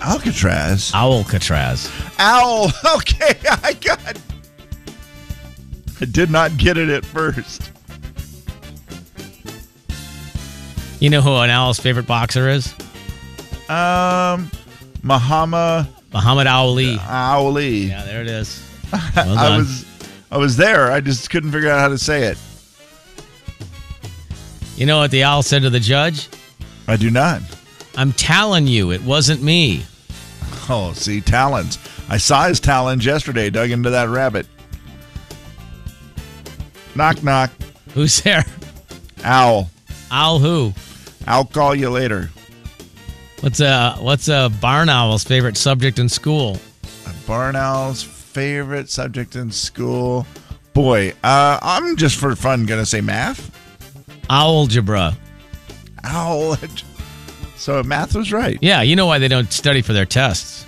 Alcatraz. 0.00 0.92
Alcatraz. 0.94 1.90
Owl. 2.20 2.70
Okay, 2.98 3.34
I 3.50 3.72
got. 3.80 4.20
I 6.00 6.04
did 6.04 6.30
not 6.30 6.56
get 6.56 6.76
it 6.76 6.88
at 6.88 7.04
first. 7.04 7.72
You 11.00 11.10
know 11.10 11.20
who 11.20 11.34
an 11.34 11.50
owl's 11.50 11.80
favorite 11.80 12.06
boxer 12.06 12.48
is? 12.48 12.72
Um, 13.68 14.52
Muhammad 15.02 15.88
Muhammad 16.12 16.46
Ali. 16.46 16.96
Ali. 17.08 17.88
Yeah, 17.88 18.04
there 18.04 18.20
it 18.20 18.28
is. 18.28 18.64
I 18.92 19.56
was, 19.58 19.84
I 20.30 20.38
was 20.38 20.56
there. 20.56 20.92
I 20.92 21.00
just 21.00 21.28
couldn't 21.28 21.50
figure 21.50 21.70
out 21.70 21.80
how 21.80 21.88
to 21.88 21.98
say 21.98 22.22
it. 22.22 22.38
You 24.82 24.86
know 24.86 24.98
what 24.98 25.12
the 25.12 25.22
owl 25.22 25.44
said 25.44 25.62
to 25.62 25.70
the 25.70 25.78
judge? 25.78 26.28
I 26.88 26.96
do 26.96 27.08
not. 27.08 27.40
I'm 27.96 28.12
telling 28.12 28.66
you, 28.66 28.90
it 28.90 29.00
wasn't 29.04 29.40
me. 29.40 29.84
Oh, 30.68 30.92
see, 30.92 31.20
talons. 31.20 31.78
I 32.08 32.16
saw 32.16 32.48
his 32.48 32.58
talons 32.58 33.06
yesterday. 33.06 33.48
Dug 33.48 33.70
into 33.70 33.90
that 33.90 34.08
rabbit. 34.08 34.48
Knock, 36.96 37.22
knock. 37.22 37.52
Who's 37.94 38.22
there? 38.22 38.44
Owl. 39.22 39.70
Owl 40.10 40.40
who? 40.40 40.72
I'll 41.28 41.44
call 41.44 41.76
you 41.76 41.88
later. 41.88 42.30
What's 43.38 43.60
a 43.60 43.92
what's 44.00 44.26
a 44.26 44.50
barn 44.60 44.88
owl's 44.88 45.22
favorite 45.22 45.56
subject 45.56 46.00
in 46.00 46.08
school? 46.08 46.58
A 47.06 47.14
barn 47.24 47.54
owl's 47.54 48.02
favorite 48.02 48.90
subject 48.90 49.36
in 49.36 49.52
school. 49.52 50.26
Boy, 50.74 51.12
uh, 51.22 51.60
I'm 51.62 51.96
just 51.96 52.16
for 52.16 52.34
fun 52.34 52.66
gonna 52.66 52.84
say 52.84 53.00
math. 53.00 53.51
Algebra. 54.32 55.16
Owl. 56.04 56.56
So 57.56 57.82
math 57.82 58.14
was 58.14 58.32
right. 58.32 58.58
Yeah, 58.60 58.82
you 58.82 58.96
know 58.96 59.06
why 59.06 59.18
they 59.18 59.28
don't 59.28 59.52
study 59.52 59.82
for 59.82 59.92
their 59.92 60.06
tests. 60.06 60.66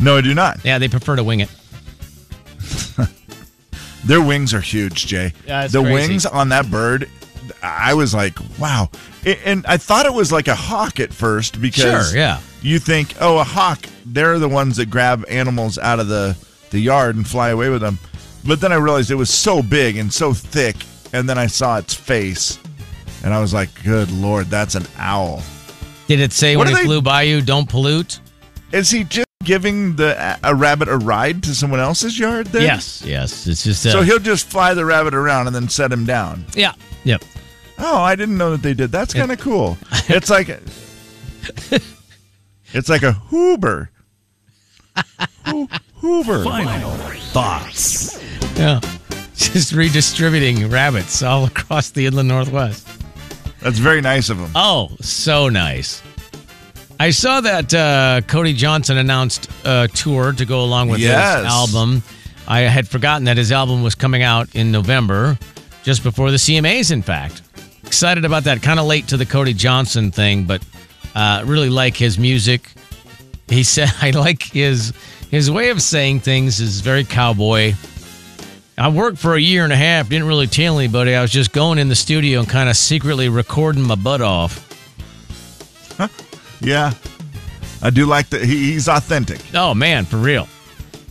No, 0.00 0.16
I 0.16 0.20
do 0.22 0.34
not. 0.34 0.64
Yeah, 0.64 0.78
they 0.78 0.88
prefer 0.88 1.14
to 1.16 1.22
wing 1.22 1.40
it. 1.40 1.50
Their 4.04 4.20
wings 4.20 4.52
are 4.52 4.60
huge, 4.60 5.06
Jay. 5.06 5.32
Yeah, 5.46 5.68
the 5.68 5.80
crazy. 5.80 5.92
wings 5.92 6.26
on 6.26 6.48
that 6.48 6.68
bird, 6.70 7.08
I 7.62 7.94
was 7.94 8.12
like, 8.12 8.36
wow. 8.58 8.90
And 9.44 9.64
I 9.66 9.76
thought 9.76 10.06
it 10.06 10.12
was 10.12 10.32
like 10.32 10.48
a 10.48 10.56
hawk 10.56 10.98
at 10.98 11.12
first 11.12 11.60
because 11.60 12.10
Sure, 12.10 12.18
yeah. 12.18 12.40
you 12.62 12.80
think, 12.80 13.14
oh, 13.20 13.38
a 13.38 13.44
hawk, 13.44 13.84
they're 14.04 14.40
the 14.40 14.48
ones 14.48 14.76
that 14.78 14.90
grab 14.90 15.24
animals 15.28 15.78
out 15.78 16.00
of 16.00 16.08
the, 16.08 16.36
the 16.70 16.80
yard 16.80 17.14
and 17.14 17.28
fly 17.28 17.50
away 17.50 17.68
with 17.68 17.80
them. 17.80 17.98
But 18.44 18.60
then 18.60 18.72
I 18.72 18.76
realized 18.76 19.12
it 19.12 19.14
was 19.14 19.30
so 19.30 19.62
big 19.62 19.96
and 19.96 20.12
so 20.12 20.32
thick. 20.32 20.74
And 21.12 21.28
then 21.28 21.38
I 21.38 21.46
saw 21.46 21.76
its 21.78 21.94
face 21.94 22.58
and 23.22 23.32
I 23.34 23.40
was 23.40 23.52
like, 23.54 23.70
good 23.84 24.10
Lord, 24.10 24.46
that's 24.46 24.74
an 24.74 24.86
owl. 24.98 25.42
Did 26.08 26.20
it 26.20 26.32
say 26.32 26.56
What 26.56 26.66
when 26.66 26.74
are 26.74 26.78
it 26.78 26.82
they- 26.82 26.86
flew 26.86 27.02
by 27.02 27.22
you, 27.22 27.40
don't 27.40 27.68
pollute? 27.68 28.20
Is 28.72 28.90
he 28.90 29.04
just 29.04 29.26
giving 29.44 29.96
the 29.96 30.38
a 30.42 30.54
rabbit 30.54 30.88
a 30.88 30.96
ride 30.96 31.42
to 31.42 31.54
someone 31.54 31.80
else's 31.80 32.18
yard 32.18 32.46
then? 32.48 32.62
Yes, 32.62 33.02
yes. 33.04 33.46
It's 33.46 33.62
just 33.64 33.84
uh, 33.86 33.92
So 33.92 34.02
he'll 34.02 34.18
just 34.18 34.46
fly 34.48 34.72
the 34.74 34.84
rabbit 34.84 35.14
around 35.14 35.46
and 35.46 35.54
then 35.54 35.68
set 35.68 35.92
him 35.92 36.04
down. 36.06 36.44
Yeah. 36.54 36.72
Yep. 37.04 37.22
Oh, 37.78 38.00
I 38.00 38.14
didn't 38.16 38.38
know 38.38 38.50
that 38.52 38.62
they 38.62 38.74
did. 38.74 38.90
That's 38.92 39.12
kind 39.12 39.30
of 39.32 39.40
cool. 39.40 39.76
It's 40.08 40.30
like 40.30 40.48
it's 42.72 42.88
like 42.88 43.02
a 43.02 43.12
Hoover. 43.12 43.90
Ho- 45.46 45.68
Hoover. 45.96 46.44
Final 46.44 46.90
thoughts. 47.32 48.22
Yeah. 48.56 48.80
Just 49.36 49.72
redistributing 49.72 50.68
rabbits 50.70 51.22
all 51.22 51.44
across 51.46 51.90
the 51.90 52.06
inland 52.06 52.28
northwest. 52.28 52.86
That's 53.62 53.78
very 53.78 54.00
nice 54.00 54.28
of 54.30 54.38
him. 54.38 54.50
Oh, 54.54 54.90
so 55.00 55.48
nice. 55.48 56.02
I 56.98 57.10
saw 57.10 57.40
that 57.40 57.72
uh, 57.74 58.20
Cody 58.26 58.52
Johnson 58.54 58.96
announced 58.98 59.48
a 59.64 59.88
tour 59.94 60.32
to 60.32 60.44
go 60.44 60.62
along 60.64 60.88
with 60.88 61.00
Yes. 61.00 61.38
his 61.38 61.46
album. 61.46 62.02
I 62.46 62.60
had 62.60 62.86
forgotten 62.88 63.24
that 63.24 63.36
his 63.36 63.50
album 63.52 63.82
was 63.82 63.94
coming 63.94 64.22
out 64.22 64.54
in 64.54 64.70
November, 64.72 65.38
just 65.84 66.02
before 66.02 66.30
the 66.30 66.36
CMAs, 66.36 66.90
in 66.92 67.02
fact. 67.02 67.42
Excited 67.84 68.24
about 68.24 68.44
that. 68.44 68.62
Kind 68.62 68.78
of 68.80 68.86
late 68.86 69.08
to 69.08 69.16
the 69.16 69.26
Cody 69.26 69.52
Johnson 69.54 70.10
thing, 70.10 70.44
but 70.44 70.62
uh, 71.14 71.42
really 71.46 71.70
like 71.70 71.96
his 71.96 72.18
music. 72.18 72.70
He 73.48 73.62
said, 73.62 73.90
I 74.00 74.10
like 74.10 74.42
his 74.42 74.92
his 75.30 75.50
way 75.50 75.70
of 75.70 75.80
saying 75.80 76.20
things 76.20 76.60
is 76.60 76.80
very 76.82 77.04
cowboy. 77.04 77.74
I 78.78 78.88
worked 78.88 79.18
for 79.18 79.34
a 79.34 79.40
year 79.40 79.64
and 79.64 79.72
a 79.72 79.76
half, 79.76 80.08
didn't 80.08 80.26
really 80.26 80.46
tell 80.46 80.78
anybody. 80.78 81.14
I 81.14 81.20
was 81.20 81.30
just 81.30 81.52
going 81.52 81.78
in 81.78 81.88
the 81.88 81.94
studio 81.94 82.40
and 82.40 82.48
kind 82.48 82.68
of 82.68 82.76
secretly 82.76 83.28
recording 83.28 83.82
my 83.82 83.94
butt 83.94 84.22
off. 84.22 84.68
Huh. 85.96 86.08
Yeah. 86.60 86.94
I 87.82 87.90
do 87.90 88.06
like 88.06 88.28
that. 88.30 88.42
He, 88.42 88.72
he's 88.72 88.88
authentic. 88.88 89.40
Oh 89.54 89.74
man, 89.74 90.04
for 90.04 90.16
real. 90.16 90.48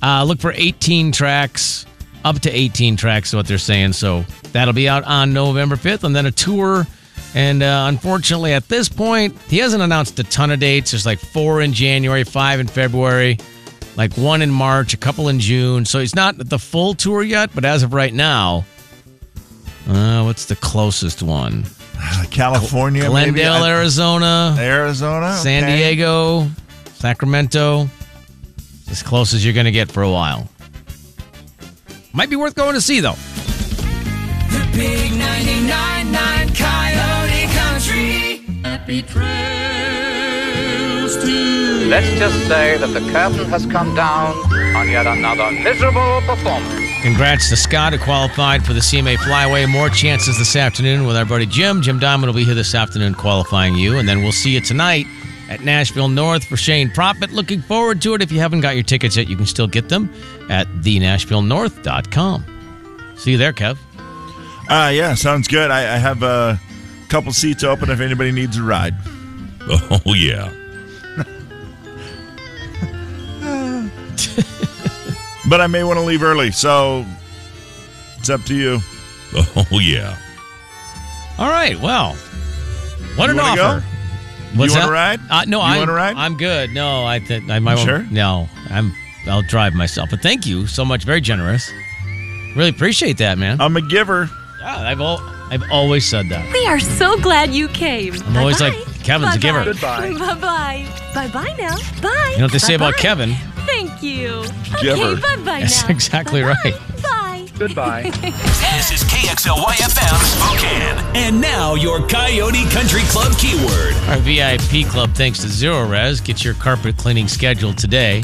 Uh, 0.02 0.24
look 0.24 0.40
for 0.40 0.54
18 0.56 1.12
tracks, 1.12 1.86
up 2.26 2.40
to 2.40 2.50
18 2.50 2.98
tracks, 2.98 3.30
is 3.30 3.36
what 3.36 3.46
they're 3.46 3.58
saying. 3.60 3.94
So 3.94 4.26
that'll 4.52 4.74
be 4.74 4.90
out 4.90 5.04
on 5.04 5.34
November 5.34 5.76
5th, 5.76 6.04
and 6.04 6.16
then 6.16 6.26
a 6.26 6.32
tour. 6.32 6.88
And 7.36 7.62
uh, 7.62 7.86
unfortunately, 7.88 8.54
at 8.54 8.68
this 8.68 8.90
point, 8.90 9.38
he 9.44 9.60
hasn't 9.60 9.82
announced 9.84 10.18
a 10.20 10.24
ton 10.24 10.52
of 10.52 10.60
dates. 10.60 10.92
There's 10.92 11.06
like 11.06 11.20
four 11.20 11.62
in 11.62 11.72
January, 11.74 12.24
five 12.24 12.60
in 12.60 12.68
February, 12.68 13.38
like 13.96 14.16
one 14.16 14.42
in 14.42 14.50
March, 14.52 14.94
a 14.94 14.98
couple 14.98 15.28
in 15.30 15.40
June. 15.40 15.86
So 15.86 16.00
he's 16.00 16.16
not 16.16 16.38
the 16.38 16.60
full 16.60 16.94
tour 16.94 17.22
yet, 17.24 17.52
but 17.54 17.66
as 17.66 17.84
of 17.84 17.94
right 17.94 18.14
now, 18.14 18.66
uh, 19.88 20.24
what's 20.24 20.46
the 20.46 20.56
closest 20.56 21.22
one? 21.22 21.66
California. 22.32 23.06
Glendale, 23.08 23.64
I- 23.64 23.70
Arizona. 23.70 24.56
Arizona, 24.58 25.34
San 25.38 25.64
okay. 25.64 25.78
Diego, 25.78 26.48
Sacramento. 26.94 27.90
As 28.90 29.02
close 29.04 29.34
as 29.34 29.46
you're 29.46 29.54
going 29.54 29.66
to 29.66 29.72
get 29.72 29.90
for 29.92 30.04
a 30.04 30.10
while. 30.12 30.50
Might 32.14 32.30
be 32.30 32.36
worth 32.36 32.56
going 32.56 32.74
to 32.74 32.82
see, 32.82 33.00
though. 33.00 33.14
The 33.14 34.70
big 34.74 35.12
99.9 35.12 36.56
Coyote 36.58 37.48
Country. 37.56 38.38
Happy 38.64 39.02
trails 39.02 39.24
to 41.24 41.51
Let's 41.92 42.10
just 42.18 42.48
say 42.48 42.78
that 42.78 42.94
the 42.94 43.02
curtain 43.12 43.50
has 43.50 43.66
come 43.66 43.94
down 43.94 44.34
on 44.78 44.90
yet 44.90 45.06
another 45.06 45.52
miserable 45.52 46.22
performance. 46.22 46.74
Congrats 47.02 47.50
to 47.50 47.58
Scott, 47.58 47.92
who 47.92 48.00
qualified 48.00 48.66
for 48.66 48.72
the 48.72 48.80
CMA 48.80 49.18
Flyway. 49.18 49.70
More 49.70 49.90
chances 49.90 50.38
this 50.38 50.56
afternoon 50.56 51.06
with 51.06 51.18
our 51.18 51.26
buddy 51.26 51.46
Jim. 51.46 51.82
Jim 51.82 52.00
Diamond 52.00 52.28
will 52.28 52.40
be 52.40 52.46
here 52.46 52.56
this 52.56 52.74
afternoon 52.74 53.14
qualifying 53.14 53.76
you. 53.76 53.98
And 53.98 54.08
then 54.08 54.24
we'll 54.24 54.32
see 54.32 54.52
you 54.52 54.62
tonight 54.62 55.06
at 55.50 55.66
Nashville 55.66 56.08
North 56.08 56.46
for 56.46 56.56
Shane 56.56 56.90
Profitt. 56.92 57.34
Looking 57.34 57.62
forward 57.62 58.02
to 58.04 58.14
it. 58.14 58.22
If 58.22 58.32
you 58.32 58.40
haven't 58.40 58.62
got 58.62 58.76
your 58.76 58.86
tickets 58.86 59.18
yet, 59.18 59.28
you 59.28 59.36
can 59.36 59.46
still 59.46 59.68
get 59.68 59.90
them 59.90 60.10
at 60.50 60.68
thenashvillenorth.com. 60.68 63.16
See 63.18 63.32
you 63.32 63.38
there, 63.38 63.52
Kev. 63.52 63.78
Uh, 64.70 64.92
yeah, 64.94 65.14
sounds 65.14 65.50
good. 65.50 65.70
I, 65.70 65.96
I 65.96 65.98
have 65.98 66.24
a 66.24 66.58
couple 67.10 67.34
seats 67.34 67.66
open 67.66 67.90
if 67.90 68.00
anybody 68.00 68.32
needs 68.32 68.56
a 68.56 68.64
ride. 68.64 68.96
Oh, 69.70 70.16
yeah. 70.16 70.52
But 75.52 75.60
I 75.60 75.68
may 75.68 75.84
want 75.84 76.00
to 76.00 76.06
leave 76.06 76.24
early, 76.24 76.50
so 76.52 77.06
it's 78.18 78.30
up 78.30 78.42
to 78.46 78.56
you. 78.56 78.80
Oh, 79.56 79.80
yeah. 79.80 80.18
All 81.38 81.50
right. 81.50 81.80
Well, 81.80 82.16
what 83.16 83.26
You 83.26 83.32
an 83.32 83.38
wanna 83.38 83.62
offer. 83.62 83.86
You 84.54 84.60
wanna 84.72 84.92
ride? 84.92 85.20
Uh, 85.30 85.44
no, 85.46 85.58
You 85.60 85.64
I'm, 85.64 85.80
wanna 85.80 85.94
ride? 85.94 86.16
I'm 86.16 86.36
good. 86.38 86.72
No, 86.72 87.06
I 87.06 87.20
think 87.20 87.50
I 87.50 87.60
might. 87.60 87.80
You 87.80 87.86
sure? 87.86 88.04
No, 88.12 88.50
I'm. 88.70 88.94
I'll 89.28 89.42
drive 89.42 89.74
myself. 89.74 90.10
But 90.10 90.22
thank 90.22 90.46
you 90.46 90.68
so 90.68 90.84
much. 90.86 91.04
Very 91.04 91.20
generous. 91.22 91.70
Really 92.56 92.70
appreciate 92.70 93.18
that, 93.20 93.38
man. 93.38 93.60
I'm 93.62 93.76
a 93.78 93.82
giver. 93.82 94.30
Yeah, 94.62 94.78
I've 94.80 95.00
al- 95.02 95.22
I've 95.50 95.64
always 95.72 96.06
said 96.06 96.30
that. 96.30 96.50
We 96.54 96.66
are 96.68 96.80
so 96.80 97.18
glad 97.20 97.54
you 97.54 97.68
came. 97.70 98.14
I'm 98.24 98.38
always 98.38 98.60
like, 98.62 98.74
Kevin's 99.04 99.36
a 99.36 99.40
giver. 99.40 99.64
Goodbye. 99.66 100.14
Bye 100.18 100.34
bye. 100.36 100.88
Bye 101.14 101.28
bye 101.30 101.56
now. 101.58 101.76
Bye. 102.02 102.30
You 102.32 102.38
know 102.40 102.46
what 102.46 102.52
they 102.54 102.58
say 102.60 102.74
about 102.76 102.94
Bye-bye. 102.94 103.02
Kevin? 103.02 103.36
Thank 104.02 104.18
you. 104.18 104.44
Giver. 104.82 105.04
Okay, 105.04 105.22
bye 105.22 105.36
bye 105.44 105.60
That's 105.62 105.84
now. 105.84 105.90
exactly 105.90 106.42
right. 106.42 106.74
Bye. 107.04 107.48
Goodbye. 107.58 108.12
This 108.82 108.92
is 109.04 109.04
KXLY 109.04 109.76
FM 109.76 110.18
Spokane. 110.26 111.16
And 111.16 111.40
now 111.40 111.76
your 111.76 112.00
Coyote 112.08 112.66
Country 112.72 113.02
Club 113.04 113.32
keyword. 113.38 113.94
Our 114.10 114.18
VIP 114.18 114.88
club, 114.90 115.12
thanks 115.14 115.40
to 115.42 115.48
Zerorez, 115.48 116.24
get 116.24 116.44
your 116.44 116.56
carpet 116.56 116.98
cleaning 116.98 117.28
scheduled 117.28 117.78
today. 117.78 118.24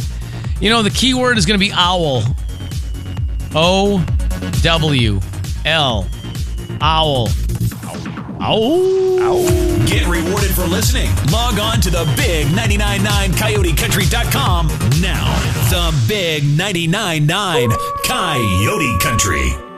You 0.59 0.71
know, 0.71 0.81
the 0.81 0.89
keyword 0.89 1.37
is 1.37 1.45
going 1.45 1.59
to 1.59 1.63
be 1.63 1.71
owl. 1.73 2.23
O 3.53 4.03
W 4.63 5.19
L. 5.65 6.07
Owl. 6.81 7.27
Owl. 8.39 9.47
Get 9.87 10.07
rewarded 10.07 10.51
for 10.51 10.65
listening. 10.65 11.09
Log 11.31 11.59
on 11.59 11.81
to 11.81 11.89
the 11.89 12.05
big 12.15 12.47
999coyotecountry.com 12.47 14.67
now. 15.01 15.25
The 15.69 15.91
big 16.07 16.43
999 16.43 17.71
Coyote 18.05 18.97
Country. 18.99 19.57